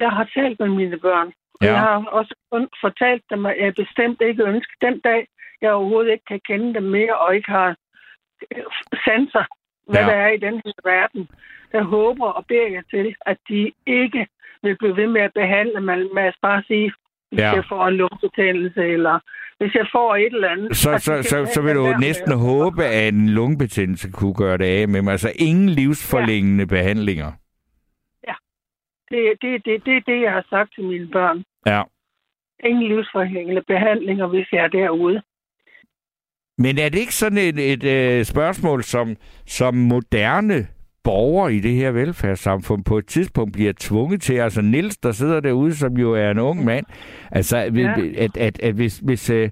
Jeg 0.00 0.10
har 0.10 0.30
talt 0.34 0.60
med 0.60 0.68
mine 0.68 0.98
børn. 0.98 1.32
Ja. 1.62 1.66
Jeg 1.66 1.80
har 1.80 2.04
også 2.18 2.34
fortalt 2.80 3.24
dem, 3.30 3.46
at 3.46 3.56
jeg 3.60 3.74
bestemt 3.74 4.20
ikke 4.20 4.42
ønsker 4.44 4.76
den 4.80 5.00
dag, 5.00 5.26
jeg 5.60 5.72
overhovedet 5.72 6.12
ikke 6.12 6.24
kan 6.24 6.40
kende 6.48 6.74
dem 6.74 6.82
mere, 6.82 7.18
og 7.18 7.36
ikke 7.36 7.50
har 7.50 7.76
øh, 8.56 8.62
sanser, 9.04 9.44
hvad 9.88 10.00
Ja. 10.00 10.06
ja. 10.06 10.12
der 10.12 10.18
er 10.26 10.30
i 10.30 10.36
den 10.46 10.54
her 10.64 10.72
verden. 10.84 11.28
Jeg 11.72 11.82
håber 11.82 12.26
og 12.26 12.46
beder 12.46 12.68
jeg 12.68 12.82
til, 12.90 13.14
at 13.26 13.38
de 13.48 13.72
ikke 13.86 14.26
vil 14.62 14.76
blive 14.78 14.96
ved 14.96 15.06
med 15.06 15.20
at 15.20 15.32
behandle 15.34 15.80
mig 15.80 15.98
med 16.14 16.22
at 16.22 16.36
bare 16.42 16.62
sige, 16.66 16.92
hvis 17.30 17.40
Ja. 17.40 17.46
ja. 17.48 17.54
jeg 17.54 17.64
får 17.68 17.86
en 17.86 17.94
lungebetændelse, 17.94 18.82
eller 18.84 19.18
hvis 19.58 19.74
jeg 19.74 19.86
får 19.92 20.16
et 20.16 20.26
eller 20.34 20.48
andet. 20.48 20.76
Så, 20.76 20.98
så, 20.98 21.22
så, 21.22 21.50
så 21.54 21.62
vil 21.62 21.74
du 21.74 21.82
med 21.86 21.96
næsten 21.98 22.32
at- 22.32 22.38
håbe, 22.38 22.84
at 22.84 23.08
en 23.14 23.28
lungebetændelse 23.28 24.10
kunne 24.12 24.34
gøre 24.34 24.58
det 24.58 24.64
af 24.64 24.88
med 24.88 25.02
mig. 25.02 25.10
Altså 25.12 25.32
ingen 25.38 25.68
livsforlængende 25.68 26.66
behandlinger. 26.66 27.32
Det 29.10 29.28
er 29.30 29.34
det, 29.42 29.64
det, 29.64 29.84
det, 29.86 30.06
det, 30.06 30.20
jeg 30.22 30.32
har 30.32 30.44
sagt 30.50 30.74
til 30.74 30.84
mine 30.84 31.08
børn. 31.08 31.44
Ja. 31.66 31.82
Ingen 32.64 32.88
livsforhængende 32.88 33.62
behandlinger, 33.62 34.26
hvis 34.26 34.46
jeg 34.52 34.64
er 34.64 34.68
derude. 34.68 35.22
Men 36.58 36.78
er 36.78 36.88
det 36.88 36.98
ikke 36.98 37.14
sådan 37.14 37.38
et, 37.38 37.72
et 37.72 37.84
øh, 37.84 38.24
spørgsmål, 38.24 38.84
som, 38.84 39.16
som 39.46 39.74
moderne 39.74 40.66
borgere 41.04 41.54
i 41.54 41.60
det 41.60 41.74
her 41.74 41.90
velfærdssamfund 41.90 42.84
på 42.84 42.98
et 42.98 43.06
tidspunkt 43.06 43.52
bliver 43.52 43.72
tvunget 43.80 44.22
til? 44.22 44.34
Altså 44.34 44.60
Nils, 44.62 44.96
der 44.96 45.12
sidder 45.12 45.40
derude, 45.40 45.74
som 45.74 45.96
jo 45.96 46.12
er 46.12 46.30
en 46.30 46.38
ung 46.38 46.64
mand. 46.64 46.86
Altså, 47.30 47.56
ja. 47.56 47.68
Ja. 47.70 47.94
at, 48.16 48.36
at, 48.36 48.60
at 48.62 48.74
hvis... 48.74 48.98
hvis 48.98 49.30
øh, 49.30 49.50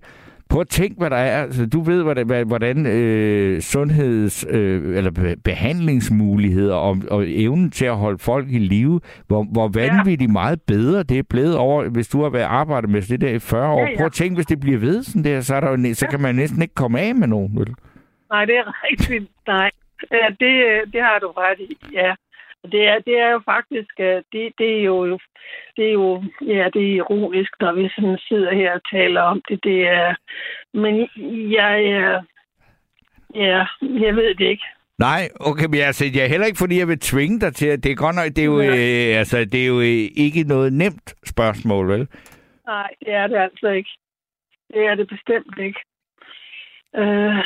Prøv 0.52 0.60
at 0.60 0.68
tænke, 0.68 0.94
hvad 0.98 1.10
der 1.10 1.16
er. 1.16 1.42
Altså, 1.42 1.66
du 1.66 1.80
ved, 1.80 2.02
hvordan, 2.02 2.46
hvordan 2.46 2.86
øh, 2.86 3.60
sundheds- 3.62 4.46
øh, 4.56 4.96
eller 4.96 5.10
be- 5.10 5.36
behandlingsmuligheder 5.44 6.74
og, 6.74 6.96
og 7.10 7.24
evnen 7.28 7.70
til 7.70 7.84
at 7.84 7.96
holde 7.96 8.18
folk 8.18 8.46
i 8.50 8.58
live, 8.58 9.00
hvor, 9.26 9.42
hvor 9.52 9.68
vanvittigt 9.68 10.30
meget 10.32 10.62
bedre 10.62 11.02
det 11.02 11.18
er 11.18 11.22
blevet 11.30 11.56
over, 11.56 11.88
hvis 11.88 12.08
du 12.08 12.22
har 12.22 12.30
været 12.30 12.44
arbejdet 12.44 12.90
med 12.90 13.02
det 13.02 13.20
der 13.20 13.28
i 13.28 13.38
40 13.38 13.68
år. 13.72 13.80
Ja, 13.80 13.90
ja. 13.90 13.96
Prøv 13.96 14.06
at 14.06 14.12
tænke, 14.12 14.34
hvis 14.34 14.46
det 14.46 14.60
bliver 14.60 14.78
ved 14.78 15.02
sådan 15.02 15.24
der, 15.24 15.40
så, 15.40 15.54
er 15.54 15.60
der 15.60 15.70
jo, 15.70 15.94
så 15.94 16.06
kan 16.10 16.20
man 16.20 16.34
næsten 16.34 16.62
ikke 16.62 16.74
komme 16.74 17.00
af 17.00 17.14
med 17.14 17.28
nogen. 17.28 17.50
Vel? 17.58 17.74
Nej, 18.30 18.44
det 18.44 18.54
er 18.56 18.64
rigtigt. 18.90 19.30
Nej, 19.46 19.70
ja, 20.12 20.26
det, 20.40 20.52
øh, 20.70 20.92
det 20.92 21.00
har 21.02 21.18
du 21.22 21.26
ret 21.36 21.60
i. 21.60 21.76
Ja. 21.92 22.12
Det 22.62 22.88
er, 22.88 22.98
det 22.98 23.18
er 23.18 23.30
jo 23.30 23.40
faktisk, 23.44 23.92
øh, 24.00 24.22
det, 24.32 24.52
det 24.58 24.78
er 24.78 24.82
jo, 24.82 25.18
det 25.76 25.88
er 25.88 25.92
jo, 25.92 26.24
ja, 26.40 26.68
det 26.74 26.82
er 26.82 26.96
ironisk, 26.96 27.52
når 27.60 27.72
vi 27.72 27.88
sådan 27.94 28.18
sidder 28.28 28.54
her 28.54 28.72
og 28.72 28.80
taler 28.90 29.20
om 29.20 29.42
det. 29.48 29.64
Det 29.64 29.88
er, 29.88 30.14
men 30.74 31.08
jeg, 31.50 31.84
er, 31.84 32.22
ja, 33.34 33.66
jeg 33.80 34.16
ved 34.16 34.34
det 34.34 34.46
ikke. 34.46 34.64
Nej, 34.98 35.28
okay, 35.40 35.66
men 35.66 35.80
altså, 35.80 36.04
jeg 36.14 36.24
er 36.24 36.28
heller 36.28 36.46
ikke, 36.46 36.58
fordi 36.58 36.78
jeg 36.78 36.88
vil 36.88 36.98
tvinge 36.98 37.40
dig 37.40 37.54
til, 37.54 37.66
at 37.66 37.84
det 37.84 37.92
er 37.92 37.96
godt 38.04 38.16
nok, 38.16 38.26
det 38.26 38.38
er 38.38 38.44
jo, 38.44 38.60
øh, 38.60 39.18
altså, 39.20 39.44
det 39.44 39.62
er 39.62 39.66
jo 39.66 39.80
øh, 39.80 40.04
ikke 40.26 40.42
noget 40.42 40.72
nemt 40.72 41.14
spørgsmål, 41.24 41.88
vel? 41.88 42.08
Nej, 42.66 42.90
det 43.00 43.12
er 43.14 43.26
det 43.26 43.36
altså 43.36 43.68
ikke. 43.68 43.90
Det 44.74 44.86
er 44.86 44.94
det 44.94 45.08
bestemt 45.08 45.58
ikke. 45.58 45.80
Øh, 46.96 47.44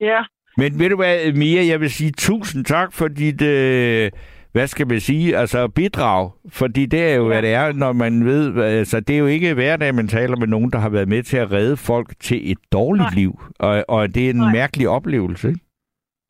ja, 0.00 0.24
Men 0.60 0.78
ved 0.78 0.90
du 0.90 0.96
hvad, 0.96 1.32
Mia, 1.32 1.66
jeg 1.66 1.80
vil 1.80 1.90
sige 1.90 2.10
tusind 2.18 2.64
tak 2.64 2.92
for 2.92 3.08
dit, 3.08 3.42
øh, 3.42 4.10
hvad 4.52 4.66
skal 4.66 4.86
man 4.88 5.00
sige, 5.00 5.36
altså 5.36 5.68
bidrag. 5.68 6.30
Fordi 6.48 6.86
det 6.86 7.02
er 7.10 7.14
jo, 7.14 7.22
ja. 7.22 7.28
hvad 7.28 7.42
det 7.42 7.52
er, 7.52 7.72
når 7.72 7.92
man 7.92 8.24
ved, 8.24 8.56
altså 8.62 9.00
det 9.00 9.14
er 9.14 9.18
jo 9.18 9.26
ikke 9.26 9.54
hver 9.54 9.76
dag, 9.76 9.94
man 9.94 10.08
taler 10.08 10.36
med 10.36 10.46
nogen, 10.46 10.70
der 10.72 10.78
har 10.78 10.88
været 10.88 11.08
med 11.08 11.22
til 11.22 11.36
at 11.36 11.52
redde 11.52 11.76
folk 11.76 12.12
til 12.20 12.52
et 12.52 12.58
dårligt 12.72 13.02
Nej. 13.04 13.14
liv. 13.14 13.40
Og, 13.58 13.84
og 13.88 14.14
det 14.14 14.26
er 14.26 14.30
en 14.30 14.36
Nej. 14.36 14.52
mærkelig 14.52 14.88
oplevelse, 14.88 15.48
ikke? 15.48 15.60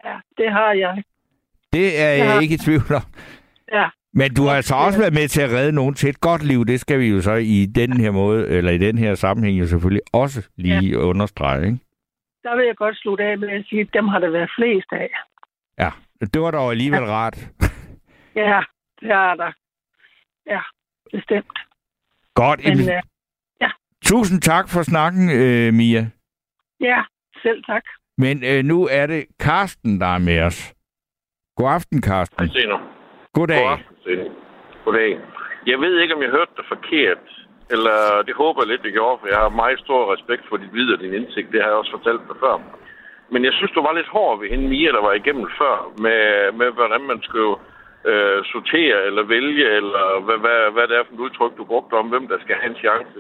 ja, 0.05 0.15
det 0.39 0.53
har 0.53 0.73
jeg. 0.73 1.03
Det 1.73 2.01
er 2.01 2.15
Ja. 2.15 2.33
jeg 2.33 2.43
ikke 2.43 2.55
i 2.55 2.59
tvivl 2.59 2.93
om. 2.95 3.03
Ja, 3.73 3.85
Men 4.15 4.35
du 4.35 4.45
har 4.45 4.55
altså 4.55 4.75
også 4.75 4.99
været 4.99 5.15
med 5.15 5.29
til 5.29 5.41
at 5.41 5.51
redde 5.51 5.73
nogen 5.73 5.95
til 5.95 6.09
et 6.09 6.21
godt 6.21 6.45
liv. 6.45 6.67
Det 6.67 6.81
skal 6.81 6.99
vi 7.01 7.07
jo 7.09 7.21
så 7.21 7.35
i 7.35 7.67
den 7.67 7.93
her 7.93 8.11
måde, 8.11 8.49
eller 8.49 8.71
i 8.73 8.79
den 8.79 8.99
her 8.99 9.15
sammenhæng 9.15 9.61
jo 9.61 9.67
selvfølgelig 9.67 10.03
også 10.13 10.43
lige 10.57 10.81
ja. 10.81 10.97
understrege, 10.97 11.67
ikke? 11.67 11.79
Der 12.43 12.57
vil 12.57 12.67
jeg 12.67 12.77
godt 12.77 12.97
slutte 12.97 13.25
af 13.25 13.39
med 13.39 13.49
at 13.49 13.65
sige, 13.69 13.81
at 13.81 13.89
dem 13.93 14.09
har 14.09 14.19
der 14.19 14.31
været 14.31 14.51
flest 14.59 14.93
af. 14.93 15.11
Ja, 15.79 15.91
det 16.35 16.41
var 16.43 16.51
dog 16.51 16.71
alligevel 16.71 17.03
ja. 17.03 17.11
rart. 17.11 17.37
Ja, 18.35 18.61
det 19.01 19.11
er 19.11 19.35
der. 19.35 19.53
Ja, 20.47 20.61
bestemt. 21.13 21.59
Godt. 22.35 22.61
Men 22.65 22.79
øh, 22.81 23.03
Tusind 24.05 24.41
tak 24.41 24.69
for 24.69 24.83
snakken, 24.83 25.31
øh, 25.31 25.75
Mia. 25.75 26.11
ja, 26.81 27.03
selv 27.43 27.65
tak. 27.65 27.83
Men 28.19 28.45
øh, 28.45 28.65
nu 28.65 28.89
er 28.91 29.07
det 29.07 29.27
Karsten, 29.41 30.01
der 30.01 30.07
er 30.07 30.19
med 30.19 30.41
os. 30.43 30.75
God 31.57 31.71
aften, 31.73 32.03
Karsten. 32.03 32.49
Hej. 32.49 32.79
Goddag. 33.33 33.63
God 33.63 33.73
aften. 33.73 34.33
Goddag. 34.85 35.19
Jeg 35.67 35.79
ved 35.79 36.01
ikke, 36.01 36.15
om 36.15 36.23
jeg 36.23 36.31
hørte 36.31 36.53
dig 36.57 36.65
forkert, 36.69 37.40
eller 37.75 38.23
det 38.27 38.35
håber 38.43 38.63
jeg 38.63 38.69
lidt, 38.71 38.83
det 38.87 38.93
gjorde, 38.99 39.19
for 39.21 39.29
jeg 39.33 39.41
har 39.45 39.61
meget 39.63 39.79
stor 39.87 40.13
respekt 40.15 40.45
for 40.49 40.57
dit 40.57 40.75
videre, 40.79 41.03
din 41.03 41.15
indsigt. 41.15 41.53
Det 41.53 41.61
har 41.61 41.69
jeg 41.69 41.81
også 41.81 41.97
fortalt 41.97 42.23
dig 42.29 42.37
før. 42.45 42.55
Men 43.33 43.45
jeg 43.45 43.53
synes, 43.53 43.73
du 43.75 43.83
var 43.83 43.95
lidt 43.95 44.15
hård 44.17 44.41
ved 44.41 44.49
hende 44.49 44.69
Mia, 44.69 44.91
der 44.97 45.03
var 45.09 45.13
igennem 45.13 45.47
før, 45.61 45.77
med, 46.05 46.23
med 46.61 46.71
hvordan 46.79 47.03
man 47.11 47.21
skulle 47.23 47.57
øh, 48.11 48.39
sortere 48.53 48.99
eller 49.09 49.23
vælge, 49.23 49.67
eller 49.79 50.05
hvad, 50.25 50.39
hvad, 50.45 50.59
hvad 50.75 50.89
det 50.89 50.97
er 50.97 51.05
for 51.07 51.15
et 51.15 51.25
udtryk, 51.27 51.53
du 51.57 51.65
brugte 51.65 51.95
om, 51.95 52.07
hvem 52.09 52.29
der 52.29 52.39
skal 52.41 52.57
have 52.61 52.71
en 52.71 52.83
chance. 52.85 53.19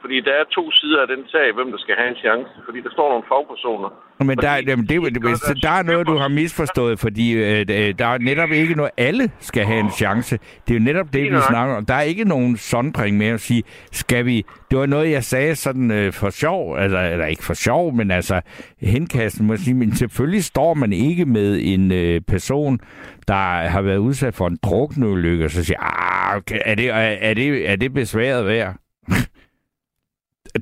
Fordi 0.00 0.20
der 0.20 0.34
er 0.40 0.44
to 0.44 0.70
sider 0.70 1.00
af 1.02 1.08
den 1.14 1.22
sag, 1.28 1.46
hvem 1.54 1.70
der 1.70 1.78
skal 1.78 1.94
have 2.00 2.08
en 2.08 2.16
chance. 2.24 2.50
Fordi 2.66 2.78
der 2.80 2.90
står 2.96 3.08
nogle 3.08 3.24
fagpersoner. 3.32 3.88
Men 4.20 4.38
der, 4.38 4.54
Fordi 4.54 4.70
jamen, 4.70 4.86
det, 4.86 5.02
de 5.02 5.10
det, 5.10 5.22
deres 5.22 5.40
der 5.62 5.70
er 5.70 5.82
noget, 5.82 6.06
du 6.06 6.16
har 6.16 6.28
misforstået, 6.28 6.98
fordi 6.98 7.32
øh, 7.32 7.60
øh, 7.60 7.94
der 7.98 8.06
er 8.06 8.18
netop 8.18 8.50
ikke 8.50 8.74
noget, 8.74 8.90
alle 8.96 9.30
skal 9.40 9.64
have 9.64 9.80
en 9.80 9.90
chance. 9.90 10.38
Det 10.68 10.74
er 10.74 10.78
jo 10.78 10.84
netop 10.84 11.12
det, 11.12 11.22
vi 11.32 11.36
snakker 11.48 11.76
om. 11.76 11.86
Der 11.86 11.94
er 11.94 12.00
ikke 12.00 12.24
nogen 12.24 12.56
sondring 12.56 13.16
med 13.16 13.26
at 13.26 13.40
sige, 13.40 13.62
skal 13.92 14.26
vi... 14.26 14.44
Det 14.70 14.78
var 14.78 14.86
noget, 14.86 15.10
jeg 15.10 15.24
sagde 15.24 15.56
sådan 15.56 15.90
øh, 15.90 16.12
for 16.12 16.30
sjov, 16.30 16.78
altså, 16.78 16.98
eller 16.98 17.26
ikke 17.26 17.44
for 17.44 17.54
sjov, 17.54 17.94
men 17.94 18.10
altså 18.10 18.40
henkasten 18.80 19.46
må 19.46 19.52
jeg 19.52 19.60
sige, 19.60 19.74
men 19.74 19.94
selvfølgelig 19.94 20.44
står 20.44 20.74
man 20.74 20.92
ikke 20.92 21.24
med 21.24 21.60
en 21.62 21.92
øh, 21.92 22.20
person, 22.20 22.80
der 23.28 23.68
har 23.68 23.82
været 23.82 23.98
udsat 23.98 24.34
for 24.34 24.46
en 24.46 24.58
drukneulykke, 24.62 25.44
og 25.44 25.50
så 25.50 25.64
siger, 25.64 25.78
ah, 25.80 26.42
er, 26.50 26.74
det, 26.74 26.88
er, 26.88 26.94
er, 26.94 27.34
det, 27.34 27.70
er 27.70 27.76
det 27.76 27.94
besværet 27.94 28.46
værd? 28.46 28.74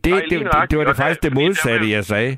Det, 0.05 0.13
Nej, 0.13 0.21
det, 0.31 0.39
det, 0.41 0.71
det 0.71 0.79
var 0.79 0.85
det 0.85 0.97
faktisk 0.97 1.23
det 1.23 1.33
modsatte, 1.35 1.87
jeg 1.97 2.05
sagde. 2.05 2.33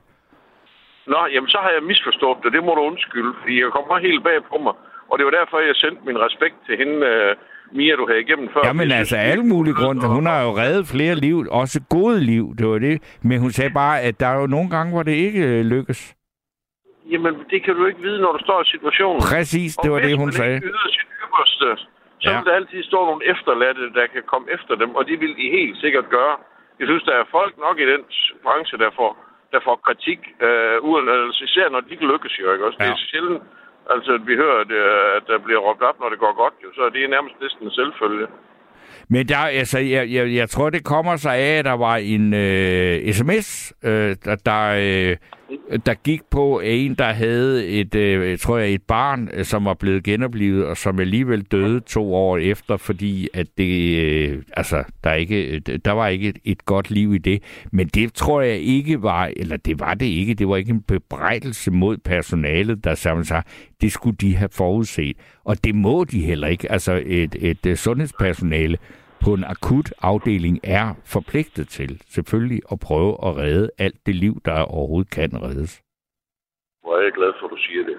Nå, 1.12 1.20
jamen 1.34 1.48
så 1.54 1.58
har 1.64 1.70
jeg 1.76 1.82
misforstået 1.82 2.38
det. 2.42 2.52
Det 2.52 2.62
må 2.64 2.72
du 2.74 2.80
undskylde, 2.90 3.32
fordi 3.40 3.54
jeg 3.62 3.70
kommer 3.76 3.98
helt 4.08 4.22
bag 4.24 4.38
på 4.52 4.56
mig. 4.66 4.74
Og 5.10 5.14
det 5.18 5.24
var 5.28 5.34
derfor, 5.40 5.56
jeg 5.70 5.76
sendte 5.84 6.00
min 6.08 6.18
respekt 6.26 6.56
til 6.66 6.74
hende, 6.80 6.96
uh, 7.10 7.76
Mia, 7.76 7.94
du 8.00 8.06
havde 8.08 8.20
igennem 8.26 8.48
før. 8.54 8.60
Jamen 8.68 8.92
altså, 8.92 9.14
synes, 9.16 9.30
alle 9.32 9.44
mulige 9.54 9.74
grunde. 9.74 10.06
Hun 10.16 10.26
har 10.26 10.40
jo 10.46 10.50
reddet 10.62 10.84
flere 10.94 11.14
liv, 11.14 11.36
også 11.50 11.78
gode 11.96 12.20
liv, 12.32 12.44
det 12.58 12.66
var 12.72 12.78
det. 12.78 12.96
Men 13.22 13.40
hun 13.40 13.50
sagde 13.50 13.70
bare, 13.82 14.00
at 14.00 14.20
der 14.20 14.26
er 14.26 14.40
jo 14.40 14.46
nogle 14.46 14.70
gange, 14.70 14.92
hvor 14.92 15.02
det 15.02 15.12
ikke 15.26 15.40
øh, 15.50 15.64
lykkes. 15.64 16.14
Jamen, 17.12 17.34
det 17.50 17.58
kan 17.64 17.74
du 17.78 17.86
ikke 17.86 18.00
vide, 18.02 18.20
når 18.20 18.32
du 18.36 18.38
står 18.46 18.62
i 18.62 18.68
situationen. 18.74 19.20
Præcis, 19.32 19.76
det 19.82 19.90
var 19.92 19.98
det, 20.06 20.16
hun 20.16 20.26
man 20.26 20.32
sagde. 20.32 20.54
ikke 20.54 20.66
yder 20.66 20.88
sit 20.98 21.08
ypperste, 21.24 21.68
så 22.20 22.30
Ja. 22.30 22.36
vil 22.36 22.46
der 22.46 22.54
altid 22.60 22.82
stå 22.90 22.98
nogle 23.10 23.22
efterladte, 23.32 23.84
der 23.98 24.06
kan 24.14 24.22
komme 24.32 24.46
efter 24.56 24.74
dem, 24.82 24.90
og 24.98 25.02
det 25.08 25.20
vil 25.20 25.32
de 25.40 25.46
helt 25.58 25.76
sikkert 25.84 26.06
gøre. 26.16 26.36
Jeg 26.80 26.86
synes, 26.90 27.04
der 27.08 27.16
er 27.20 27.32
folk 27.38 27.54
nok 27.66 27.76
i 27.84 27.86
den 27.92 28.02
branche, 28.44 28.78
der 28.84 28.90
får, 28.98 29.10
der 29.52 29.60
får 29.66 29.76
kritik, 29.86 30.20
øh, 30.46 30.76
uden, 30.88 31.04
altså, 31.08 31.44
især 31.48 31.66
når 31.68 31.80
de 31.80 31.90
ikke 31.94 32.10
lykkes 32.12 32.34
jo, 32.40 32.52
ikke 32.52 32.66
også? 32.66 32.78
Ja. 32.80 32.84
Det 32.84 32.92
er 32.92 33.06
sjældent, 33.10 33.42
altså, 33.94 34.10
at 34.18 34.24
vi 34.28 34.34
hører, 34.42 34.58
at, 34.64 34.70
øh, 34.82 35.16
at 35.18 35.24
der 35.30 35.38
bliver 35.46 35.60
råbt 35.66 35.82
op, 35.88 35.96
når 36.00 36.08
det 36.12 36.18
går 36.24 36.34
godt, 36.42 36.54
jo, 36.64 36.68
så 36.76 36.82
det 36.94 37.00
er 37.04 37.08
nærmest 37.08 37.34
næsten 37.42 37.64
en 37.66 37.74
selvfølge. 37.80 38.26
Men 39.08 39.28
der, 39.28 39.38
altså, 39.60 39.78
jeg, 39.78 40.04
jeg, 40.16 40.24
jeg 40.40 40.48
tror, 40.50 40.70
det 40.70 40.84
kommer 40.84 41.16
sig 41.16 41.34
af, 41.36 41.58
at 41.58 41.64
der 41.64 41.76
var 41.86 41.96
en 41.96 42.34
øh, 42.34 43.12
sms, 43.12 43.48
øh, 43.84 44.16
der, 44.24 44.36
der, 44.50 44.62
øh, 44.86 45.16
der 45.86 45.94
gik 45.94 46.22
på 46.30 46.60
en, 46.60 46.94
der 46.94 47.12
havde 47.12 47.66
et, 47.66 47.94
øh, 47.94 48.38
tror 48.38 48.58
jeg, 48.58 48.70
et 48.70 48.82
barn, 48.82 49.28
øh, 49.32 49.44
som 49.44 49.64
var 49.64 49.74
blevet 49.74 50.04
genoplevet, 50.04 50.66
og 50.66 50.76
som 50.76 51.00
alligevel 51.00 51.42
døde 51.42 51.80
to 51.80 52.14
år 52.14 52.38
efter, 52.38 52.76
fordi 52.76 53.28
at 53.34 53.46
det, 53.58 53.98
øh, 53.98 54.42
altså, 54.52 54.84
der, 55.04 55.12
ikke, 55.12 55.44
øh, 55.44 55.78
der 55.84 55.92
var 55.92 56.08
ikke 56.08 56.28
et, 56.28 56.38
et 56.44 56.64
godt 56.64 56.90
liv 56.90 57.14
i 57.14 57.18
det. 57.18 57.42
Men 57.72 57.88
det 57.88 58.14
tror 58.14 58.40
jeg 58.40 58.58
ikke 58.58 59.02
var, 59.02 59.30
eller 59.36 59.56
det 59.56 59.80
var 59.80 59.94
det 59.94 60.06
ikke, 60.06 60.34
det 60.34 60.48
var 60.48 60.56
ikke 60.56 60.70
en 60.70 60.82
bebrejdelse 60.82 61.70
mod 61.70 61.96
personalet, 61.96 62.84
der 62.84 62.94
sammen 62.94 63.24
sig, 63.24 63.42
det 63.80 63.92
skulle 63.92 64.16
de 64.16 64.36
have 64.36 64.50
forudset. 64.52 65.16
Og 65.44 65.64
det 65.64 65.74
må 65.74 66.04
de 66.04 66.20
heller 66.20 66.48
ikke. 66.48 66.72
Altså 66.72 67.02
et, 67.06 67.36
et, 67.40 67.66
et 67.66 67.78
sundhedspersonale 67.78 68.78
på 69.20 69.34
en 69.34 69.44
akut 69.44 69.92
afdeling 70.02 70.60
er 70.64 70.94
forpligtet 71.04 71.68
til 71.68 72.02
selvfølgelig 72.08 72.60
at 72.72 72.80
prøve 72.80 73.16
at 73.26 73.36
redde 73.36 73.70
alt 73.78 74.06
det 74.06 74.14
liv, 74.14 74.40
der 74.44 74.60
overhovedet 74.60 75.10
kan 75.10 75.42
reddes. 75.42 75.82
Hvor 76.82 76.96
er 76.98 77.02
jeg 77.02 77.12
glad 77.12 77.32
for, 77.40 77.46
at 77.46 77.50
du 77.50 77.56
siger 77.56 77.84
det. 77.84 77.96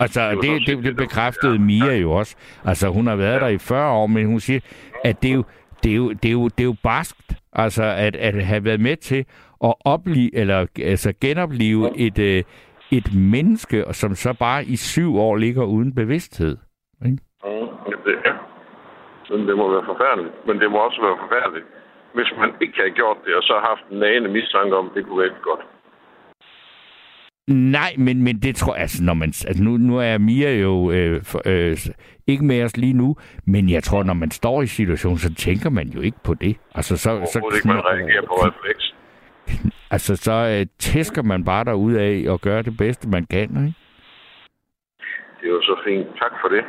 Altså, 0.00 0.30
Det 0.30 0.42
det, 0.42 0.66
det, 0.66 0.84
det, 0.84 0.96
bekræftede 0.96 1.58
Mia 1.58 1.96
jo 1.96 2.12
også. 2.12 2.36
Altså, 2.64 2.88
hun 2.88 3.06
har 3.06 3.16
været 3.16 3.40
der 3.40 3.48
i 3.48 3.58
40 3.58 3.92
år, 3.92 4.06
men 4.06 4.26
hun 4.26 4.40
siger, 4.40 4.60
at 5.04 5.22
det 5.22 5.30
er 5.30 5.34
jo, 5.34 5.44
det 5.82 5.92
er 5.92 5.96
jo, 5.96 6.12
det 6.12 6.28
er 6.28 6.32
jo, 6.32 6.48
det 6.48 6.60
er 6.60 6.64
jo 6.64 6.76
barskt, 6.82 7.34
altså, 7.52 7.82
at, 7.84 8.16
at 8.16 8.44
have 8.44 8.64
været 8.64 8.80
med 8.80 8.96
til 8.96 9.24
at 9.64 9.74
opleve, 9.84 10.34
eller 10.34 10.66
altså 10.78 11.12
genopleve 11.20 11.98
et, 11.98 12.18
øh, 12.18 12.44
et 12.90 13.14
menneske, 13.14 13.84
som 13.92 14.14
så 14.14 14.32
bare 14.32 14.64
i 14.64 14.76
syv 14.76 15.16
år 15.16 15.36
ligger 15.36 15.64
uden 15.64 15.94
bevidsthed. 15.94 16.56
Mm, 17.00 17.18
Men 19.32 19.48
det 19.48 19.56
må 19.56 19.64
være 19.74 19.84
forfærdeligt. 19.92 20.34
Men 20.46 20.60
det 20.60 20.70
må 20.70 20.78
også 20.78 21.00
være 21.06 21.16
forfærdeligt, 21.24 21.66
hvis 22.14 22.30
man 22.40 22.50
ikke 22.60 22.76
havde 22.80 22.94
gjort 23.00 23.18
det, 23.24 23.34
og 23.34 23.42
så 23.42 23.54
haft 23.70 23.84
en 23.90 23.98
nagende 23.98 24.30
mistanke 24.30 24.76
om, 24.76 24.86
at 24.86 24.94
det 24.94 25.06
kunne 25.06 25.22
være 25.22 25.34
godt. 25.50 25.64
Nej, 27.48 27.92
men, 27.98 28.22
men 28.22 28.36
det 28.38 28.56
tror 28.56 28.74
jeg, 28.74 28.82
altså, 28.82 29.04
når 29.04 29.14
man, 29.14 29.28
altså 29.28 29.62
nu, 29.64 29.70
nu 29.76 29.98
er 29.98 30.18
Mia 30.18 30.60
jo 30.66 30.90
øh, 30.90 31.20
for, 31.30 31.40
øh, 31.46 31.76
ikke 32.26 32.44
med 32.44 32.64
os 32.64 32.76
lige 32.76 32.92
nu, 32.92 33.16
men 33.46 33.70
jeg 33.70 33.82
tror, 33.82 34.02
når 34.02 34.14
man 34.14 34.30
står 34.30 34.62
i 34.62 34.66
situationen, 34.66 35.18
så 35.18 35.34
tænker 35.34 35.70
man 35.70 35.88
jo 35.88 36.00
ikke 36.00 36.18
på 36.24 36.34
det. 36.34 36.56
Altså, 36.74 36.96
så, 36.96 37.10
så, 37.32 37.38
ikke, 37.54 37.68
man 37.68 37.84
reagerer 37.84 38.22
på 38.26 38.34
refleks. 38.34 38.94
Altså, 39.94 40.16
så 40.16 40.32
øh, 40.32 40.66
tæsker 40.78 41.22
man 41.22 41.44
bare 41.44 41.64
derud 41.64 41.94
af 41.94 42.24
og 42.28 42.40
gør 42.40 42.62
det 42.62 42.76
bedste, 42.76 43.08
man 43.08 43.26
kan, 43.26 43.42
ikke? 43.42 43.74
Det 45.40 45.46
er 45.48 45.52
jo 45.52 45.62
så 45.62 45.76
fint. 45.84 46.06
Tak 46.18 46.32
for 46.40 46.48
det. 46.48 46.64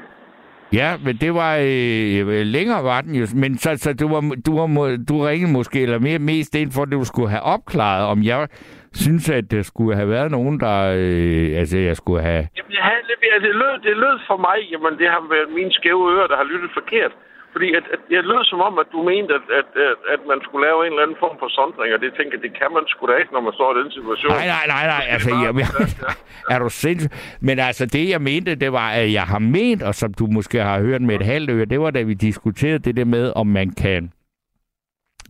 Ja, 0.73 0.89
men 1.05 1.15
det 1.23 1.33
var 1.33 1.53
øh, 1.55 2.19
øh, 2.35 2.45
længere 2.55 2.83
var 2.83 3.01
den 3.01 3.15
jo. 3.15 3.25
Men 3.35 3.57
så, 3.57 3.69
så 3.77 3.93
du, 3.93 4.07
var, 4.13 4.21
du, 4.45 4.51
var, 4.59 4.67
du 5.09 5.15
ringede 5.29 5.51
måske, 5.51 5.81
eller 5.81 5.99
mere, 5.99 6.19
mest 6.19 6.55
ind 6.55 6.71
for, 6.71 6.81
at 6.81 6.91
du 6.91 7.03
skulle 7.03 7.29
have 7.29 7.41
opklaret, 7.55 8.05
om 8.13 8.23
jeg 8.23 8.47
synes, 8.93 9.29
at 9.29 9.51
der 9.51 9.61
skulle 9.61 9.95
have 9.95 10.09
været 10.09 10.31
nogen, 10.31 10.59
der... 10.59 10.77
Øh, 10.97 11.59
altså, 11.59 11.77
jeg 11.77 11.95
skulle 11.97 12.21
have... 12.21 12.43
Jamen, 12.57 12.73
jeg 12.77 12.83
havde 12.89 13.03
det, 13.47 13.55
lød, 13.61 13.73
det 13.83 13.97
lød 13.97 14.17
for 14.27 14.37
mig, 14.47 14.57
jamen, 14.71 14.93
det 14.99 15.07
har 15.09 15.21
været 15.33 15.49
mine 15.59 15.71
skæve 15.71 16.03
ører, 16.13 16.27
der 16.27 16.37
har 16.37 16.47
lyttet 16.53 16.71
forkert. 16.73 17.13
Fordi 17.53 17.67
at, 17.79 17.85
at 17.95 18.01
jeg 18.15 18.23
lød 18.31 18.43
som 18.51 18.59
om, 18.67 18.73
at 18.83 18.89
du 18.93 18.99
mente, 19.11 19.31
at, 19.39 19.45
at, 19.59 19.69
at, 19.87 19.97
at 20.13 20.21
man 20.31 20.39
skulle 20.45 20.63
lave 20.67 20.79
en 20.85 20.91
eller 20.93 21.05
anden 21.05 21.21
form 21.23 21.35
for 21.41 21.49
sondring, 21.57 21.89
og 21.95 21.99
det 22.03 22.11
tænker 22.17 22.37
det 22.45 22.51
kan 22.59 22.69
man 22.75 22.83
sgu 22.91 23.01
da 23.07 23.15
ikke, 23.21 23.33
når 23.35 23.43
man 23.47 23.53
står 23.59 23.69
i 23.73 23.77
den 23.81 23.91
situation. 23.97 24.31
Nej, 24.37 24.47
nej, 24.55 24.65
nej, 24.75 24.85
nej. 24.93 25.03
Altså, 25.13 25.29
jeg, 25.43 25.51
jeg, 25.61 25.69
er 26.53 26.59
du 26.63 26.69
sindssygt? 26.69 27.13
Men 27.47 27.55
altså, 27.67 27.85
det 27.85 28.09
jeg 28.09 28.21
mente, 28.21 28.55
det 28.63 28.71
var, 28.79 28.89
at 29.01 29.13
jeg 29.13 29.25
har 29.33 29.39
ment, 29.39 29.81
og 29.89 29.95
som 30.01 30.13
du 30.19 30.25
måske 30.37 30.57
har 30.69 30.79
hørt 30.87 31.01
med 31.01 31.15
et 31.15 31.25
halvt 31.33 31.49
øre, 31.49 31.65
det 31.65 31.79
var, 31.79 31.91
da 31.91 32.01
vi 32.01 32.13
diskuterede 32.13 32.79
det 32.79 32.97
der 32.97 33.05
med, 33.05 33.33
om 33.35 33.47
man 33.47 33.69
kan 33.83 34.11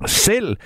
selv 0.05 0.57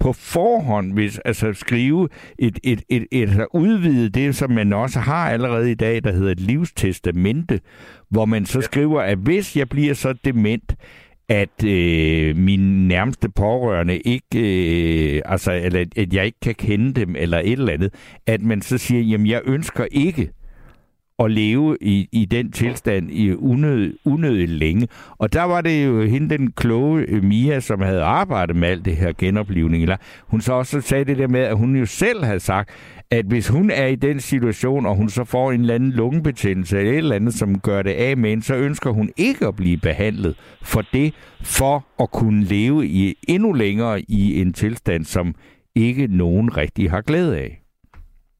på 0.00 0.12
forhånd, 0.12 0.92
hvis 0.92 1.18
altså 1.18 1.52
skrive 1.52 2.08
et, 2.38 2.58
et, 2.64 2.82
et, 2.88 3.06
et, 3.12 3.22
et 3.22 3.46
udvide 3.54 4.10
det, 4.10 4.36
som 4.36 4.50
man 4.50 4.72
også 4.72 5.00
har 5.00 5.30
allerede 5.30 5.70
i 5.70 5.74
dag, 5.74 6.04
der 6.04 6.12
hedder 6.12 6.32
et 6.32 6.40
livstestamente, 6.40 7.60
hvor 8.10 8.24
man 8.24 8.46
så 8.46 8.60
skriver, 8.60 9.00
at 9.00 9.18
hvis 9.18 9.56
jeg 9.56 9.68
bliver 9.68 9.94
så 9.94 10.12
dement, 10.24 10.74
at 11.28 11.64
øh, 11.64 12.36
min 12.36 12.88
nærmeste 12.88 13.28
pårørende 13.28 13.98
ikke, 13.98 14.38
øh, 15.16 15.22
altså, 15.24 15.52
eller 15.52 15.84
at 15.96 16.12
jeg 16.12 16.26
ikke 16.26 16.40
kan 16.42 16.54
kende 16.54 16.92
dem, 17.00 17.16
eller 17.16 17.38
et 17.38 17.52
eller 17.52 17.72
andet, 17.72 17.94
at 18.26 18.42
man 18.42 18.62
så 18.62 18.78
siger, 18.78 19.02
jamen 19.02 19.26
jeg 19.26 19.42
ønsker 19.44 19.86
ikke 19.90 20.30
at 21.18 21.30
leve 21.30 21.76
i, 21.80 22.08
i 22.12 22.24
den 22.24 22.52
tilstand 22.52 23.10
i 23.10 23.34
unødigt 24.04 24.50
længe. 24.50 24.88
Og 25.18 25.32
der 25.32 25.42
var 25.42 25.60
det 25.60 25.86
jo 25.86 26.02
hende, 26.02 26.38
den 26.38 26.52
kloge 26.52 27.04
øh, 27.08 27.24
Mia, 27.24 27.60
som 27.60 27.80
havde 27.80 28.02
arbejdet 28.02 28.56
med 28.56 28.68
alt 28.68 28.84
det 28.84 28.96
her 28.96 29.12
genoplivning. 29.18 29.82
Eller 29.82 29.96
hun 30.26 30.40
så 30.40 30.52
også 30.52 30.80
sagde 30.80 31.04
det 31.04 31.18
der 31.18 31.28
med, 31.28 31.40
at 31.40 31.56
hun 31.56 31.76
jo 31.76 31.86
selv 31.86 32.24
havde 32.24 32.40
sagt, 32.40 32.70
at 33.10 33.24
hvis 33.24 33.48
hun 33.48 33.70
er 33.70 33.86
i 33.86 33.94
den 33.94 34.20
situation, 34.20 34.86
og 34.86 34.96
hun 34.96 35.08
så 35.08 35.24
får 35.24 35.52
en 35.52 35.60
eller 35.60 35.74
anden 35.74 35.92
lungebetændelse 35.92 36.78
eller 36.78 36.92
et 36.92 36.98
eller 36.98 37.16
andet, 37.16 37.34
som 37.34 37.60
gør 37.60 37.82
det 37.82 37.90
af 37.90 38.16
med 38.16 38.30
hende, 38.30 38.44
så 38.44 38.54
ønsker 38.54 38.90
hun 38.90 39.10
ikke 39.16 39.46
at 39.46 39.56
blive 39.56 39.76
behandlet 39.76 40.34
for 40.62 40.82
det, 40.92 41.14
for 41.42 41.86
at 42.02 42.10
kunne 42.10 42.44
leve 42.44 42.86
i 42.86 43.14
endnu 43.28 43.52
længere 43.52 44.00
i 44.00 44.40
en 44.40 44.52
tilstand, 44.52 45.04
som 45.04 45.34
ikke 45.74 46.06
nogen 46.06 46.56
rigtig 46.56 46.90
har 46.90 47.00
glæde 47.00 47.38
af. 47.38 47.65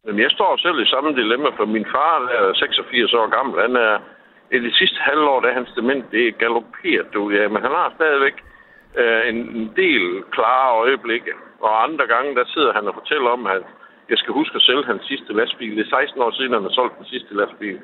Jamen, 0.06 0.22
jeg 0.22 0.30
står 0.30 0.56
selv 0.56 0.78
i 0.80 0.92
samme 0.94 1.10
dilemma, 1.20 1.48
for 1.58 1.64
min 1.64 1.86
far 1.94 2.14
er 2.36 2.54
86 2.54 3.12
år 3.12 3.26
gammel. 3.36 3.60
Han 3.66 3.76
er 3.76 3.94
i 4.56 4.58
det 4.66 4.74
sidste 4.74 5.00
halvår, 5.00 5.40
da 5.40 5.48
hans 5.52 5.70
dement 5.76 6.04
det 6.12 6.28
er 6.28 6.38
galopperet, 6.42 7.06
du, 7.14 7.30
ja, 7.30 7.48
men 7.48 7.62
han 7.62 7.70
har 7.70 7.92
stadigvæk 7.96 8.36
øh, 9.00 9.22
en 9.28 9.72
del 9.76 10.04
klare 10.36 10.76
øjeblikke. 10.82 11.32
Og 11.60 11.82
andre 11.84 12.06
gange, 12.06 12.34
der 12.34 12.44
sidder 12.54 12.72
han 12.72 12.88
og 12.88 12.94
fortæller 12.94 13.30
om, 13.30 13.46
at 13.46 13.62
jeg 14.10 14.18
skal 14.18 14.32
huske 14.32 14.56
at 14.56 14.62
sælge 14.62 14.84
hans 14.84 15.02
sidste 15.10 15.32
lastbil. 15.32 15.76
Det 15.76 15.86
er 15.86 15.96
16 15.96 16.22
år 16.22 16.30
siden, 16.30 16.52
han 16.52 16.62
har 16.62 16.74
solgt 16.78 16.98
den 16.98 17.06
sidste 17.06 17.34
lastbil. 17.34 17.78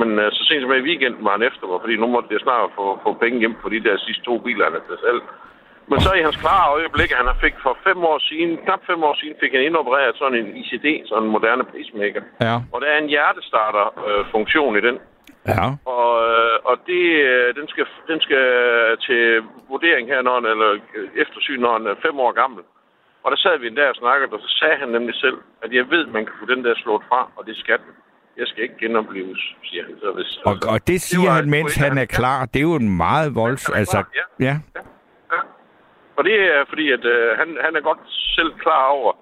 Men 0.00 0.18
øh, 0.18 0.32
så 0.32 0.44
sent 0.44 0.62
som 0.62 0.72
i 0.72 0.86
weekenden 0.90 1.24
var 1.24 1.32
han 1.36 1.48
efter 1.50 1.66
mig, 1.66 1.78
fordi 1.80 1.96
nu 1.96 2.06
måtte 2.06 2.34
jeg 2.34 2.40
snart 2.40 2.70
få, 2.78 3.00
få 3.02 3.12
penge 3.12 3.38
hjem 3.38 3.54
på 3.62 3.68
de 3.68 3.84
der 3.86 3.96
sidste 3.96 4.22
to 4.24 4.38
biler, 4.38 4.64
han 4.64 4.72
har 4.72 4.98
selv. 5.08 5.22
Men 5.90 5.98
så 6.06 6.10
i 6.18 6.22
hans 6.26 6.38
klare 6.44 6.66
øjeblik, 6.78 7.10
han 7.18 7.26
har 7.30 7.36
fik 7.44 7.56
for 7.64 7.74
fem 7.86 7.98
år 8.12 8.18
siden, 8.28 8.50
knap 8.64 8.82
fem 8.90 9.00
år 9.08 9.14
siden, 9.20 9.34
fik 9.42 9.52
han 9.54 9.62
indopereret 9.68 10.16
sådan 10.20 10.38
en 10.40 10.48
ICD, 10.60 10.86
sådan 11.08 11.24
en 11.24 11.30
moderne 11.36 11.64
pacemaker. 11.72 12.22
Ja. 12.46 12.54
Og 12.72 12.78
der 12.82 12.88
er 12.94 12.98
en 12.98 13.12
hjertestarter-funktion 13.14 14.72
øh, 14.76 14.78
i 14.80 14.86
den. 14.88 14.96
Ja. 15.52 15.64
Og, 15.94 16.10
øh, 16.30 16.56
og 16.68 16.74
det, 16.90 17.04
øh, 17.30 17.48
den, 17.58 17.66
skal, 17.72 17.86
den 18.10 18.20
skal 18.26 18.46
til 19.06 19.22
vurdering 19.72 20.04
her, 20.12 20.20
når 20.26 20.34
han, 20.38 20.46
eller 20.52 20.70
eftersyn, 21.22 21.60
når 21.64 21.72
han 21.76 21.86
er 21.92 21.96
fem 22.06 22.16
år 22.26 22.32
gammel. 22.42 22.62
Og 23.24 23.28
der 23.32 23.38
sad 23.44 23.58
vi 23.58 23.66
en 23.66 23.78
dag 23.80 23.88
og 23.88 23.98
snakkede, 24.02 24.32
og 24.36 24.40
så 24.46 24.50
sagde 24.60 24.76
han 24.82 24.88
nemlig 24.96 25.14
selv, 25.24 25.38
at 25.64 25.70
jeg 25.78 25.84
ved, 25.94 26.04
man 26.16 26.24
kan 26.26 26.34
få 26.40 26.46
den 26.54 26.64
der 26.64 26.74
slået 26.82 27.02
fra, 27.08 27.20
og 27.36 27.46
det 27.46 27.56
skal 27.56 27.78
den. 27.84 27.92
Jeg 28.40 28.46
skal 28.46 28.62
ikke 28.62 28.78
genopleves, 28.80 29.42
siger 29.68 29.82
han. 29.86 29.94
Så 30.02 30.12
hvis, 30.16 30.30
og, 30.50 30.56
og 30.72 30.86
det 30.86 31.00
siger 31.00 31.30
det 31.30 31.32
han, 31.32 31.50
mens 31.50 31.76
han 31.76 31.98
er 31.98 32.04
klar. 32.04 32.46
Det 32.46 32.58
er 32.58 32.68
jo 32.72 32.74
en 32.74 32.96
meget 32.96 33.34
volds... 33.34 33.68
Altså, 33.68 33.98
ja. 34.40 34.44
ja. 34.46 34.56
Og 36.16 36.24
det 36.24 36.36
er 36.54 36.64
fordi, 36.68 36.86
at 36.96 37.04
øh, 37.04 37.38
han, 37.38 37.48
han 37.64 37.76
er 37.76 37.80
godt 37.80 38.02
selv 38.36 38.52
klar 38.64 38.84
over, 38.98 39.12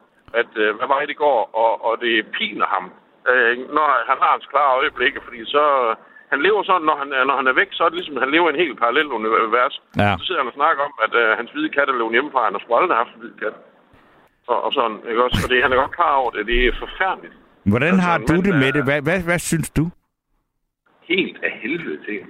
at 0.40 0.51
øh, 0.57 0.76
hvad 0.76 0.88
vej 0.95 1.05
det 1.11 1.16
går, 1.16 1.40
og, 1.62 1.72
og 1.86 2.01
det 2.01 2.26
piner 2.36 2.66
ham, 2.74 2.84
øh, 3.30 3.53
når 3.76 3.86
han 4.11 4.18
har 4.22 4.30
hans 4.36 4.47
klare 4.53 4.76
øjeblikke, 4.78 5.20
fordi 5.24 5.40
så... 5.45 5.95
Han 6.32 6.42
lever 6.42 6.62
sådan, 6.62 6.86
når 6.90 6.97
han, 7.03 7.09
når 7.28 7.36
han 7.40 7.47
er 7.47 7.53
væk, 7.61 7.70
så 7.72 7.80
er 7.84 7.88
det 7.88 7.99
ligesom, 7.99 8.16
at 8.16 8.24
han 8.24 8.34
lever 8.34 8.49
i 8.49 8.53
en 8.55 8.62
helt 8.64 8.78
parallel 8.82 9.09
univers. 9.18 9.76
Ja. 10.03 10.11
Så 10.18 10.24
sidder 10.24 10.40
han 10.40 10.53
og 10.53 10.59
snakker 10.61 10.82
om, 10.88 10.95
at 11.05 11.12
øh, 11.22 11.28
hans 11.38 11.51
hvide 11.51 11.70
kat 11.76 11.88
er 11.88 11.99
løbet 11.99 12.16
hjemmefra, 12.16 12.45
han 12.45 12.55
har 12.55 12.62
sgu 12.62 12.74
aldrig 12.74 12.99
haft 13.03 13.14
en 13.14 13.20
hvid 13.20 13.34
kat. 13.42 13.57
Og, 14.51 14.59
og 14.64 14.70
sådan, 14.72 14.99
ikke 15.11 15.24
også? 15.24 15.38
Og 15.45 15.51
det, 15.51 15.62
han 15.64 15.72
er 15.72 15.76
godt 15.82 15.97
klar 15.99 16.14
over 16.22 16.30
det. 16.30 16.47
Det 16.47 16.59
er 16.66 16.72
forfærdeligt. 16.84 17.34
Hvordan 17.72 17.95
altså, 17.95 18.07
har 18.09 18.18
du 18.30 18.36
det 18.47 18.55
med 18.62 18.70
det? 18.76 18.82
Hvad, 18.88 19.01
hvad, 19.07 19.20
hvad 19.28 19.40
synes 19.51 19.70
du? 19.78 19.84
Helt 21.12 21.38
af 21.47 21.53
helvede 21.62 21.99
til. 22.07 22.20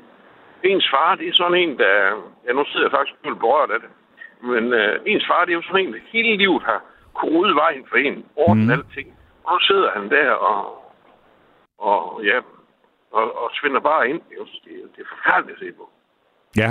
Ens 0.69 0.87
far, 0.93 1.15
det 1.15 1.27
er 1.29 1.37
sådan 1.41 1.59
en, 1.63 1.79
der... 1.79 1.95
Ja, 2.47 2.53
nu 2.53 2.65
sidder 2.71 2.87
jeg 2.87 2.95
faktisk 2.97 3.17
og 3.25 3.39
berørt 3.45 3.71
af 3.71 3.81
det. 3.85 3.91
Men 4.53 4.65
øh, 4.73 5.01
ens 5.07 5.27
far, 5.29 5.45
det 5.45 5.53
er 5.53 5.61
jo 5.61 5.63
sådan 5.69 5.87
en, 5.87 5.93
der 5.93 6.01
hele 6.13 6.37
livet 6.37 6.63
har 6.63 6.81
kodet 7.21 7.55
vejen 7.63 7.85
for 7.91 7.97
en. 7.97 8.25
Ordnet 8.37 8.67
mm. 8.67 8.73
alting. 8.73 9.09
Og 9.45 9.53
nu 9.55 9.61
sidder 9.61 9.91
han 9.97 10.11
der 10.11 10.31
og... 10.31 10.61
Og 11.79 12.21
ja... 12.25 12.39
Og, 13.19 13.43
og 13.43 13.51
svinder 13.53 13.81
bare 13.81 14.09
ind. 14.09 14.21
Det 14.31 14.37
er, 14.41 14.45
det 14.97 15.01
er 15.05 15.09
forfærdeligt 15.15 15.57
at 15.57 15.67
se 15.67 15.73
på. 15.79 15.91
Ja. 16.57 16.71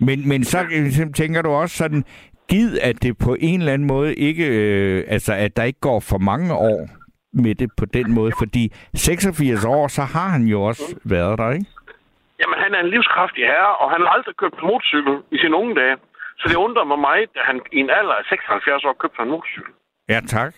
Men, 0.00 0.28
men 0.28 0.44
så 0.44 0.58
tænker 1.16 1.42
du 1.42 1.50
også 1.50 1.76
sådan, 1.76 2.04
gid, 2.48 2.78
at 2.78 3.02
det 3.02 3.18
på 3.18 3.36
en 3.40 3.60
eller 3.60 3.72
anden 3.72 3.88
måde 3.88 4.14
ikke, 4.14 4.46
øh, 4.46 5.04
altså 5.08 5.32
at 5.34 5.56
der 5.56 5.62
ikke 5.62 5.80
går 5.80 6.00
for 6.00 6.18
mange 6.18 6.54
år 6.54 6.88
med 7.32 7.54
det 7.54 7.70
på 7.78 7.84
den 7.86 8.14
måde, 8.14 8.32
fordi 8.38 8.72
86 8.94 9.64
år, 9.64 9.88
så 9.88 10.02
har 10.02 10.28
han 10.28 10.44
jo 10.46 10.62
også 10.62 11.00
været 11.04 11.38
der, 11.38 11.50
ikke? 11.50 11.66
Jamen, 12.40 12.58
han 12.64 12.74
er 12.74 12.80
en 12.80 12.90
livskraftig 12.90 13.44
herre, 13.44 13.76
og 13.76 13.90
han 13.92 14.00
har 14.00 14.08
aldrig 14.08 14.36
købt 14.36 14.54
en 14.60 14.66
motorcykel 14.66 15.14
i 15.30 15.38
sine 15.38 15.56
unge 15.56 15.74
dage. 15.74 15.96
Så 16.38 16.44
det 16.50 16.56
undrer 16.66 16.84
mig 16.84 16.98
meget, 16.98 17.30
at 17.40 17.44
han 17.50 17.60
i 17.72 17.78
en 17.84 17.90
alder 17.90 18.14
af 18.14 18.24
76 18.24 18.84
år 18.84 18.92
købte 18.92 19.22
en 19.22 19.34
motorcykel. 19.34 19.72
Ja, 20.08 20.20
tak. 20.36 20.52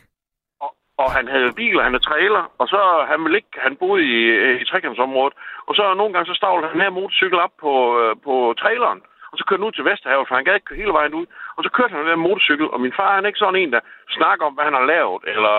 Og, 0.65 0.71
og 1.03 1.09
han 1.17 1.27
havde 1.35 1.53
bil, 1.61 1.77
og 1.79 1.85
han 1.85 1.93
havde 1.93 2.09
trailer, 2.11 2.45
og 2.61 2.67
så 2.69 2.81
han 3.11 3.19
ville 3.25 3.39
ikke, 3.41 3.55
han 3.67 3.77
boede 3.77 4.03
i, 4.15 4.17
i 4.63 4.65
trekantsområdet, 4.65 5.35
og 5.69 5.75
så 5.75 5.95
nogle 5.95 6.13
gange 6.13 6.27
så 6.31 6.35
stavlede 6.41 6.71
han 6.73 6.81
her 6.81 6.91
motorcykel 6.91 7.39
op 7.47 7.55
på, 7.65 7.73
øh, 8.01 8.17
på 8.27 8.55
traileren, 8.63 9.01
og 9.31 9.35
så 9.39 9.45
kørte 9.45 9.61
han 9.61 9.69
ud 9.69 9.77
til 9.77 9.89
Vesterhavet, 9.89 10.29
for 10.29 10.35
han 10.35 10.45
gad 10.45 10.55
ikke 10.55 10.69
køre 10.69 10.83
hele 10.83 10.97
vejen 10.99 11.15
ud. 11.21 11.27
Og 11.57 11.61
så 11.65 11.71
kørte 11.77 11.95
han 11.95 12.07
den 12.07 12.27
motorcykel, 12.29 12.67
og 12.75 12.79
min 12.85 12.97
far 12.99 13.15
han 13.15 13.25
er 13.25 13.31
ikke 13.31 13.45
sådan 13.45 13.61
en, 13.63 13.73
der 13.77 13.81
snakker 14.19 14.47
om, 14.47 14.55
hvad 14.55 14.65
han 14.69 14.79
har 14.81 14.87
lavet, 14.95 15.23
eller 15.33 15.57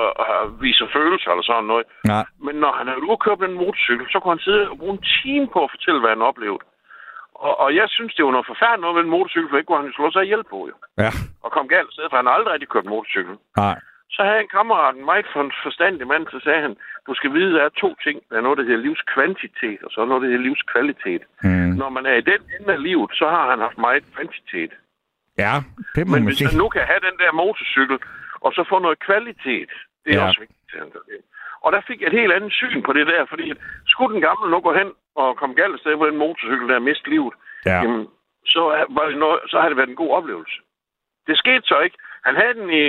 øh, 0.00 0.12
øh, 0.24 0.62
viser 0.62 0.86
følelser 0.96 1.30
eller 1.30 1.46
sådan 1.50 1.70
noget. 1.72 1.86
Nej. 2.12 2.24
Men 2.46 2.54
når 2.62 2.72
han 2.78 2.86
havde 2.88 3.02
ude 3.08 3.24
købt 3.24 3.44
den 3.46 3.60
motorcykel, 3.62 4.06
så 4.12 4.16
kunne 4.18 4.34
han 4.36 4.46
sidde 4.46 4.70
og 4.72 4.78
bruge 4.78 4.94
en 4.96 5.06
time 5.16 5.46
på 5.54 5.58
at 5.64 5.72
fortælle, 5.74 6.00
hvad 6.00 6.12
han 6.16 6.28
oplevede. 6.30 6.64
Og, 7.46 7.54
og 7.64 7.68
jeg 7.80 7.86
synes, 7.96 8.14
det 8.14 8.24
var 8.24 8.30
noget 8.36 8.50
forfærdeligt 8.52 8.80
noget 8.84 8.96
med 8.96 9.04
en 9.04 9.14
motorcykel, 9.16 9.48
for 9.50 9.56
ikke 9.56 9.66
kunne 9.70 9.82
han 9.84 9.92
slå 9.98 10.06
sig 10.10 10.22
ihjel 10.24 10.44
på, 10.52 10.58
jo. 10.70 10.74
Ja. 11.04 11.10
Og 11.44 11.48
kom 11.56 11.68
galt 11.74 11.92
sted, 11.92 12.06
for 12.10 12.16
han 12.16 12.26
har 12.26 12.34
aldrig 12.34 12.52
rigtig 12.54 12.68
kørt 12.74 12.84
motorcykel. 12.94 13.34
Nej. 13.56 13.76
Så 14.16 14.20
havde 14.28 14.40
en 14.40 14.54
kammerat, 14.58 14.94
en 14.96 15.04
meget 15.12 15.26
forstandig 15.66 16.06
mand, 16.12 16.24
så 16.34 16.38
sagde 16.46 16.60
han, 16.66 16.74
du 17.08 17.12
skal 17.14 17.30
vide, 17.36 17.52
der 17.56 17.62
er 17.64 17.68
to 17.84 17.88
ting. 18.04 18.16
Der 18.30 18.36
er 18.36 18.40
noget, 18.46 18.58
der 18.58 18.64
hedder 18.68 18.84
livskvantitet, 18.88 19.80
og 19.84 19.90
så 19.92 19.98
er 20.00 20.06
noget, 20.10 20.22
der 20.22 20.28
hedder 20.28 20.46
livskvalitet. 20.48 21.22
Mm. 21.42 21.70
Når 21.82 21.88
man 21.96 22.04
er 22.06 22.14
i 22.22 22.24
den 22.32 22.42
ende 22.56 22.72
af 22.76 22.82
livet, 22.88 23.10
så 23.20 23.26
har 23.34 23.50
han 23.50 23.58
haft 23.66 23.78
meget 23.78 24.04
kvantitet. 24.14 24.72
Ja, 25.44 25.54
det 25.94 26.02
må 26.06 26.10
Men 26.12 26.22
man 26.22 26.26
hvis 26.28 26.38
sige. 26.38 26.48
han 26.48 26.58
nu 26.62 26.68
kan 26.68 26.82
have 26.90 27.00
den 27.08 27.16
der 27.22 27.32
motorcykel, 27.42 27.98
og 28.44 28.50
så 28.56 28.64
få 28.68 28.78
noget 28.78 28.98
kvalitet, 29.08 29.70
det 30.04 30.10
er 30.14 30.20
Ja. 30.20 30.26
også 30.28 30.40
vigtigt. 30.40 30.58
Og 31.64 31.72
der 31.72 31.80
fik 31.86 32.00
jeg 32.00 32.06
et 32.08 32.20
helt 32.20 32.32
andet 32.32 32.52
syn 32.52 32.82
på 32.82 32.92
det 32.92 33.06
der, 33.06 33.24
fordi 33.26 33.50
at 33.50 33.56
skulle 33.86 34.14
den 34.14 34.22
gamle 34.22 34.50
nu 34.50 34.60
gå 34.60 34.72
hen 34.74 34.90
og 35.16 35.36
komme 35.36 35.54
galt 35.54 35.72
afsted 35.74 35.96
på 35.96 36.06
den 36.06 36.16
motorcykel, 36.18 36.68
der 36.68 36.78
miste 36.78 37.10
livet, 37.10 37.34
Ja. 37.66 37.76
jamen, 37.82 38.06
så, 38.46 38.60
var 38.90 39.04
det 39.08 39.18
noget, 39.18 39.40
så 39.50 39.60
har 39.60 39.68
det 39.68 39.76
været 39.76 39.88
en 39.88 40.02
god 40.02 40.10
oplevelse. 40.18 40.56
Det 41.26 41.38
skete 41.38 41.62
så 41.66 41.78
ikke. 41.80 41.96
Han 42.24 42.34
havde 42.36 42.54
den 42.54 42.70
i 42.70 42.84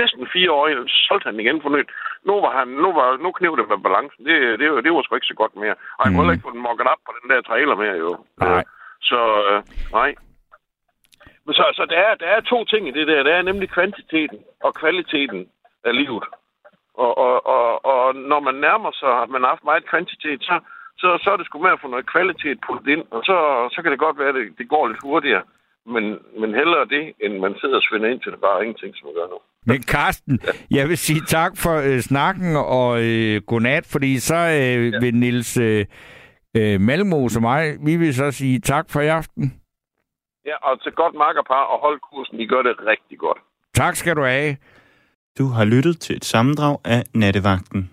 næsten 0.00 0.28
fire 0.32 0.52
år, 0.52 0.68
så 0.88 0.94
solgte 1.08 1.26
han 1.26 1.34
den 1.34 1.40
igen 1.44 1.62
for 1.62 1.70
nyt. 1.76 1.90
Nu, 2.24 2.40
var 2.40 2.58
han, 2.58 2.68
nu, 2.68 2.92
var, 2.92 3.16
nu 3.16 3.32
knev 3.32 3.56
det 3.56 3.68
med 3.68 3.78
balancen. 3.86 4.26
Det, 4.26 4.58
det, 4.60 4.72
var- 4.72 4.80
det 4.80 4.92
var 4.92 5.02
sgu 5.02 5.14
ikke 5.14 5.26
så 5.32 5.34
godt 5.42 5.56
mere. 5.56 5.74
Og 5.98 6.02
han 6.04 6.12
Mm. 6.12 6.18
kunne 6.18 6.32
ikke 6.32 6.42
få 6.46 6.50
den 6.56 6.62
mokket 6.68 6.86
op 6.86 7.02
på 7.06 7.12
den 7.22 7.30
der 7.30 7.40
trailer 7.42 7.76
mere, 7.76 7.96
jo. 8.04 8.24
Nej. 8.40 8.64
Så, 9.00 9.20
øh, 9.50 9.62
nej. 9.92 10.14
Så, 11.58 11.64
så 11.78 11.86
der, 11.90 11.98
er, 11.98 12.14
der 12.14 12.26
er 12.26 12.40
to 12.40 12.64
ting 12.64 12.88
i 12.88 12.90
det 12.98 13.06
der. 13.06 13.22
Der 13.22 13.34
er 13.34 13.42
nemlig 13.42 13.68
kvantiteten 13.70 14.38
og 14.62 14.74
kvaliteten 14.74 15.48
af 15.84 15.96
livet. 15.96 16.24
Og, 17.04 17.12
og, 17.26 17.34
og, 17.54 17.84
og 17.92 18.14
når 18.14 18.40
man 18.48 18.56
nærmer 18.66 18.92
sig, 19.00 19.12
at 19.22 19.28
man 19.34 19.42
har 19.42 19.50
haft 19.54 19.70
meget 19.70 19.88
kvantitet, 19.90 20.40
så, 20.48 20.56
så, 21.00 21.08
så 21.22 21.28
er 21.32 21.36
det 21.36 21.46
sgu 21.46 21.58
med 21.62 21.76
at 21.76 21.82
få 21.82 21.88
noget 21.88 22.12
kvalitet 22.14 22.58
puttet 22.66 22.88
ind, 22.94 23.04
og 23.14 23.20
så, 23.28 23.36
så 23.74 23.78
kan 23.82 23.90
det 23.92 24.04
godt 24.06 24.18
være, 24.18 24.28
at 24.32 24.38
det, 24.38 24.46
det 24.58 24.68
går 24.68 24.88
lidt 24.88 25.02
hurtigere. 25.02 25.44
Men, 25.94 26.04
men 26.40 26.50
hellere 26.60 26.84
det, 26.94 27.04
end 27.24 27.38
man 27.38 27.54
sidder 27.60 27.76
og 27.76 27.82
svinder 27.88 28.08
ind 28.08 28.20
til 28.20 28.32
det 28.32 28.40
bare 28.40 28.62
ingenting, 28.64 28.92
som 28.96 29.06
man 29.06 29.14
gør 29.14 29.28
nu. 29.34 29.38
Men 29.70 29.82
Karsten, 29.82 30.38
jeg 30.70 30.88
vil 30.88 30.98
sige 30.98 31.20
tak 31.20 31.52
for 31.64 31.76
øh, 31.88 32.00
snakken 32.00 32.56
og 32.56 32.90
øh, 33.04 33.42
godnat, 33.50 33.84
fordi 33.92 34.18
så 34.18 34.34
øh, 34.34 34.92
ja. 34.92 34.98
vil 35.02 35.14
Nils 35.14 35.56
øh, 35.56 35.84
øh, 36.56 36.80
Malmos 36.80 37.36
og 37.36 37.42
mig, 37.42 37.62
vi 37.86 37.96
vil 37.96 38.14
så 38.14 38.30
sige 38.30 38.60
tak 38.60 38.86
for 38.92 39.00
i 39.00 39.08
aften. 39.08 39.44
Ja, 40.46 40.56
og 40.62 40.82
til 40.82 40.92
godt 40.92 41.14
makkerpar 41.14 41.64
og 41.72 41.78
hold 41.80 42.00
kursen. 42.00 42.40
I 42.40 42.46
gør 42.46 42.62
det 42.62 42.74
rigtig 42.86 43.18
godt. 43.18 43.38
Tak 43.74 43.94
skal 43.96 44.16
du 44.16 44.22
have. 44.22 44.56
Du 45.38 45.46
har 45.46 45.64
lyttet 45.64 46.00
til 46.00 46.16
et 46.16 46.24
sammendrag 46.24 46.78
af 46.84 47.04
Nattevagten. 47.14 47.90